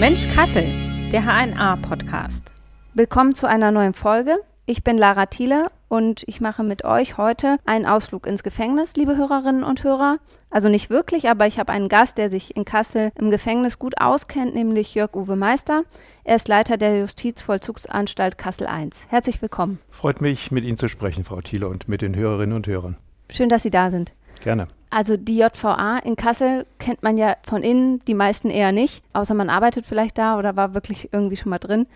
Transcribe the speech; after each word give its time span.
Mensch 0.00 0.26
Kassel, 0.34 0.64
der 1.12 1.22
HNA-Podcast. 1.22 2.52
Willkommen 2.94 3.36
zu 3.36 3.46
einer 3.46 3.70
neuen 3.70 3.94
Folge. 3.94 4.38
Ich 4.66 4.82
bin 4.82 4.98
Lara 4.98 5.26
Thiele 5.26 5.70
und 5.86 6.24
ich 6.26 6.40
mache 6.40 6.64
mit 6.64 6.84
euch 6.84 7.16
heute 7.16 7.58
einen 7.64 7.86
Ausflug 7.86 8.26
ins 8.26 8.42
Gefängnis, 8.42 8.96
liebe 8.96 9.16
Hörerinnen 9.16 9.62
und 9.62 9.84
Hörer. 9.84 10.18
Also 10.50 10.68
nicht 10.68 10.90
wirklich, 10.90 11.28
aber 11.28 11.46
ich 11.46 11.60
habe 11.60 11.70
einen 11.70 11.88
Gast, 11.88 12.18
der 12.18 12.28
sich 12.28 12.56
in 12.56 12.64
Kassel 12.64 13.12
im 13.14 13.30
Gefängnis 13.30 13.78
gut 13.78 14.00
auskennt, 14.00 14.56
nämlich 14.56 14.96
Jörg-Uwe 14.96 15.36
Meister. 15.36 15.84
Er 16.24 16.34
ist 16.34 16.48
Leiter 16.48 16.76
der 16.76 16.98
Justizvollzugsanstalt 16.98 18.36
Kassel 18.36 18.66
I. 18.68 18.90
Herzlich 19.06 19.40
willkommen. 19.40 19.78
Freut 19.90 20.20
mich, 20.20 20.50
mit 20.50 20.64
Ihnen 20.64 20.76
zu 20.76 20.88
sprechen, 20.88 21.22
Frau 21.22 21.40
Thiele, 21.40 21.68
und 21.68 21.88
mit 21.88 22.02
den 22.02 22.16
Hörerinnen 22.16 22.56
und 22.56 22.66
Hörern. 22.66 22.96
Schön, 23.30 23.48
dass 23.48 23.62
Sie 23.62 23.70
da 23.70 23.92
sind. 23.92 24.12
Gerne. 24.40 24.68
Also 24.90 25.16
die 25.16 25.38
JVA 25.38 25.98
in 25.98 26.16
Kassel 26.16 26.66
kennt 26.78 27.02
man 27.02 27.16
ja 27.16 27.36
von 27.42 27.62
innen, 27.62 28.00
die 28.06 28.14
meisten 28.14 28.50
eher 28.50 28.72
nicht, 28.72 29.04
außer 29.12 29.34
man 29.34 29.48
arbeitet 29.48 29.86
vielleicht 29.86 30.18
da 30.18 30.36
oder 30.38 30.56
war 30.56 30.74
wirklich 30.74 31.12
irgendwie 31.12 31.36
schon 31.36 31.50
mal 31.50 31.58
drin. 31.58 31.86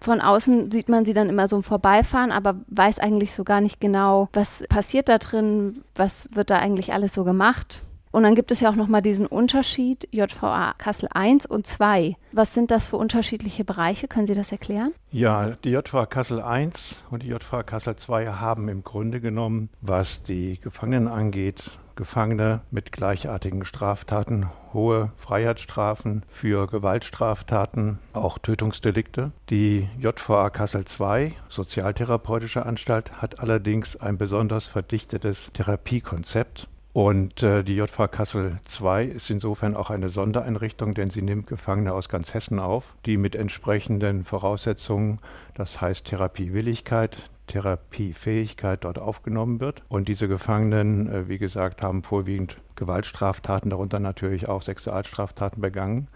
Von 0.00 0.20
außen 0.20 0.72
sieht 0.72 0.88
man 0.88 1.04
sie 1.04 1.12
dann 1.12 1.28
immer 1.28 1.46
so 1.46 1.56
im 1.56 1.62
Vorbeifahren, 1.62 2.32
aber 2.32 2.56
weiß 2.68 2.98
eigentlich 2.98 3.32
so 3.32 3.44
gar 3.44 3.60
nicht 3.60 3.80
genau, 3.80 4.28
was 4.32 4.64
passiert 4.68 5.08
da 5.08 5.18
drin, 5.18 5.84
was 5.94 6.28
wird 6.32 6.50
da 6.50 6.58
eigentlich 6.58 6.92
alles 6.92 7.12
so 7.12 7.22
gemacht. 7.22 7.82
Und 8.12 8.24
dann 8.24 8.34
gibt 8.34 8.50
es 8.50 8.60
ja 8.60 8.70
auch 8.70 8.74
nochmal 8.74 9.02
diesen 9.02 9.26
Unterschied 9.26 10.08
JVA 10.10 10.74
Kassel 10.78 11.08
1 11.12 11.46
und 11.46 11.66
2. 11.66 12.16
Was 12.32 12.54
sind 12.54 12.72
das 12.72 12.88
für 12.88 12.96
unterschiedliche 12.96 13.64
Bereiche? 13.64 14.08
Können 14.08 14.26
Sie 14.26 14.34
das 14.34 14.50
erklären? 14.50 14.92
Ja, 15.12 15.50
die 15.62 15.70
JVA 15.70 16.06
Kassel 16.06 16.40
1 16.40 17.04
und 17.10 17.22
die 17.22 17.28
JVA 17.28 17.62
Kassel 17.62 17.94
2 17.94 18.26
haben 18.26 18.68
im 18.68 18.82
Grunde 18.82 19.20
genommen, 19.20 19.68
was 19.80 20.24
die 20.24 20.58
Gefangenen 20.60 21.06
angeht, 21.06 21.62
Gefangene 22.00 22.62
mit 22.70 22.92
gleichartigen 22.92 23.66
Straftaten, 23.66 24.46
hohe 24.72 25.12
Freiheitsstrafen 25.16 26.22
für 26.28 26.66
Gewaltstraftaten, 26.66 27.98
auch 28.14 28.38
Tötungsdelikte. 28.38 29.32
Die 29.50 29.86
JVA 29.98 30.48
Kassel 30.48 30.86
II, 30.98 31.34
Sozialtherapeutische 31.50 32.64
Anstalt, 32.64 33.20
hat 33.20 33.40
allerdings 33.40 33.96
ein 33.96 34.16
besonders 34.16 34.66
verdichtetes 34.66 35.50
Therapiekonzept. 35.52 36.68
Und 36.94 37.42
äh, 37.42 37.62
die 37.62 37.76
JVA 37.76 38.08
Kassel 38.08 38.58
II 38.80 39.06
ist 39.06 39.28
insofern 39.28 39.76
auch 39.76 39.90
eine 39.90 40.08
Sondereinrichtung, 40.08 40.94
denn 40.94 41.10
sie 41.10 41.20
nimmt 41.20 41.48
Gefangene 41.48 41.92
aus 41.92 42.08
ganz 42.08 42.32
Hessen 42.32 42.60
auf, 42.60 42.94
die 43.04 43.18
mit 43.18 43.36
entsprechenden 43.36 44.24
Voraussetzungen, 44.24 45.18
das 45.52 45.82
heißt 45.82 46.06
Therapiewilligkeit, 46.06 47.28
Therapiefähigkeit 47.50 48.84
dort 48.84 48.98
aufgenommen 48.98 49.60
wird. 49.60 49.82
Und 49.88 50.08
diese 50.08 50.28
Gefangenen, 50.28 51.08
äh, 51.08 51.28
wie 51.28 51.38
gesagt, 51.38 51.82
haben 51.82 52.02
vorwiegend 52.02 52.56
Gewaltstraftaten, 52.76 53.70
darunter 53.70 54.00
natürlich 54.00 54.48
auch 54.48 54.62
Sexualstraftaten 54.62 55.60
begangen 55.60 56.08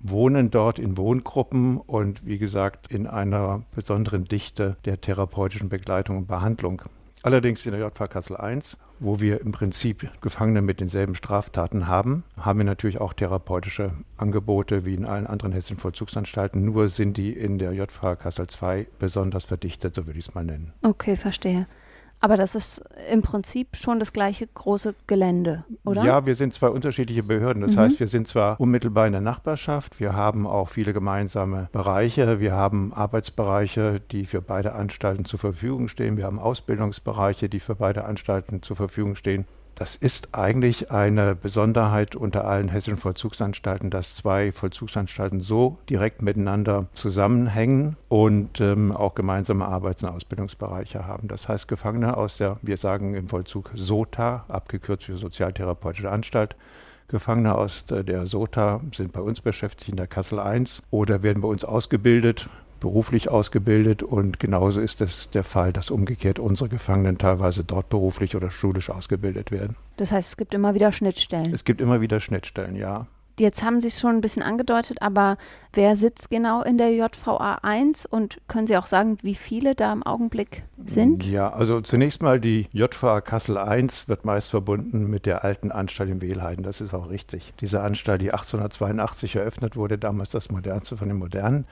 wohnen 0.00 0.50
dort 0.50 0.78
in 0.78 0.96
Wohngruppen 0.96 1.78
und 1.78 2.24
wie 2.24 2.38
gesagt 2.38 2.90
in 2.92 3.06
einer 3.06 3.62
besonderen 3.74 4.24
Dichte 4.24 4.76
der 4.84 5.00
therapeutischen 5.00 5.68
Begleitung 5.68 6.18
und 6.18 6.28
Behandlung. 6.28 6.82
Allerdings 7.22 7.66
in 7.66 7.72
der 7.72 7.80
JV 7.80 8.08
Kassel 8.08 8.36
I, 8.40 8.60
wo 9.00 9.20
wir 9.20 9.40
im 9.40 9.52
Prinzip 9.52 10.10
Gefangene 10.20 10.62
mit 10.62 10.80
denselben 10.80 11.14
Straftaten 11.14 11.88
haben, 11.88 12.24
haben 12.36 12.58
wir 12.58 12.64
natürlich 12.64 13.00
auch 13.00 13.12
therapeutische 13.12 13.92
Angebote 14.16 14.84
wie 14.84 14.94
in 14.94 15.04
allen 15.04 15.26
anderen 15.26 15.52
hessischen 15.52 15.78
Vollzugsanstalten. 15.78 16.64
Nur 16.64 16.88
sind 16.88 17.16
die 17.16 17.32
in 17.32 17.58
der 17.58 17.72
JV 17.72 18.16
Kassel 18.16 18.46
II 18.62 18.86
besonders 18.98 19.44
verdichtet, 19.44 19.94
so 19.94 20.06
würde 20.06 20.18
ich 20.18 20.28
es 20.28 20.34
mal 20.34 20.44
nennen. 20.44 20.72
Okay, 20.82 21.16
verstehe. 21.16 21.66
Aber 22.20 22.36
das 22.36 22.54
ist 22.54 22.82
im 23.10 23.22
Prinzip 23.22 23.76
schon 23.76 24.00
das 24.00 24.12
gleiche 24.12 24.46
große 24.46 24.94
Gelände, 25.06 25.64
oder? 25.84 26.04
Ja, 26.04 26.26
wir 26.26 26.34
sind 26.34 26.52
zwei 26.52 26.68
unterschiedliche 26.68 27.22
Behörden. 27.22 27.62
Das 27.62 27.76
mhm. 27.76 27.80
heißt, 27.80 28.00
wir 28.00 28.08
sind 28.08 28.26
zwar 28.26 28.60
unmittelbar 28.60 29.06
in 29.06 29.12
der 29.12 29.20
Nachbarschaft, 29.20 30.00
wir 30.00 30.14
haben 30.14 30.46
auch 30.46 30.68
viele 30.68 30.92
gemeinsame 30.92 31.68
Bereiche, 31.72 32.40
wir 32.40 32.52
haben 32.52 32.92
Arbeitsbereiche, 32.92 34.00
die 34.10 34.26
für 34.26 34.42
beide 34.42 34.72
Anstalten 34.72 35.24
zur 35.24 35.38
Verfügung 35.38 35.88
stehen, 35.88 36.16
wir 36.16 36.24
haben 36.24 36.40
Ausbildungsbereiche, 36.40 37.48
die 37.48 37.60
für 37.60 37.76
beide 37.76 38.04
Anstalten 38.04 38.62
zur 38.62 38.76
Verfügung 38.76 39.14
stehen. 39.14 39.46
Das 39.78 39.94
ist 39.94 40.34
eigentlich 40.34 40.90
eine 40.90 41.36
Besonderheit 41.36 42.16
unter 42.16 42.44
allen 42.44 42.68
hessischen 42.68 42.96
Vollzugsanstalten, 42.96 43.90
dass 43.90 44.16
zwei 44.16 44.50
Vollzugsanstalten 44.50 45.40
so 45.40 45.78
direkt 45.88 46.20
miteinander 46.20 46.86
zusammenhängen 46.94 47.96
und 48.08 48.60
ähm, 48.60 48.90
auch 48.90 49.14
gemeinsame 49.14 49.68
Arbeits- 49.68 50.02
und 50.02 50.08
Ausbildungsbereiche 50.08 51.06
haben. 51.06 51.28
Das 51.28 51.48
heißt, 51.48 51.68
Gefangene 51.68 52.16
aus 52.16 52.38
der, 52.38 52.56
wir 52.60 52.76
sagen 52.76 53.14
im 53.14 53.28
Vollzug 53.28 53.70
SOTA, 53.72 54.46
abgekürzt 54.48 55.04
für 55.04 55.16
Sozialtherapeutische 55.16 56.10
Anstalt, 56.10 56.56
Gefangene 57.06 57.54
aus 57.54 57.84
der 57.86 58.26
SOTA 58.26 58.80
sind 58.92 59.12
bei 59.12 59.20
uns 59.20 59.40
beschäftigt 59.40 59.90
in 59.90 59.96
der 59.96 60.08
Kassel 60.08 60.40
I 60.40 60.64
oder 60.90 61.22
werden 61.22 61.40
bei 61.40 61.48
uns 61.48 61.64
ausgebildet 61.64 62.50
beruflich 62.80 63.28
ausgebildet 63.28 64.02
und 64.02 64.40
genauso 64.40 64.80
ist 64.80 65.00
es 65.00 65.30
der 65.30 65.44
Fall, 65.44 65.72
dass 65.72 65.90
umgekehrt 65.90 66.38
unsere 66.38 66.68
Gefangenen 66.68 67.18
teilweise 67.18 67.64
dort 67.64 67.88
beruflich 67.88 68.36
oder 68.36 68.50
schulisch 68.50 68.90
ausgebildet 68.90 69.50
werden. 69.50 69.76
Das 69.96 70.12
heißt, 70.12 70.30
es 70.30 70.36
gibt 70.36 70.54
immer 70.54 70.74
wieder 70.74 70.92
Schnittstellen. 70.92 71.52
Es 71.52 71.64
gibt 71.64 71.80
immer 71.80 72.00
wieder 72.00 72.20
Schnittstellen, 72.20 72.76
ja. 72.76 73.06
Jetzt 73.38 73.62
haben 73.62 73.80
Sie 73.80 73.88
es 73.88 74.00
schon 74.00 74.16
ein 74.16 74.20
bisschen 74.20 74.42
angedeutet, 74.42 75.00
aber 75.00 75.36
wer 75.72 75.94
sitzt 75.94 76.30
genau 76.30 76.62
in 76.62 76.76
der 76.76 76.92
JVA 76.92 77.60
1 77.62 78.06
und 78.06 78.40
können 78.48 78.66
Sie 78.66 78.76
auch 78.76 78.86
sagen, 78.86 79.18
wie 79.22 79.36
viele 79.36 79.74
da 79.74 79.92
im 79.92 80.02
Augenblick 80.02 80.64
sind? 80.84 81.24
Ja, 81.24 81.52
also 81.52 81.80
zunächst 81.80 82.20
mal 82.20 82.40
die 82.40 82.68
JVA 82.72 83.20
Kassel 83.20 83.56
1 83.56 84.08
wird 84.08 84.24
meist 84.24 84.50
verbunden 84.50 85.08
mit 85.08 85.24
der 85.24 85.44
alten 85.44 85.70
Anstalt 85.70 86.10
in 86.10 86.20
Wehlheiden. 86.20 86.64
Das 86.64 86.80
ist 86.80 86.94
auch 86.94 87.10
richtig. 87.10 87.52
Diese 87.60 87.80
Anstalt, 87.80 88.22
die 88.22 88.32
1882 88.32 89.36
eröffnet 89.36 89.76
wurde, 89.76 89.98
damals 89.98 90.30
das 90.30 90.50
modernste 90.50 90.96
von 90.96 91.08
den 91.08 91.18
modernen. 91.18 91.64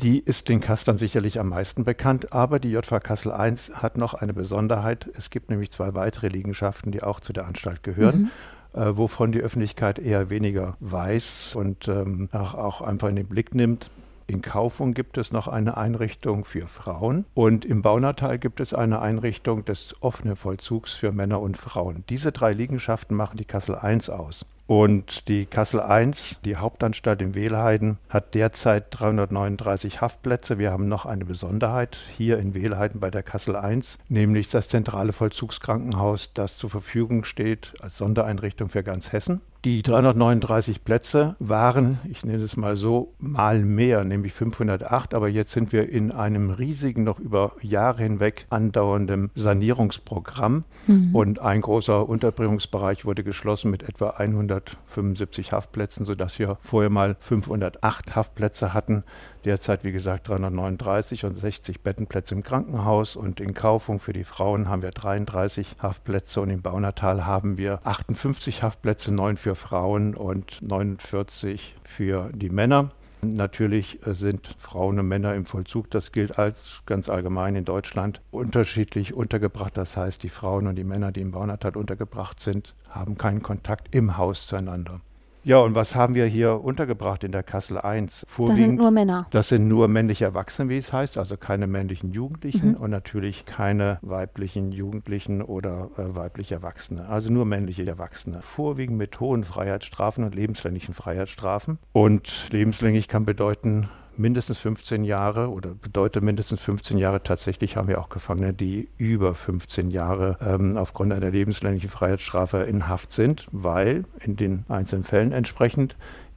Die 0.00 0.18
ist 0.18 0.48
den 0.48 0.60
Kastlern 0.60 0.96
sicherlich 0.96 1.38
am 1.38 1.50
meisten 1.50 1.84
bekannt, 1.84 2.32
aber 2.32 2.58
die 2.58 2.70
JV 2.70 2.98
Kassel 3.00 3.32
I 3.32 3.54
hat 3.74 3.98
noch 3.98 4.14
eine 4.14 4.32
Besonderheit. 4.32 5.08
Es 5.14 5.30
gibt 5.30 5.50
nämlich 5.50 5.70
zwei 5.70 5.94
weitere 5.94 6.28
Liegenschaften, 6.28 6.92
die 6.92 7.02
auch 7.02 7.20
zu 7.20 7.32
der 7.32 7.46
Anstalt 7.46 7.82
gehören. 7.82 8.30
Mhm. 8.74 8.80
Äh, 8.80 8.96
wovon 8.96 9.32
die 9.32 9.40
Öffentlichkeit 9.40 9.98
eher 9.98 10.30
weniger 10.30 10.76
weiß 10.80 11.54
und 11.56 11.88
ähm, 11.88 12.30
auch, 12.32 12.54
auch 12.54 12.80
einfach 12.80 13.08
in 13.08 13.16
den 13.16 13.26
Blick 13.26 13.54
nimmt. 13.54 13.90
In 14.26 14.40
Kaufung 14.40 14.94
gibt 14.94 15.18
es 15.18 15.30
noch 15.30 15.46
eine 15.46 15.76
Einrichtung 15.76 16.46
für 16.46 16.66
Frauen 16.66 17.26
und 17.34 17.66
im 17.66 17.82
Baunatal 17.82 18.38
gibt 18.38 18.60
es 18.60 18.72
eine 18.72 19.02
Einrichtung 19.02 19.66
des 19.66 19.94
offenen 20.00 20.36
Vollzugs 20.36 20.92
für 20.92 21.12
Männer 21.12 21.40
und 21.40 21.58
Frauen. 21.58 22.04
Diese 22.08 22.32
drei 22.32 22.52
Liegenschaften 22.52 23.14
machen 23.14 23.36
die 23.36 23.44
Kassel 23.44 23.78
I 23.82 24.10
aus. 24.10 24.46
Und 24.74 25.28
die 25.28 25.44
Kassel 25.44 25.82
I, 25.86 26.12
die 26.46 26.56
Hauptanstalt 26.56 27.20
in 27.20 27.34
Wehlheiden, 27.34 27.98
hat 28.08 28.34
derzeit 28.34 28.86
339 28.88 30.00
Haftplätze. 30.00 30.56
Wir 30.56 30.72
haben 30.72 30.88
noch 30.88 31.04
eine 31.04 31.26
Besonderheit 31.26 31.98
hier 32.16 32.38
in 32.38 32.54
Wehlheiden 32.54 32.98
bei 32.98 33.10
der 33.10 33.22
Kassel 33.22 33.54
I, 33.54 33.82
nämlich 34.08 34.48
das 34.48 34.70
zentrale 34.70 35.12
Vollzugskrankenhaus, 35.12 36.32
das 36.32 36.56
zur 36.56 36.70
Verfügung 36.70 37.24
steht 37.24 37.74
als 37.82 37.98
Sondereinrichtung 37.98 38.70
für 38.70 38.82
ganz 38.82 39.12
Hessen. 39.12 39.42
Die 39.64 39.82
339 39.82 40.82
Plätze 40.82 41.36
waren, 41.38 42.00
ich 42.10 42.24
nenne 42.24 42.42
es 42.42 42.56
mal 42.56 42.76
so, 42.76 43.14
mal 43.20 43.60
mehr, 43.64 44.02
nämlich 44.02 44.32
508. 44.32 45.14
Aber 45.14 45.28
jetzt 45.28 45.52
sind 45.52 45.70
wir 45.70 45.88
in 45.88 46.10
einem 46.10 46.50
riesigen, 46.50 47.04
noch 47.04 47.20
über 47.20 47.52
Jahre 47.62 48.02
hinweg 48.02 48.46
andauernden 48.50 49.30
Sanierungsprogramm. 49.36 50.64
Mhm. 50.88 51.14
Und 51.14 51.38
ein 51.38 51.60
großer 51.60 52.08
Unterbringungsbereich 52.08 53.04
wurde 53.04 53.22
geschlossen 53.22 53.70
mit 53.70 53.84
etwa 53.84 54.10
175 54.10 55.52
Haftplätzen, 55.52 56.06
sodass 56.06 56.40
wir 56.40 56.58
vorher 56.60 56.90
mal 56.90 57.16
508 57.20 58.16
Haftplätze 58.16 58.74
hatten. 58.74 59.04
Derzeit, 59.44 59.84
wie 59.84 59.92
gesagt, 59.92 60.28
339 60.28 61.24
und 61.24 61.34
60 61.34 61.82
Bettenplätze 61.82 62.34
im 62.34 62.42
Krankenhaus. 62.42 63.16
Und 63.16 63.40
in 63.40 63.54
Kaufung 63.54 63.98
für 63.98 64.12
die 64.12 64.24
Frauen 64.24 64.68
haben 64.68 64.82
wir 64.82 64.90
33 64.90 65.76
Haftplätze 65.80 66.40
und 66.40 66.50
im 66.50 66.62
Baunatal 66.62 67.26
haben 67.26 67.58
wir 67.58 67.80
58 67.84 68.62
Haftplätze, 68.62 69.12
9 69.12 69.36
für 69.36 69.54
Frauen 69.54 70.14
und 70.14 70.62
49 70.62 71.74
für 71.84 72.30
die 72.32 72.50
Männer. 72.50 72.90
Natürlich 73.24 74.04
äh, 74.04 74.14
sind 74.14 74.54
Frauen 74.58 74.98
und 74.98 75.06
Männer 75.06 75.34
im 75.34 75.46
Vollzug, 75.46 75.88
das 75.90 76.10
gilt 76.10 76.40
als 76.40 76.82
ganz 76.86 77.08
allgemein 77.08 77.54
in 77.54 77.64
Deutschland, 77.64 78.20
unterschiedlich 78.32 79.14
untergebracht. 79.14 79.76
Das 79.76 79.96
heißt, 79.96 80.24
die 80.24 80.28
Frauen 80.28 80.66
und 80.66 80.74
die 80.74 80.82
Männer, 80.84 81.12
die 81.12 81.20
im 81.20 81.30
Baunatal 81.30 81.76
untergebracht 81.76 82.40
sind, 82.40 82.74
haben 82.90 83.16
keinen 83.16 83.42
Kontakt 83.42 83.94
im 83.94 84.16
Haus 84.16 84.48
zueinander. 84.48 85.00
Ja, 85.44 85.58
und 85.58 85.74
was 85.74 85.96
haben 85.96 86.14
wir 86.14 86.26
hier 86.26 86.62
untergebracht 86.62 87.24
in 87.24 87.32
der 87.32 87.42
Kassel 87.42 87.78
1? 87.78 88.26
Vorwiegend, 88.28 88.58
das 88.58 88.58
sind 88.58 88.76
nur 88.76 88.90
Männer. 88.92 89.26
Das 89.30 89.48
sind 89.48 89.66
nur 89.66 89.88
männliche 89.88 90.24
Erwachsene, 90.24 90.68
wie 90.68 90.76
es 90.76 90.92
heißt, 90.92 91.18
also 91.18 91.36
keine 91.36 91.66
männlichen 91.66 92.12
Jugendlichen 92.12 92.70
mhm. 92.70 92.76
und 92.76 92.90
natürlich 92.90 93.44
keine 93.44 93.98
weiblichen 94.02 94.70
Jugendlichen 94.70 95.42
oder 95.42 95.90
äh, 95.96 96.14
weibliche 96.14 96.54
Erwachsene, 96.54 97.08
also 97.08 97.32
nur 97.32 97.44
männliche 97.44 97.84
Erwachsene. 97.84 98.40
Vorwiegend 98.40 98.98
mit 98.98 99.18
hohen 99.18 99.42
Freiheitsstrafen 99.42 100.22
und 100.22 100.34
lebenslänglichen 100.36 100.94
Freiheitsstrafen. 100.94 101.78
Und 101.90 102.48
lebenslänglich 102.52 103.08
kann 103.08 103.24
bedeuten, 103.24 103.88
mindestens 104.16 104.58
15 104.58 105.04
Jahre 105.04 105.48
oder 105.50 105.70
bedeutet 105.74 106.22
mindestens 106.22 106.60
15 106.60 106.98
Jahre. 106.98 107.22
Tatsächlich 107.22 107.76
haben 107.76 107.88
wir 107.88 108.00
auch 108.00 108.08
Gefangene, 108.08 108.52
die 108.52 108.88
über 108.98 109.34
15 109.34 109.90
Jahre 109.90 110.38
ähm, 110.40 110.76
aufgrund 110.76 111.12
einer 111.12 111.30
lebenslänglichen 111.30 111.90
Freiheitsstrafe 111.90 112.58
in 112.58 112.88
Haft 112.88 113.12
sind, 113.12 113.46
weil 113.52 114.04
in 114.20 114.36
den 114.36 114.64
einzelnen 114.68 115.04
Fällen 115.04 115.32
entsprechend 115.32 115.96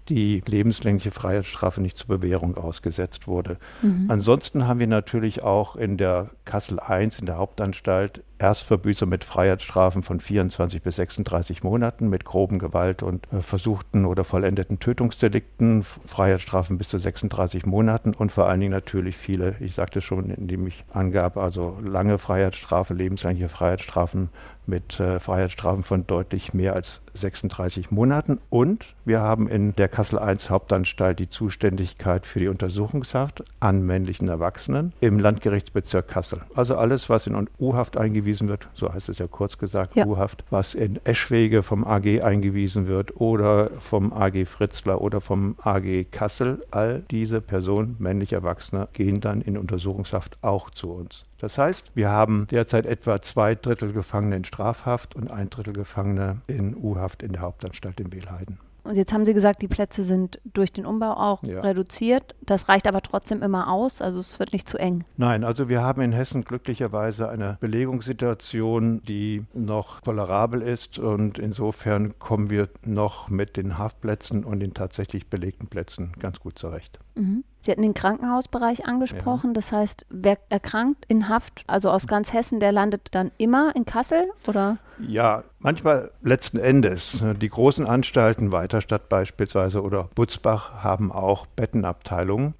die 0.09 0.41
lebenslängliche 0.45 1.11
Freiheitsstrafe 1.11 1.81
nicht 1.81 1.97
zur 1.97 2.07
Bewährung 2.07 2.57
ausgesetzt 2.57 3.27
wurde. 3.27 3.57
Mhm. 3.81 4.05
Ansonsten 4.09 4.67
haben 4.67 4.79
wir 4.79 4.87
natürlich 4.87 5.43
auch 5.43 5.75
in 5.75 5.97
der 5.97 6.29
Kassel 6.45 6.79
I, 6.87 7.09
in 7.19 7.25
der 7.25 7.37
Hauptanstalt, 7.37 8.23
Erstverbüßer 8.37 9.05
mit 9.05 9.23
Freiheitsstrafen 9.23 10.03
von 10.03 10.19
24 10.19 10.81
bis 10.81 10.97
36 10.97 11.63
Monaten 11.63 12.09
mit 12.09 12.25
groben 12.25 12.59
Gewalt 12.59 13.01
und 13.01 13.31
äh, 13.31 13.39
versuchten 13.39 14.05
oder 14.05 14.25
vollendeten 14.25 14.79
Tötungsdelikten, 14.79 15.83
Freiheitsstrafen 15.83 16.77
bis 16.77 16.89
zu 16.89 16.97
36 16.97 17.65
Monaten 17.65 18.13
und 18.13 18.33
vor 18.33 18.49
allen 18.49 18.59
Dingen 18.59 18.73
natürlich 18.73 19.15
viele, 19.15 19.55
ich 19.61 19.73
sagte 19.73 20.01
schon, 20.01 20.31
indem 20.31 20.67
ich 20.67 20.83
angab, 20.91 21.37
also 21.37 21.77
lange 21.81 22.17
Freiheitsstrafe, 22.17 22.93
lebenslängliche 22.93 23.47
Freiheitsstrafen 23.47 24.29
mit 24.67 24.99
äh, 24.99 25.19
Freiheitsstrafen 25.19 25.83
von 25.83 26.07
deutlich 26.07 26.53
mehr 26.53 26.75
als 26.75 27.01
36 27.13 27.91
Monaten. 27.91 28.39
Und 28.49 28.95
wir 29.05 29.21
haben 29.21 29.47
in 29.47 29.75
der 29.75 29.87
Kassel 29.87 30.19
I 30.19 30.35
Hauptanstalt 30.35 31.19
die 31.19 31.29
Zuständigkeit 31.29 32.25
für 32.25 32.39
die 32.39 32.47
Untersuchungshaft 32.47 33.43
an 33.59 33.85
männlichen 33.85 34.27
Erwachsenen 34.27 34.93
im 35.01 35.19
Landgerichtsbezirk 35.19 36.07
Kassel. 36.07 36.41
Also 36.55 36.75
alles, 36.75 37.09
was 37.09 37.27
in 37.27 37.47
U-Haft 37.59 37.97
eingewiesen 37.97 38.47
wird, 38.47 38.67
so 38.73 38.93
heißt 38.93 39.09
es 39.09 39.17
ja 39.17 39.27
kurz 39.27 39.57
gesagt, 39.57 39.95
ja. 39.95 40.05
U-Haft, 40.05 40.43
was 40.49 40.73
in 40.73 40.99
Eschwege 41.05 41.63
vom 41.63 41.85
AG 41.85 42.21
eingewiesen 42.21 42.87
wird 42.87 43.19
oder 43.19 43.69
vom 43.79 44.13
AG 44.13 44.45
Fritzler 44.45 45.01
oder 45.01 45.21
vom 45.21 45.55
AG 45.61 46.05
Kassel, 46.11 46.65
all 46.71 47.03
diese 47.11 47.41
Personen, 47.41 47.95
männliche 47.99 48.35
Erwachsene, 48.35 48.87
gehen 48.93 49.21
dann 49.21 49.41
in 49.41 49.57
Untersuchungshaft 49.57 50.37
auch 50.41 50.69
zu 50.69 50.91
uns. 50.91 51.23
Das 51.37 51.57
heißt, 51.57 51.91
wir 51.95 52.09
haben 52.09 52.47
derzeit 52.49 52.85
etwa 52.85 53.21
zwei 53.21 53.55
Drittel 53.55 53.93
Gefangene 53.93 54.37
in 54.37 54.45
Strafhaft 54.45 55.15
und 55.15 55.29
ein 55.29 55.49
Drittel 55.49 55.73
Gefangene 55.73 56.41
in 56.47 56.75
U-Haft 56.75 57.23
in 57.23 57.33
der 57.33 57.41
Hauptanstalt 57.41 57.99
in 57.99 58.13
Wehlheiden. 58.13 58.59
Und 58.85 58.97
jetzt 58.97 59.13
haben 59.13 59.25
Sie 59.25 59.33
gesagt, 59.33 59.63
die 59.63 59.67
Plätze 59.67 60.03
sind 60.03 60.39
durch 60.45 60.71
den 60.71 60.85
Umbau 60.85 61.13
auch 61.13 61.43
ja. 61.43 61.61
reduziert. 61.61 62.35
Das 62.41 62.69
reicht 62.69 62.87
aber 62.87 63.01
trotzdem 63.01 63.41
immer 63.41 63.71
aus, 63.71 63.99
also 63.99 64.19
es 64.19 64.37
wird 64.37 64.53
nicht 64.53 64.69
zu 64.69 64.77
eng. 64.77 65.03
Nein, 65.17 65.43
also 65.43 65.69
wir 65.69 65.81
haben 65.81 66.01
in 66.01 66.11
Hessen 66.11 66.43
glücklicherweise 66.43 67.27
eine 67.27 67.57
Belegungssituation, 67.59 69.01
die 69.01 69.43
noch 69.55 70.01
tolerabel 70.01 70.61
ist 70.61 70.99
und 70.99 71.39
insofern 71.39 72.19
kommen 72.19 72.51
wir 72.51 72.69
noch 72.83 73.27
mit 73.27 73.57
den 73.57 73.79
Haftplätzen 73.79 74.43
und 74.45 74.59
den 74.59 74.75
tatsächlich 74.75 75.27
belegten 75.31 75.67
Plätzen 75.67 76.11
ganz 76.19 76.39
gut 76.39 76.59
zurecht. 76.59 76.99
Mhm. 77.15 77.43
Sie 77.65 77.71
hatten 77.71 77.81
den 77.81 77.95
Krankenhausbereich 77.95 78.85
angesprochen. 78.85 79.49
Ja. 79.49 79.53
Das 79.53 79.71
heißt, 79.71 80.05
wer 80.09 80.37
erkrankt 80.49 81.05
in 81.07 81.29
Haft, 81.29 81.63
also 81.65 81.89
aus 81.89 82.05
ganz 82.05 82.31
Hessen, 82.31 82.59
der 82.59 82.71
landet 82.71 83.09
dann 83.11 83.31
immer 83.37 83.75
in 83.75 83.85
Kassel, 83.85 84.29
oder? 84.45 84.77
Ja, 84.99 85.43
manchmal 85.59 86.11
letzten 86.21 86.59
Endes. 86.59 87.23
Die 87.41 87.49
großen 87.49 87.87
Anstalten, 87.87 88.51
Weiterstadt 88.51 89.09
beispielsweise 89.09 89.81
oder 89.81 90.09
Butzbach, 90.13 90.83
haben 90.83 91.11
auch 91.11 91.47
Bettenabteilungen. 91.47 92.53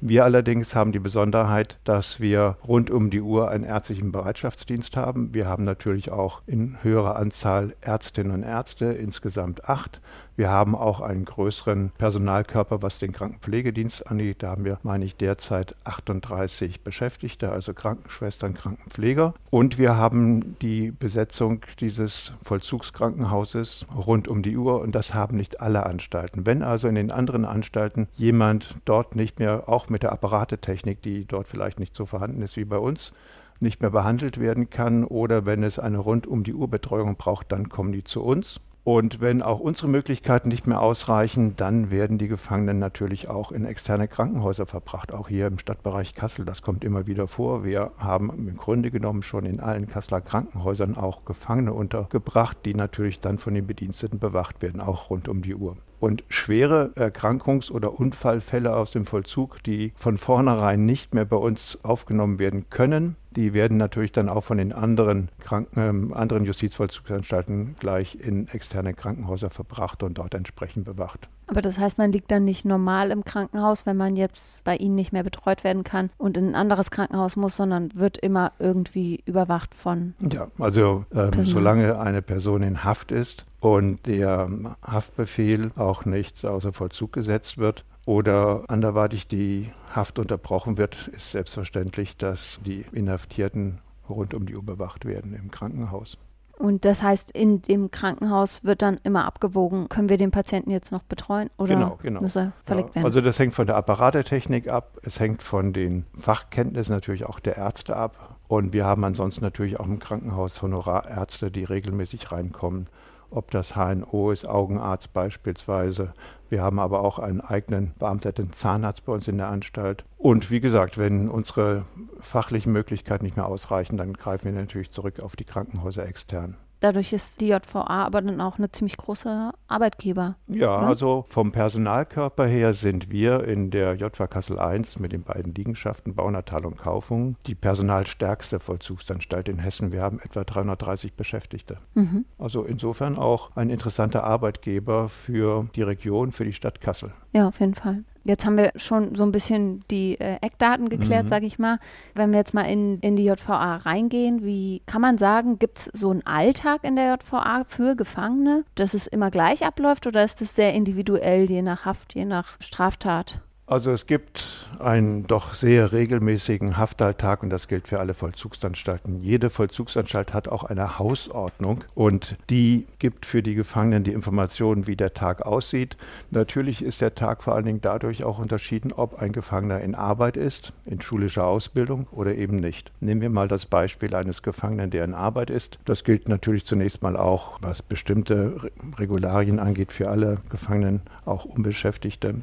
Wir 0.00 0.24
allerdings 0.24 0.76
haben 0.76 0.92
die 0.92 0.98
Besonderheit, 0.98 1.78
dass 1.84 2.20
wir 2.20 2.58
rund 2.68 2.90
um 2.90 3.08
die 3.10 3.22
Uhr 3.22 3.50
einen 3.50 3.64
ärztlichen 3.64 4.12
Bereitschaftsdienst 4.12 4.96
haben. 4.96 5.32
Wir 5.32 5.48
haben 5.48 5.64
natürlich 5.64 6.12
auch 6.12 6.42
in 6.46 6.76
höherer 6.82 7.16
Anzahl 7.16 7.74
Ärztinnen 7.80 8.32
und 8.32 8.42
Ärzte, 8.42 8.86
insgesamt 8.86 9.68
acht. 9.68 10.00
Wir 10.36 10.50
haben 10.50 10.74
auch 10.74 11.00
einen 11.00 11.24
größeren 11.24 11.92
Personalkörper, 11.96 12.82
was 12.82 12.98
den 12.98 13.12
Krankenpflegedienst 13.12 14.06
angeht. 14.06 14.42
Da 14.42 14.50
haben 14.50 14.66
wir, 14.66 14.78
meine 14.82 15.06
ich, 15.06 15.16
derzeit 15.16 15.74
38 15.84 16.82
Beschäftigte, 16.82 17.50
also 17.50 17.72
Krankenschwestern, 17.72 18.52
Krankenpfleger. 18.52 19.32
Und 19.48 19.78
wir 19.78 19.96
haben 19.96 20.58
die 20.60 20.90
Besetzung 20.90 21.62
dieses 21.80 22.34
Vollzugskrankenhauses 22.42 23.86
rund 23.96 24.28
um 24.28 24.42
die 24.42 24.58
Uhr 24.58 24.82
und 24.82 24.94
das 24.94 25.14
haben 25.14 25.38
nicht 25.38 25.62
alle 25.62 25.86
Anstalten. 25.86 26.44
Wenn 26.44 26.62
also 26.62 26.86
in 26.86 26.96
den 26.96 27.12
anderen 27.12 27.46
Anstalten 27.46 28.06
jemand 28.16 28.76
dort 28.84 29.16
nicht 29.16 29.38
mehr, 29.38 29.70
auch 29.70 29.88
mit 29.88 30.02
der 30.02 30.12
Apparatetechnik, 30.12 31.00
die 31.00 31.24
dort 31.24 31.48
vielleicht 31.48 31.80
nicht 31.80 31.96
so 31.96 32.04
vorhanden 32.04 32.42
ist 32.42 32.58
wie 32.58 32.66
bei 32.66 32.78
uns, 32.78 33.14
nicht 33.58 33.80
mehr 33.80 33.90
behandelt 33.90 34.38
werden 34.38 34.68
kann 34.68 35.04
oder 35.04 35.46
wenn 35.46 35.62
es 35.62 35.78
eine 35.78 35.96
rund 35.96 36.26
um 36.26 36.44
die 36.44 36.52
Uhr 36.52 36.68
Betreuung 36.68 37.16
braucht, 37.16 37.52
dann 37.52 37.70
kommen 37.70 37.92
die 37.92 38.04
zu 38.04 38.22
uns. 38.22 38.60
Und 38.86 39.20
wenn 39.20 39.42
auch 39.42 39.58
unsere 39.58 39.88
Möglichkeiten 39.88 40.48
nicht 40.48 40.68
mehr 40.68 40.80
ausreichen, 40.80 41.56
dann 41.56 41.90
werden 41.90 42.18
die 42.18 42.28
Gefangenen 42.28 42.78
natürlich 42.78 43.26
auch 43.26 43.50
in 43.50 43.64
externe 43.64 44.06
Krankenhäuser 44.06 44.64
verbracht, 44.64 45.12
auch 45.12 45.28
hier 45.28 45.48
im 45.48 45.58
Stadtbereich 45.58 46.14
Kassel. 46.14 46.44
Das 46.44 46.62
kommt 46.62 46.84
immer 46.84 47.08
wieder 47.08 47.26
vor. 47.26 47.64
Wir 47.64 47.90
haben 47.98 48.30
im 48.30 48.56
Grunde 48.56 48.92
genommen 48.92 49.22
schon 49.22 49.44
in 49.44 49.58
allen 49.58 49.88
Kasseler 49.88 50.20
Krankenhäusern 50.20 50.96
auch 50.96 51.24
Gefangene 51.24 51.72
untergebracht, 51.72 52.58
die 52.64 52.74
natürlich 52.74 53.18
dann 53.18 53.38
von 53.38 53.54
den 53.54 53.66
Bediensteten 53.66 54.20
bewacht 54.20 54.62
werden, 54.62 54.80
auch 54.80 55.10
rund 55.10 55.26
um 55.28 55.42
die 55.42 55.56
Uhr. 55.56 55.76
Und 55.98 56.22
schwere 56.28 56.92
Erkrankungs- 56.94 57.72
oder 57.72 57.98
Unfallfälle 57.98 58.76
aus 58.76 58.92
dem 58.92 59.04
Vollzug, 59.04 59.64
die 59.64 59.94
von 59.96 60.16
vornherein 60.16 60.86
nicht 60.86 61.12
mehr 61.12 61.24
bei 61.24 61.36
uns 61.36 61.80
aufgenommen 61.82 62.38
werden 62.38 62.66
können, 62.70 63.16
die 63.36 63.52
werden 63.52 63.76
natürlich 63.76 64.12
dann 64.12 64.28
auch 64.28 64.42
von 64.42 64.58
den 64.58 64.72
anderen, 64.72 65.28
Kranken, 65.38 66.10
äh, 66.12 66.14
anderen 66.14 66.44
Justizvollzugsanstalten 66.44 67.76
gleich 67.78 68.16
in 68.18 68.48
externe 68.48 68.94
Krankenhäuser 68.94 69.50
verbracht 69.50 70.02
und 70.02 70.18
dort 70.18 70.34
entsprechend 70.34 70.84
bewacht. 70.84 71.28
Aber 71.48 71.62
das 71.62 71.78
heißt, 71.78 71.98
man 71.98 72.10
liegt 72.10 72.30
dann 72.30 72.44
nicht 72.44 72.64
normal 72.64 73.10
im 73.10 73.24
Krankenhaus, 73.24 73.86
wenn 73.86 73.96
man 73.96 74.16
jetzt 74.16 74.64
bei 74.64 74.76
Ihnen 74.76 74.96
nicht 74.96 75.12
mehr 75.12 75.22
betreut 75.22 75.62
werden 75.62 75.84
kann 75.84 76.10
und 76.18 76.36
in 76.36 76.48
ein 76.48 76.54
anderes 76.56 76.90
Krankenhaus 76.90 77.36
muss, 77.36 77.56
sondern 77.56 77.94
wird 77.94 78.18
immer 78.18 78.52
irgendwie 78.58 79.22
überwacht 79.26 79.74
von. 79.74 80.14
Ja, 80.32 80.48
also 80.58 81.04
ähm, 81.14 81.42
solange 81.42 82.00
eine 82.00 82.22
Person 82.22 82.62
in 82.62 82.82
Haft 82.82 83.12
ist 83.12 83.46
und 83.60 84.06
der 84.06 84.48
Haftbefehl 84.82 85.70
auch 85.76 86.04
nicht 86.04 86.44
außer 86.44 86.72
Vollzug 86.72 87.12
gesetzt 87.12 87.58
wird, 87.58 87.84
oder 88.06 88.62
anderweitig 88.68 89.28
die 89.28 89.70
Haft 89.94 90.18
unterbrochen 90.18 90.78
wird, 90.78 91.08
ist 91.08 91.32
selbstverständlich, 91.32 92.16
dass 92.16 92.60
die 92.64 92.86
Inhaftierten 92.92 93.80
rund 94.08 94.32
um 94.32 94.46
die 94.46 94.56
Uhr 94.56 94.64
bewacht 94.64 95.04
werden 95.04 95.34
im 95.34 95.50
Krankenhaus. 95.50 96.16
Und 96.58 96.86
das 96.86 97.02
heißt, 97.02 97.32
in 97.32 97.60
dem 97.60 97.90
Krankenhaus 97.90 98.64
wird 98.64 98.80
dann 98.80 98.98
immer 99.02 99.26
abgewogen, 99.26 99.90
können 99.90 100.08
wir 100.08 100.16
den 100.16 100.30
Patienten 100.30 100.70
jetzt 100.70 100.90
noch 100.90 101.02
betreuen 101.02 101.50
oder 101.58 101.74
genau, 101.74 101.98
genau. 102.00 102.22
muss 102.22 102.36
er 102.36 102.52
verlegt 102.62 102.90
ja, 102.90 102.94
werden? 102.94 103.06
Also 103.06 103.20
das 103.20 103.38
hängt 103.38 103.52
von 103.52 103.66
der 103.66 103.76
Apparatetechnik 103.76 104.70
ab, 104.70 104.98
es 105.02 105.20
hängt 105.20 105.42
von 105.42 105.74
den 105.74 106.06
Fachkenntnissen 106.14 106.94
natürlich 106.94 107.26
auch 107.26 107.40
der 107.40 107.58
Ärzte 107.58 107.96
ab. 107.96 108.36
Und 108.48 108.72
wir 108.72 108.86
haben 108.86 109.04
ansonsten 109.04 109.44
natürlich 109.44 109.78
auch 109.80 109.86
im 109.86 109.98
Krankenhaus 109.98 110.62
Honorarärzte, 110.62 111.50
die 111.50 111.64
regelmäßig 111.64 112.32
reinkommen 112.32 112.88
ob 113.30 113.50
das 113.50 113.74
HNO 113.74 114.30
ist, 114.30 114.46
Augenarzt 114.46 115.12
beispielsweise. 115.12 116.12
Wir 116.48 116.62
haben 116.62 116.78
aber 116.78 117.00
auch 117.00 117.18
einen 117.18 117.40
eigenen 117.40 117.92
beamteten 117.98 118.52
Zahnarzt 118.52 119.04
bei 119.04 119.12
uns 119.12 119.26
in 119.28 119.38
der 119.38 119.48
Anstalt. 119.48 120.04
Und 120.16 120.50
wie 120.50 120.60
gesagt, 120.60 120.98
wenn 120.98 121.28
unsere 121.28 121.86
fachlichen 122.20 122.72
Möglichkeiten 122.72 123.24
nicht 123.24 123.36
mehr 123.36 123.46
ausreichen, 123.46 123.96
dann 123.96 124.12
greifen 124.12 124.44
wir 124.46 124.52
natürlich 124.52 124.90
zurück 124.90 125.20
auf 125.20 125.36
die 125.36 125.44
Krankenhäuser 125.44 126.06
extern. 126.06 126.56
Dadurch 126.80 127.12
ist 127.12 127.40
die 127.40 127.48
JVA 127.48 127.86
aber 127.86 128.20
dann 128.20 128.40
auch 128.40 128.58
eine 128.58 128.70
ziemlich 128.70 128.96
große 128.96 129.52
Arbeitgeber. 129.66 130.36
Ja, 130.46 130.80
ne? 130.82 130.86
also 130.86 131.24
vom 131.28 131.52
Personalkörper 131.52 132.46
her 132.46 132.74
sind 132.74 133.10
wir 133.10 133.44
in 133.44 133.70
der 133.70 133.94
JVA 133.94 134.26
Kassel 134.26 134.58
I 134.58 134.82
mit 134.98 135.12
den 135.12 135.22
beiden 135.22 135.54
Liegenschaften 135.54 136.14
Baunatal 136.14 136.66
und 136.66 136.76
Kaufung 136.76 137.36
die 137.46 137.54
personalstärkste 137.54 138.60
Vollzugsanstalt 138.60 139.48
in 139.48 139.58
Hessen. 139.58 139.92
Wir 139.92 140.02
haben 140.02 140.20
etwa 140.20 140.44
330 140.44 141.14
Beschäftigte. 141.14 141.78
Mhm. 141.94 142.26
Also 142.38 142.64
insofern 142.64 143.16
auch 143.16 143.56
ein 143.56 143.70
interessanter 143.70 144.24
Arbeitgeber 144.24 145.08
für 145.08 145.68
die 145.74 145.82
Region, 145.82 146.32
für 146.32 146.44
die 146.44 146.52
Stadt 146.52 146.80
Kassel. 146.80 147.12
Ja, 147.32 147.48
auf 147.48 147.60
jeden 147.60 147.74
Fall. 147.74 148.04
Jetzt 148.26 148.44
haben 148.44 148.58
wir 148.58 148.72
schon 148.74 149.14
so 149.14 149.22
ein 149.22 149.30
bisschen 149.30 149.84
die 149.90 150.18
äh, 150.18 150.38
Eckdaten 150.40 150.88
geklärt, 150.88 151.24
mhm. 151.24 151.28
sage 151.28 151.46
ich 151.46 151.58
mal. 151.58 151.78
Wenn 152.14 152.32
wir 152.32 152.38
jetzt 152.38 152.54
mal 152.54 152.62
in, 152.62 152.98
in 153.00 153.14
die 153.14 153.24
JVA 153.24 153.76
reingehen, 153.76 154.44
wie 154.44 154.82
kann 154.86 155.00
man 155.00 155.16
sagen, 155.16 155.58
gibt 155.58 155.78
es 155.78 155.90
so 155.92 156.10
einen 156.10 156.26
Alltag 156.26 156.80
in 156.82 156.96
der 156.96 157.14
JVA 157.14 157.64
für 157.68 157.94
Gefangene, 157.94 158.64
dass 158.74 158.94
es 158.94 159.06
immer 159.06 159.30
gleich 159.30 159.64
abläuft 159.64 160.06
oder 160.06 160.24
ist 160.24 160.40
das 160.40 160.56
sehr 160.56 160.74
individuell, 160.74 161.48
je 161.48 161.62
nach 161.62 161.84
Haft, 161.84 162.14
je 162.14 162.24
nach 162.24 162.56
Straftat? 162.60 163.40
Also 163.68 163.90
es 163.90 164.06
gibt 164.06 164.68
einen 164.78 165.26
doch 165.26 165.54
sehr 165.54 165.90
regelmäßigen 165.90 166.76
Haftalltag 166.76 167.42
und 167.42 167.50
das 167.50 167.66
gilt 167.66 167.88
für 167.88 167.98
alle 167.98 168.14
Vollzugsanstalten. 168.14 169.20
Jede 169.24 169.50
Vollzugsanstalt 169.50 170.32
hat 170.32 170.46
auch 170.46 170.62
eine 170.62 171.00
Hausordnung 171.00 171.82
und 171.96 172.36
die 172.48 172.86
gibt 173.00 173.26
für 173.26 173.42
die 173.42 173.56
Gefangenen 173.56 174.04
die 174.04 174.12
Informationen, 174.12 174.86
wie 174.86 174.94
der 174.94 175.14
Tag 175.14 175.42
aussieht. 175.42 175.96
Natürlich 176.30 176.80
ist 176.80 177.00
der 177.00 177.16
Tag 177.16 177.42
vor 177.42 177.56
allen 177.56 177.64
Dingen 177.64 177.80
dadurch 177.80 178.22
auch 178.22 178.38
unterschieden, 178.38 178.92
ob 178.92 179.20
ein 179.20 179.32
Gefangener 179.32 179.80
in 179.80 179.96
Arbeit 179.96 180.36
ist, 180.36 180.72
in 180.84 181.00
schulischer 181.00 181.48
Ausbildung 181.48 182.06
oder 182.12 182.36
eben 182.36 182.58
nicht. 182.58 182.92
Nehmen 183.00 183.20
wir 183.20 183.30
mal 183.30 183.48
das 183.48 183.66
Beispiel 183.66 184.14
eines 184.14 184.44
Gefangenen, 184.44 184.90
der 184.90 185.02
in 185.02 185.14
Arbeit 185.14 185.50
ist. 185.50 185.80
Das 185.86 186.04
gilt 186.04 186.28
natürlich 186.28 186.66
zunächst 186.66 187.02
mal 187.02 187.16
auch, 187.16 187.58
was 187.62 187.82
bestimmte 187.82 188.70
Regularien 188.96 189.58
angeht, 189.58 189.90
für 189.90 190.08
alle 190.08 190.38
Gefangenen, 190.50 191.00
auch 191.24 191.44
Unbeschäftigte. 191.44 192.36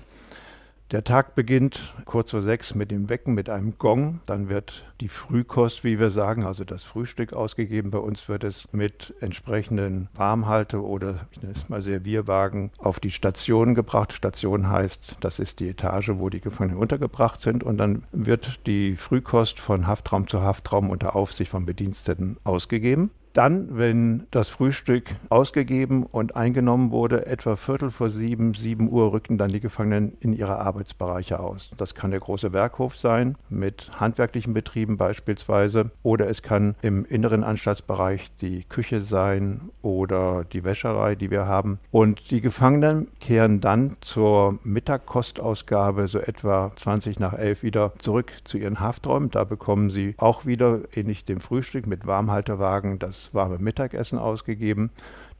Der 0.93 1.03
Tag 1.03 1.33
beginnt 1.33 1.95
kurz 2.05 2.29
vor 2.29 2.43
sechs 2.43 2.75
mit 2.75 2.91
dem 2.91 3.09
Wecken 3.09 3.33
mit 3.33 3.49
einem 3.49 3.79
Gong. 3.79 4.19
Dann 4.27 4.47
wird 4.47 4.85
die 5.01 5.09
Frühkost, 5.09 5.83
wie 5.83 5.97
wir 5.99 6.11
sagen, 6.11 6.45
also 6.45 6.65
das 6.65 6.83
Frühstück 6.83 7.33
ausgegeben. 7.33 7.89
Bei 7.89 7.97
uns 7.97 8.29
wird 8.29 8.43
es 8.43 8.71
mit 8.73 9.11
entsprechenden 9.19 10.07
Warmhalte- 10.13 10.83
oder 10.83 11.27
ich 11.31 11.41
nenne 11.41 11.55
es 11.55 11.67
mal 11.67 11.81
Servierwagen 11.81 12.69
auf 12.77 12.99
die 12.99 13.09
Station 13.09 13.73
gebracht. 13.73 14.13
Station 14.13 14.69
heißt, 14.69 15.17
das 15.19 15.39
ist 15.39 15.61
die 15.61 15.69
Etage, 15.69 16.11
wo 16.17 16.29
die 16.29 16.41
Gefangenen 16.41 16.77
untergebracht 16.77 17.41
sind. 17.41 17.63
Und 17.63 17.79
dann 17.79 18.03
wird 18.11 18.59
die 18.67 18.95
Frühkost 18.95 19.59
von 19.59 19.87
Haftraum 19.87 20.27
zu 20.27 20.43
Haftraum 20.43 20.91
unter 20.91 21.15
Aufsicht 21.15 21.49
von 21.49 21.65
Bediensteten 21.65 22.37
ausgegeben. 22.43 23.09
Dann, 23.33 23.77
wenn 23.77 24.27
das 24.29 24.49
Frühstück 24.49 25.05
ausgegeben 25.29 26.03
und 26.03 26.35
eingenommen 26.35 26.91
wurde, 26.91 27.25
etwa 27.25 27.55
Viertel 27.55 27.89
vor 27.89 28.11
sieben, 28.11 28.53
sieben 28.53 28.91
Uhr 28.91 29.11
rücken 29.11 29.39
dann 29.39 29.49
die 29.49 29.59
Gefangenen 29.59 30.15
in 30.19 30.33
ihre 30.33 30.59
Arbeitsbereiche 30.59 31.39
aus. 31.39 31.71
Das 31.77 31.95
kann 31.95 32.11
der 32.11 32.19
große 32.19 32.53
Werkhof 32.53 32.95
sein, 32.95 33.35
mit 33.49 33.89
handwerklichen 33.99 34.53
Betrieben 34.53 34.97
beispielsweise, 34.97 35.89
oder 36.03 36.29
es 36.29 36.43
kann 36.43 36.75
im 36.83 37.05
inneren 37.05 37.43
Anstaltsbereich 37.43 38.29
die 38.39 38.65
Küche 38.65 39.01
sein 39.01 39.61
oder 39.81 40.43
die 40.43 40.63
Wäscherei, 40.63 41.15
die 41.15 41.31
wir 41.31 41.47
haben. 41.47 41.79
Und 41.89 42.29
die 42.29 42.41
Gefangenen 42.41 43.07
kehren 43.19 43.61
dann 43.61 43.97
zur 44.01 44.59
Mittagkostausgabe 44.63 46.07
so 46.07 46.19
etwa 46.19 46.71
20 46.75 47.19
nach 47.19 47.33
11 47.33 47.63
wieder 47.63 47.93
zurück 47.97 48.31
zu 48.43 48.59
ihren 48.59 48.79
Hafträumen. 48.79 49.31
Da 49.31 49.43
bekommen 49.43 49.89
sie 49.89 50.13
auch 50.17 50.45
wieder, 50.45 50.81
ähnlich 50.93 51.25
dem 51.25 51.39
Frühstück 51.39 51.87
mit 51.87 52.05
Warmhalterwagen, 52.05 52.99
das 52.99 53.22
warme 53.33 53.59
Mittagessen 53.59 54.17
ausgegeben. 54.19 54.91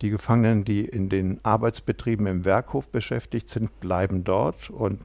Die 0.02 0.10
Gefangenen, 0.10 0.64
die 0.64 0.86
in 0.86 1.10
den 1.10 1.40
Arbeitsbetrieben 1.44 2.28
im 2.28 2.46
Werkhof 2.46 2.90
beschäftigt 2.90 3.50
sind, 3.50 3.80
bleiben 3.80 4.24
dort 4.24 4.70
und 4.70 5.02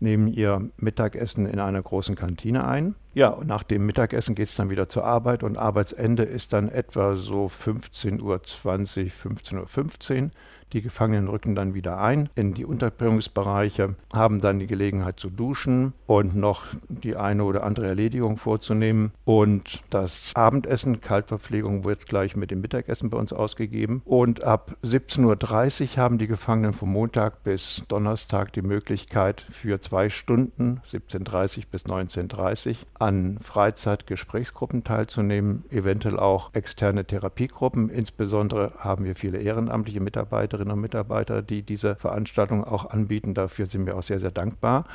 nehmen 0.00 0.28
ihr 0.28 0.70
Mittagessen 0.76 1.46
in 1.46 1.58
einer 1.58 1.82
großen 1.82 2.14
Kantine 2.14 2.66
ein. 2.66 2.94
Ja, 3.14 3.28
und 3.28 3.46
nach 3.46 3.62
dem 3.62 3.86
Mittagessen 3.86 4.34
geht 4.34 4.48
es 4.48 4.56
dann 4.56 4.70
wieder 4.70 4.88
zur 4.88 5.04
Arbeit 5.04 5.44
und 5.44 5.56
Arbeitsende 5.56 6.24
ist 6.24 6.52
dann 6.52 6.68
etwa 6.68 7.14
so 7.14 7.46
15.20 7.46 8.22
Uhr, 8.22 8.36
15.15 8.36 10.24
Uhr. 10.24 10.30
Die 10.74 10.82
Gefangenen 10.82 11.28
rücken 11.28 11.54
dann 11.54 11.74
wieder 11.74 11.98
ein 12.00 12.28
in 12.34 12.52
die 12.52 12.64
Unterbringungsbereiche, 12.64 13.94
haben 14.12 14.40
dann 14.40 14.58
die 14.58 14.66
Gelegenheit 14.66 15.20
zu 15.20 15.30
duschen 15.30 15.92
und 16.06 16.34
noch 16.34 16.64
die 16.88 17.14
eine 17.14 17.44
oder 17.44 17.62
andere 17.62 17.86
Erledigung 17.86 18.38
vorzunehmen. 18.38 19.12
Und 19.24 19.84
das 19.90 20.32
Abendessen, 20.34 21.00
Kaltverpflegung, 21.00 21.84
wird 21.84 22.06
gleich 22.06 22.34
mit 22.34 22.50
dem 22.50 22.60
Mittagessen 22.60 23.08
bei 23.08 23.18
uns 23.18 23.32
ausgegeben. 23.32 24.02
Und 24.04 24.42
ab 24.42 24.74
17.30 24.82 25.82
Uhr 25.82 25.96
haben 26.02 26.18
die 26.18 26.26
Gefangenen 26.26 26.72
vom 26.72 26.90
Montag 26.90 27.44
bis 27.44 27.84
Donnerstag 27.86 28.52
die 28.52 28.62
Möglichkeit 28.62 29.46
für 29.50 29.80
zwei 29.80 30.10
Stunden, 30.10 30.80
17.30 30.90 31.58
Uhr 31.58 31.64
bis 31.70 31.84
19.30 31.84 32.70
Uhr, 32.70 32.76
an 33.04 33.38
Freizeitgesprächsgruppen 33.38 34.82
teilzunehmen, 34.82 35.64
eventuell 35.70 36.18
auch 36.18 36.54
externe 36.54 37.04
Therapiegruppen. 37.04 37.90
Insbesondere 37.90 38.72
haben 38.78 39.04
wir 39.04 39.14
viele 39.14 39.38
ehrenamtliche 39.38 40.00
Mitarbeiterinnen 40.00 40.72
und 40.72 40.80
Mitarbeiter, 40.80 41.42
die 41.42 41.62
diese 41.62 41.96
Veranstaltung 41.96 42.64
auch 42.64 42.88
anbieten. 42.90 43.34
Dafür 43.34 43.66
sind 43.66 43.84
wir 43.84 43.98
auch 43.98 44.02
sehr, 44.02 44.20
sehr 44.20 44.30
dankbar. 44.30 44.86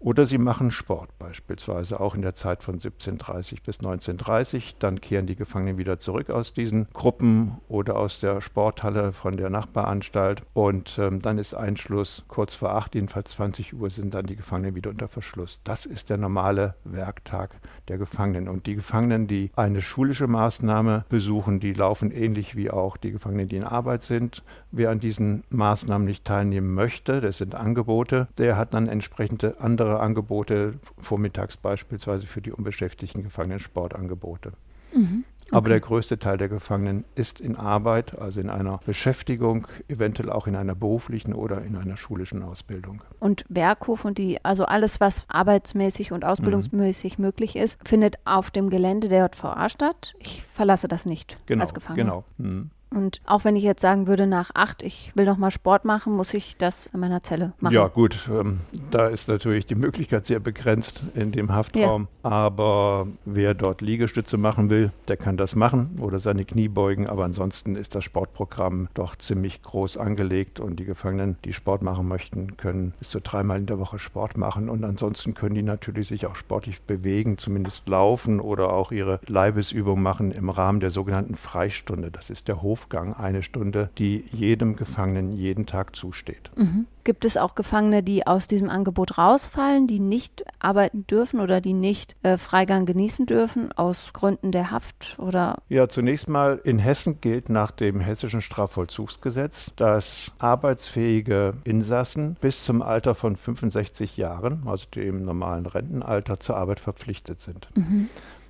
Oder 0.00 0.26
sie 0.26 0.38
machen 0.38 0.70
Sport 0.70 1.18
beispielsweise 1.18 2.00
auch 2.00 2.14
in 2.14 2.22
der 2.22 2.34
Zeit 2.34 2.62
von 2.62 2.78
17.30 2.78 3.62
bis 3.64 3.78
19.30 3.80 4.74
Dann 4.78 5.00
kehren 5.00 5.26
die 5.26 5.34
Gefangenen 5.34 5.78
wieder 5.78 5.98
zurück 5.98 6.30
aus 6.30 6.52
diesen 6.52 6.88
Gruppen 6.92 7.58
oder 7.68 7.96
aus 7.96 8.20
der 8.20 8.40
Sporthalle 8.40 9.12
von 9.12 9.36
der 9.36 9.50
Nachbaranstalt. 9.50 10.42
Und 10.54 10.98
ähm, 10.98 11.20
dann 11.20 11.38
ist 11.38 11.54
Einschluss 11.54 12.24
kurz 12.28 12.54
vor 12.54 12.74
8, 12.74 12.94
jedenfalls 12.94 13.30
20 13.32 13.74
Uhr 13.74 13.90
sind 13.90 14.14
dann 14.14 14.26
die 14.26 14.36
Gefangenen 14.36 14.74
wieder 14.74 14.90
unter 14.90 15.08
Verschluss. 15.08 15.60
Das 15.64 15.86
ist 15.86 16.10
der 16.10 16.16
normale 16.16 16.74
Werktag 16.84 17.60
der 17.88 17.98
Gefangenen. 17.98 18.48
Und 18.48 18.66
die 18.66 18.74
Gefangenen, 18.74 19.26
die 19.26 19.50
eine 19.56 19.82
schulische 19.82 20.26
Maßnahme 20.26 21.04
besuchen, 21.08 21.60
die 21.60 21.72
laufen 21.72 22.10
ähnlich 22.10 22.56
wie 22.56 22.70
auch 22.70 22.96
die 22.96 23.12
Gefangenen, 23.12 23.48
die 23.48 23.56
in 23.56 23.64
Arbeit 23.64 24.02
sind. 24.02 24.42
Wer 24.70 24.90
an 24.90 25.00
diesen 25.00 25.44
Maßnahmen 25.50 26.06
nicht 26.06 26.24
teilnehmen 26.24 26.74
möchte, 26.74 27.20
das 27.20 27.38
sind 27.38 27.54
Angebote, 27.54 28.28
der 28.38 28.56
hat 28.56 28.74
dann 28.74 28.88
entsprechende 28.88 29.56
andere 29.60 30.00
Angebote, 30.00 30.74
vormittags 30.98 31.56
beispielsweise 31.56 32.26
für 32.26 32.40
die 32.40 32.52
unbeschäftigten 32.52 33.22
Gefangenen 33.22 33.60
Sportangebote. 33.60 34.52
Mhm. 34.94 35.24
Okay. 35.50 35.56
Aber 35.56 35.68
der 35.70 35.80
größte 35.80 36.18
Teil 36.18 36.36
der 36.36 36.50
Gefangenen 36.50 37.06
ist 37.14 37.40
in 37.40 37.56
Arbeit, 37.56 38.18
also 38.18 38.38
in 38.38 38.50
einer 38.50 38.80
Beschäftigung, 38.84 39.66
eventuell 39.88 40.30
auch 40.30 40.46
in 40.46 40.54
einer 40.54 40.74
beruflichen 40.74 41.32
oder 41.32 41.62
in 41.62 41.74
einer 41.74 41.96
schulischen 41.96 42.42
Ausbildung. 42.42 43.02
Und 43.18 43.46
Werkhof 43.48 44.04
und 44.04 44.18
die, 44.18 44.44
also 44.44 44.66
alles, 44.66 45.00
was 45.00 45.24
arbeitsmäßig 45.28 46.12
und 46.12 46.26
ausbildungsmäßig 46.26 47.18
mhm. 47.18 47.24
möglich 47.24 47.56
ist, 47.56 47.78
findet 47.88 48.18
auf 48.26 48.50
dem 48.50 48.68
Gelände 48.68 49.08
der 49.08 49.30
JVA 49.32 49.70
statt. 49.70 50.14
Ich 50.18 50.42
verlasse 50.42 50.86
das 50.86 51.06
nicht 51.06 51.38
genau, 51.46 51.62
als 51.62 51.72
Gefangener. 51.72 52.24
Genau. 52.36 52.50
Mhm. 52.50 52.70
Und 52.90 53.20
auch 53.26 53.44
wenn 53.44 53.56
ich 53.56 53.62
jetzt 53.62 53.82
sagen 53.82 54.06
würde, 54.06 54.26
nach 54.26 54.50
acht, 54.54 54.82
ich 54.82 55.12
will 55.14 55.26
noch 55.26 55.36
mal 55.36 55.50
Sport 55.50 55.84
machen, 55.84 56.14
muss 56.14 56.32
ich 56.32 56.56
das 56.56 56.86
in 56.86 57.00
meiner 57.00 57.22
Zelle 57.22 57.52
machen. 57.60 57.74
Ja, 57.74 57.88
gut, 57.88 58.28
ähm, 58.32 58.60
da 58.90 59.08
ist 59.08 59.28
natürlich 59.28 59.66
die 59.66 59.74
Möglichkeit 59.74 60.26
sehr 60.26 60.40
begrenzt 60.40 61.02
in 61.14 61.32
dem 61.32 61.52
Haftraum. 61.52 62.08
Ja. 62.24 62.30
Aber 62.30 63.06
wer 63.24 63.54
dort 63.54 63.82
Liegestütze 63.82 64.38
machen 64.38 64.70
will, 64.70 64.90
der 65.08 65.16
kann 65.16 65.36
das 65.36 65.54
machen 65.54 65.98
oder 66.00 66.18
seine 66.18 66.44
Knie 66.44 66.68
beugen. 66.68 67.08
Aber 67.08 67.24
ansonsten 67.24 67.76
ist 67.76 67.94
das 67.94 68.04
Sportprogramm 68.04 68.88
doch 68.94 69.16
ziemlich 69.16 69.62
groß 69.62 69.98
angelegt 69.98 70.58
und 70.60 70.80
die 70.80 70.84
Gefangenen, 70.84 71.36
die 71.44 71.52
Sport 71.52 71.82
machen 71.82 72.08
möchten, 72.08 72.56
können 72.56 72.94
bis 72.98 73.10
zu 73.10 73.20
dreimal 73.20 73.58
in 73.58 73.66
der 73.66 73.78
Woche 73.78 73.98
Sport 73.98 74.38
machen. 74.38 74.70
Und 74.70 74.84
ansonsten 74.84 75.34
können 75.34 75.54
die 75.54 75.62
natürlich 75.62 76.08
sich 76.08 76.26
auch 76.26 76.36
sportlich 76.36 76.80
bewegen, 76.82 77.36
zumindest 77.36 77.86
laufen 77.88 78.40
oder 78.40 78.72
auch 78.72 78.92
ihre 78.92 79.20
Leibesübung 79.26 80.00
machen 80.00 80.30
im 80.30 80.48
Rahmen 80.48 80.80
der 80.80 80.90
sogenannten 80.90 81.34
Freistunde. 81.34 82.10
Das 82.10 82.30
ist 82.30 82.48
der 82.48 82.62
Hof 82.62 82.77
Hofgang 82.78 83.12
eine 83.12 83.42
Stunde, 83.42 83.90
die 83.98 84.24
jedem 84.30 84.76
Gefangenen 84.76 85.32
jeden 85.32 85.66
Tag 85.66 85.96
zusteht. 85.96 86.50
Mhm. 86.54 86.86
Gibt 87.02 87.24
es 87.24 87.36
auch 87.36 87.54
Gefangene, 87.54 88.02
die 88.02 88.26
aus 88.26 88.46
diesem 88.46 88.70
Angebot 88.70 89.18
rausfallen, 89.18 89.86
die 89.86 89.98
nicht 89.98 90.44
arbeiten 90.60 91.06
dürfen 91.06 91.40
oder 91.40 91.60
die 91.60 91.72
nicht 91.72 92.14
äh, 92.22 92.38
Freigang 92.38 92.86
genießen 92.86 93.26
dürfen 93.26 93.72
aus 93.72 94.12
Gründen 94.12 94.52
der 94.52 94.70
Haft 94.70 95.18
oder? 95.18 95.56
Ja, 95.68 95.88
zunächst 95.88 96.28
mal 96.28 96.60
in 96.62 96.78
Hessen 96.78 97.20
gilt 97.20 97.48
nach 97.48 97.72
dem 97.72 97.98
hessischen 97.98 98.42
Strafvollzugsgesetz, 98.42 99.72
dass 99.74 100.32
arbeitsfähige 100.38 101.54
Insassen 101.64 102.36
bis 102.40 102.62
zum 102.64 102.82
Alter 102.82 103.14
von 103.14 103.34
65 103.34 104.16
Jahren, 104.16 104.62
also 104.66 104.86
dem 104.94 105.24
normalen 105.24 105.66
Rentenalter, 105.66 106.38
zur 106.38 106.56
Arbeit 106.56 106.78
verpflichtet 106.78 107.40
sind. 107.40 107.68
Mhm. 107.74 108.08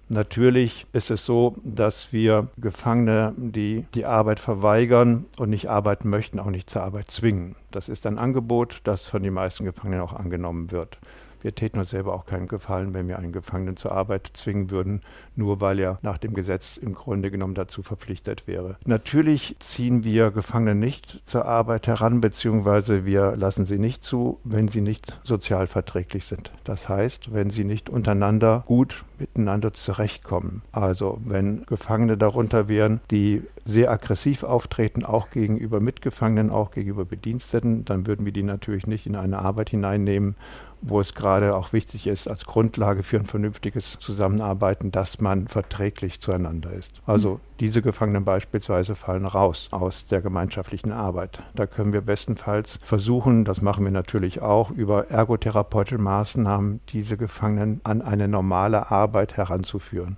Natürlich 0.09 0.87
ist 0.93 1.11
es 1.11 1.25
so, 1.25 1.57
dass 1.63 2.13
wir 2.13 2.49
Gefangene, 2.57 3.35
die 3.37 3.85
die 3.95 4.07
Arbeit 4.07 4.41
verweigern 4.41 5.27
und 5.39 5.51
nicht 5.51 5.69
arbeiten 5.69 6.09
möchten, 6.09 6.39
auch 6.39 6.51
nicht 6.51 6.71
zur 6.71 6.83
Arbeit 6.83 7.11
zwingen. 7.11 7.57
Das 7.71 7.89
ist 7.91 8.07
ein 8.07 8.19
Angebot, 8.19 8.81
das 8.85 9.07
von 9.07 9.23
den 9.23 9.35
meisten 9.35 9.65
Gefangenen 9.65 10.01
auch 10.01 10.15
angenommen 10.15 10.71
wird. 10.71 10.99
Wir 11.41 11.55
täten 11.55 11.79
uns 11.79 11.91
selber 11.91 12.15
auch 12.15 12.27
keinen 12.27 12.49
Gefallen, 12.49 12.95
wenn 12.95 13.07
wir 13.07 13.19
einen 13.19 13.33
Gefangenen 13.33 13.77
zur 13.77 13.93
Arbeit 13.93 14.31
zwingen 14.33 14.71
würden, 14.71 15.03
nur 15.37 15.61
weil 15.61 15.79
er 15.79 15.99
nach 16.03 16.19
dem 16.19 16.35
Gesetz 16.35 16.77
im 16.77 16.95
Grunde 16.95 17.31
genommen 17.31 17.55
dazu 17.55 17.83
verpflichtet 17.83 18.49
wäre. 18.49 18.77
Natürlich 18.85 19.57
ziehen 19.61 20.03
wir 20.05 20.31
Gefangene 20.31 20.75
nicht 20.75 21.21
zur 21.25 21.47
Arbeit 21.47 21.87
heran, 21.87 22.21
beziehungsweise 22.21 23.05
wir 23.05 23.37
lassen 23.37 23.67
sie 23.67 23.79
nicht 23.79 24.03
zu, 24.03 24.41
wenn 24.43 24.69
sie 24.69 24.81
nicht 24.81 25.21
sozial 25.23 25.67
verträglich 25.67 26.25
sind. 26.25 26.51
Das 26.65 26.89
heißt, 26.89 27.33
wenn 27.33 27.51
sie 27.51 27.65
nicht 27.65 27.89
untereinander 27.89 28.65
gut 28.67 29.05
miteinander 29.19 29.73
zurechtkommen. 29.73 30.63
Also 30.73 31.19
wenn 31.25 31.65
Gefangene 31.67 32.17
darunter 32.17 32.69
wären, 32.69 33.01
die 33.11 33.43
sehr 33.65 33.91
aggressiv 33.91 34.45
auftreten, 34.45 35.05
auch 35.05 35.31
gegenüber 35.31 35.81
Mitgefangenen, 35.81 36.51
auch 36.51 36.71
gegenüber 36.71 37.05
Bediensteten, 37.05 37.85
dann 37.85 38.07
würden 38.07 38.25
wir 38.25 38.33
die 38.33 38.43
natürlich 38.43 38.87
nicht 38.87 39.07
in 39.07 39.17
eine 39.17 39.39
Arbeit 39.39 39.71
hineinnehmen, 39.71 40.37
wo 40.81 41.01
es 41.01 41.15
gerade 41.15 41.57
auch 41.57 41.73
wichtig 41.73 42.07
ist, 42.07 42.29
als 42.29 42.45
Grundlage 42.45 43.03
für 43.03 43.19
ein 43.19 43.27
vernünftiges 43.27 43.99
Zusammenarbeiten, 43.99 44.91
dass 44.93 45.21
man 45.21 45.49
verträglich 45.49 46.21
zueinander 46.21 46.73
ist. 46.73 47.01
Also. 47.07 47.41
Diese 47.61 47.83
Gefangenen 47.83 48.25
beispielsweise 48.25 48.95
fallen 48.95 49.27
raus 49.27 49.69
aus 49.71 50.07
der 50.07 50.21
gemeinschaftlichen 50.21 50.93
Arbeit. 50.93 51.43
Da 51.55 51.67
können 51.67 51.93
wir 51.93 52.01
bestenfalls 52.01 52.79
versuchen, 52.83 53.45
das 53.45 53.63
machen 53.63 53.85
wir 53.85 53.93
natürlich 53.93 54.41
auch, 54.41 54.71
über 54.71 55.11
ergotherapeutische 55.11 55.99
Maßnahmen 55.99 56.81
diese 56.89 57.17
Gefangenen 57.17 57.81
an 57.85 58.03
eine 58.03 58.29
normale 58.29 58.91
Arbeit 58.91 59.37
heranzuführen. 59.37 60.17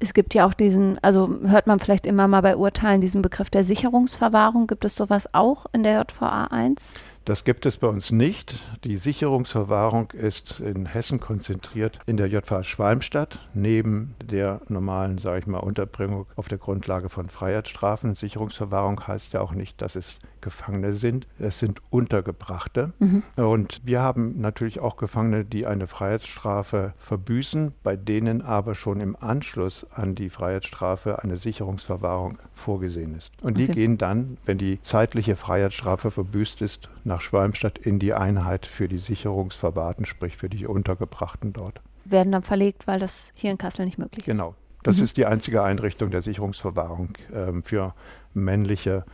Es 0.00 0.12
gibt 0.12 0.34
ja 0.34 0.46
auch 0.46 0.52
diesen, 0.52 0.98
also 1.02 1.34
hört 1.46 1.66
man 1.66 1.78
vielleicht 1.78 2.04
immer 2.04 2.28
mal 2.28 2.42
bei 2.42 2.56
Urteilen 2.56 3.00
diesen 3.00 3.22
Begriff 3.22 3.48
der 3.48 3.64
Sicherungsverwahrung. 3.64 4.66
Gibt 4.66 4.84
es 4.84 4.96
sowas 4.96 5.32
auch 5.32 5.66
in 5.72 5.82
der 5.82 5.98
JVA 5.98 6.44
1? 6.50 6.94
Das 7.24 7.44
gibt 7.44 7.64
es 7.64 7.78
bei 7.78 7.88
uns 7.88 8.10
nicht. 8.10 8.60
Die 8.84 8.98
Sicherungsverwahrung 8.98 10.10
ist 10.10 10.60
in 10.60 10.84
Hessen 10.84 11.20
konzentriert 11.20 11.98
in 12.04 12.18
der 12.18 12.26
JVA 12.26 12.62
Schwalmstadt, 12.62 13.38
neben 13.54 14.14
der 14.22 14.60
normalen, 14.68 15.16
sage 15.16 15.38
ich 15.38 15.46
mal, 15.46 15.60
Unterbringung 15.60 16.26
auf 16.36 16.48
der 16.48 16.58
Grundlage 16.58 17.08
von 17.08 17.30
Freiheitsstrafen. 17.30 18.14
Sicherungsverwahrung 18.14 19.06
heißt 19.06 19.32
ja 19.32 19.40
auch 19.40 19.52
nicht, 19.52 19.80
dass 19.80 19.96
es 19.96 20.20
Gefangene 20.42 20.92
sind. 20.92 21.26
Es 21.38 21.58
sind 21.58 21.80
Untergebrachte. 21.88 22.92
Mhm. 22.98 23.22
Und 23.36 23.80
wir 23.84 24.02
haben 24.02 24.40
natürlich 24.42 24.80
auch 24.80 24.98
Gefangene, 24.98 25.46
die 25.46 25.66
eine 25.66 25.86
Freiheitsstrafe 25.86 26.92
verbüßen, 26.98 27.72
bei 27.82 27.96
denen 27.96 28.42
aber 28.42 28.74
schon 28.74 29.00
im 29.00 29.16
Anschluss 29.16 29.86
an 29.90 30.14
die 30.14 30.28
Freiheitsstrafe 30.28 31.22
eine 31.22 31.38
Sicherungsverwahrung 31.38 32.38
vorgesehen 32.52 33.14
ist. 33.16 33.32
Und 33.42 33.56
die 33.56 33.64
okay. 33.64 33.72
gehen 33.72 33.96
dann, 33.96 34.36
wenn 34.44 34.58
die 34.58 34.80
zeitliche 34.82 35.36
Freiheitsstrafe 35.36 36.10
verbüßt 36.10 36.60
ist, 36.60 36.90
nach 37.04 37.13
Schwalmstadt 37.20 37.78
in 37.78 37.98
die 37.98 38.14
Einheit 38.14 38.66
für 38.66 38.88
die 38.88 38.98
Sicherungsverwahrten, 38.98 40.04
sprich 40.04 40.36
für 40.36 40.48
die 40.48 40.66
Untergebrachten 40.66 41.52
dort. 41.52 41.80
Werden 42.04 42.32
dann 42.32 42.42
verlegt, 42.42 42.86
weil 42.86 42.98
das 42.98 43.32
hier 43.34 43.50
in 43.50 43.58
Kassel 43.58 43.86
nicht 43.86 43.98
möglich 43.98 44.26
ist. 44.26 44.32
Genau. 44.32 44.54
Das 44.82 44.98
mhm. 44.98 45.04
ist 45.04 45.16
die 45.16 45.26
einzige 45.26 45.62
Einrichtung 45.62 46.10
der 46.10 46.22
Sicherungsverwahrung 46.22 47.14
äh, 47.32 47.62
für 47.62 47.94
männliche 48.34 49.04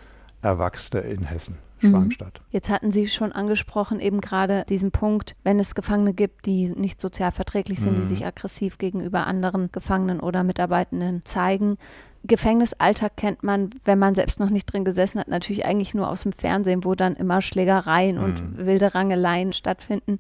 Erwachsene 0.43 1.03
in 1.03 1.23
Hessen. 1.23 1.57
Mhm. 1.81 1.91
Schwarmstadt. 1.91 2.41
Jetzt 2.51 2.71
hatten 2.71 2.91
Sie 2.91 3.07
schon 3.07 3.33
angesprochen, 3.33 4.01
eben 4.01 4.21
gerade 4.21 4.65
diesen 4.69 4.91
Punkt, 4.91 5.35
wenn 5.45 5.59
es 5.59 5.75
Gefangene 5.75 6.13
gibt, 6.13 6.47
die 6.47 6.71
nicht 6.71 7.01
sozial 7.01 7.33
verträglich 7.33 7.81
sind, 7.81 7.97
mhm. 7.97 8.03
die 8.03 8.07
sich 8.07 8.27
aggressiv 8.27 8.79
gegenüber 8.79 9.27
anderen 9.27 9.73
Gefangenen 9.73 10.21
oder 10.21 10.45
Mitarbeitenden 10.45 11.25
zeigen. 11.25 11.79
Gefängnisalltag 12.25 13.17
kennt 13.17 13.43
man, 13.43 13.71
wenn 13.85 13.99
man 13.99 14.15
selbst 14.15 14.41
noch 14.41 14.51
nicht 14.51 14.67
drin 14.67 14.85
gesessen 14.85 15.21
hat, 15.21 15.29
natürlich 15.29 15.65
eigentlich 15.65 15.95
nur 15.95 16.09
aus 16.09 16.23
dem 16.23 16.33
Fernsehen, 16.33 16.85
wo 16.85 16.95
dann 16.95 17.17
immer 17.17 17.41
Schlägereien 17.41 18.19
mhm. 18.19 18.25
und 18.25 18.67
wilde 18.67 18.95
Rangeleien 18.95 19.53
stattfinden. 19.53 20.19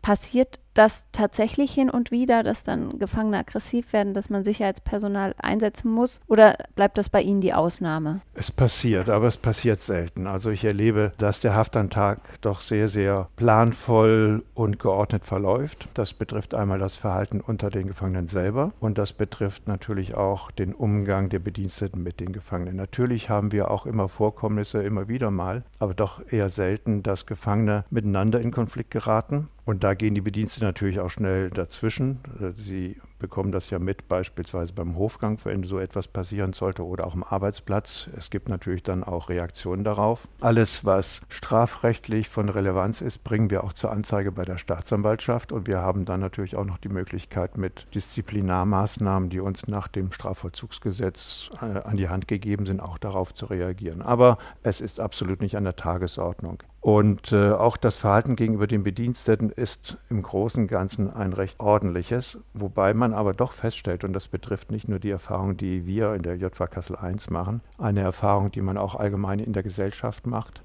Passiert 0.00 0.58
das 0.74 1.06
tatsächlich 1.12 1.72
hin 1.72 1.88
und 1.88 2.10
wieder, 2.10 2.42
dass 2.42 2.62
dann 2.62 2.98
Gefangene 2.98 3.38
aggressiv 3.38 3.92
werden, 3.92 4.14
dass 4.14 4.30
man 4.30 4.44
Sicherheitspersonal 4.44 5.34
einsetzen 5.38 5.90
muss? 5.90 6.20
Oder 6.26 6.56
bleibt 6.74 6.98
das 6.98 7.08
bei 7.08 7.22
Ihnen 7.22 7.40
die 7.40 7.54
Ausnahme? 7.54 8.20
Es 8.34 8.50
passiert, 8.50 9.08
aber 9.08 9.28
es 9.28 9.36
passiert 9.36 9.82
selten. 9.82 10.26
Also 10.26 10.50
ich 10.50 10.64
erlebe, 10.64 11.12
dass 11.18 11.40
der 11.40 11.54
Haftantrag 11.54 12.18
doch 12.40 12.60
sehr, 12.60 12.88
sehr 12.88 13.28
planvoll 13.36 14.42
und 14.54 14.78
geordnet 14.78 15.24
verläuft. 15.24 15.88
Das 15.94 16.12
betrifft 16.12 16.54
einmal 16.54 16.78
das 16.78 16.96
Verhalten 16.96 17.40
unter 17.40 17.70
den 17.70 17.86
Gefangenen 17.86 18.26
selber 18.26 18.72
und 18.80 18.98
das 18.98 19.12
betrifft 19.12 19.68
natürlich 19.68 20.16
auch 20.16 20.50
den 20.50 20.74
Umgang 20.74 21.28
der 21.28 21.38
Bediensteten 21.38 22.02
mit 22.02 22.20
den 22.20 22.32
Gefangenen. 22.32 22.76
Natürlich 22.76 23.30
haben 23.30 23.52
wir 23.52 23.70
auch 23.70 23.86
immer 23.86 24.08
Vorkommnisse, 24.08 24.82
immer 24.82 25.08
wieder 25.08 25.30
mal, 25.30 25.62
aber 25.78 25.94
doch 25.94 26.20
eher 26.30 26.48
selten, 26.48 27.02
dass 27.02 27.26
Gefangene 27.26 27.84
miteinander 27.90 28.40
in 28.40 28.50
Konflikt 28.50 28.90
geraten. 28.90 29.48
Und 29.64 29.82
da 29.82 29.94
gehen 29.94 30.14
die 30.14 30.20
Bediensteten 30.20 30.68
natürlich 30.68 31.00
auch 31.00 31.08
schnell 31.08 31.50
dazwischen. 31.50 32.20
Äh, 32.40 32.52
sie 32.52 33.00
bekommen 33.18 33.52
das 33.52 33.70
ja 33.70 33.78
mit, 33.78 34.08
beispielsweise 34.08 34.74
beim 34.74 34.96
Hofgang, 34.96 35.38
wenn 35.44 35.62
so 35.62 35.78
etwas 35.78 36.08
passieren 36.08 36.52
sollte 36.52 36.84
oder 36.84 37.06
auch 37.06 37.14
am 37.14 37.22
Arbeitsplatz. 37.22 38.10
Es 38.16 38.28
gibt 38.28 38.50
natürlich 38.50 38.82
dann 38.82 39.02
auch 39.02 39.30
Reaktionen 39.30 39.82
darauf. 39.82 40.28
Alles, 40.40 40.84
was 40.84 41.22
strafrechtlich 41.30 42.28
von 42.28 42.50
Relevanz 42.50 43.00
ist, 43.00 43.24
bringen 43.24 43.48
wir 43.48 43.64
auch 43.64 43.72
zur 43.72 43.92
Anzeige 43.92 44.30
bei 44.30 44.44
der 44.44 44.58
Staatsanwaltschaft 44.58 45.52
und 45.52 45.66
wir 45.66 45.78
haben 45.78 46.04
dann 46.04 46.20
natürlich 46.20 46.56
auch 46.56 46.66
noch 46.66 46.76
die 46.76 46.90
Möglichkeit 46.90 47.56
mit 47.56 47.86
Disziplinarmaßnahmen, 47.94 49.30
die 49.30 49.40
uns 49.40 49.66
nach 49.66 49.88
dem 49.88 50.12
Strafvollzugsgesetz 50.12 51.50
äh, 51.62 51.78
an 51.78 51.96
die 51.96 52.10
Hand 52.10 52.28
gegeben 52.28 52.66
sind, 52.66 52.80
auch 52.80 52.98
darauf 52.98 53.32
zu 53.32 53.46
reagieren. 53.46 54.02
Aber 54.02 54.36
es 54.62 54.82
ist 54.82 55.00
absolut 55.00 55.40
nicht 55.40 55.56
an 55.56 55.64
der 55.64 55.76
Tagesordnung. 55.76 56.62
Und 56.84 57.32
äh, 57.32 57.50
auch 57.50 57.78
das 57.78 57.96
Verhalten 57.96 58.36
gegenüber 58.36 58.66
den 58.66 58.84
Bediensteten 58.84 59.48
ist 59.48 59.96
im 60.10 60.20
Großen 60.20 60.64
und 60.64 60.68
Ganzen 60.68 61.10
ein 61.10 61.32
recht 61.32 61.58
ordentliches, 61.58 62.38
wobei 62.52 62.92
man 62.92 63.14
aber 63.14 63.32
doch 63.32 63.52
feststellt, 63.52 64.04
und 64.04 64.12
das 64.12 64.28
betrifft 64.28 64.70
nicht 64.70 64.86
nur 64.86 64.98
die 64.98 65.08
Erfahrung, 65.08 65.56
die 65.56 65.86
wir 65.86 66.12
in 66.12 66.20
der 66.20 66.36
JV 66.36 66.66
Kassel 66.66 66.98
I 67.02 67.16
machen, 67.30 67.62
eine 67.78 68.02
Erfahrung, 68.02 68.52
die 68.52 68.60
man 68.60 68.76
auch 68.76 68.96
allgemein 68.96 69.38
in 69.38 69.54
der 69.54 69.62
Gesellschaft 69.62 70.26
macht, 70.26 70.62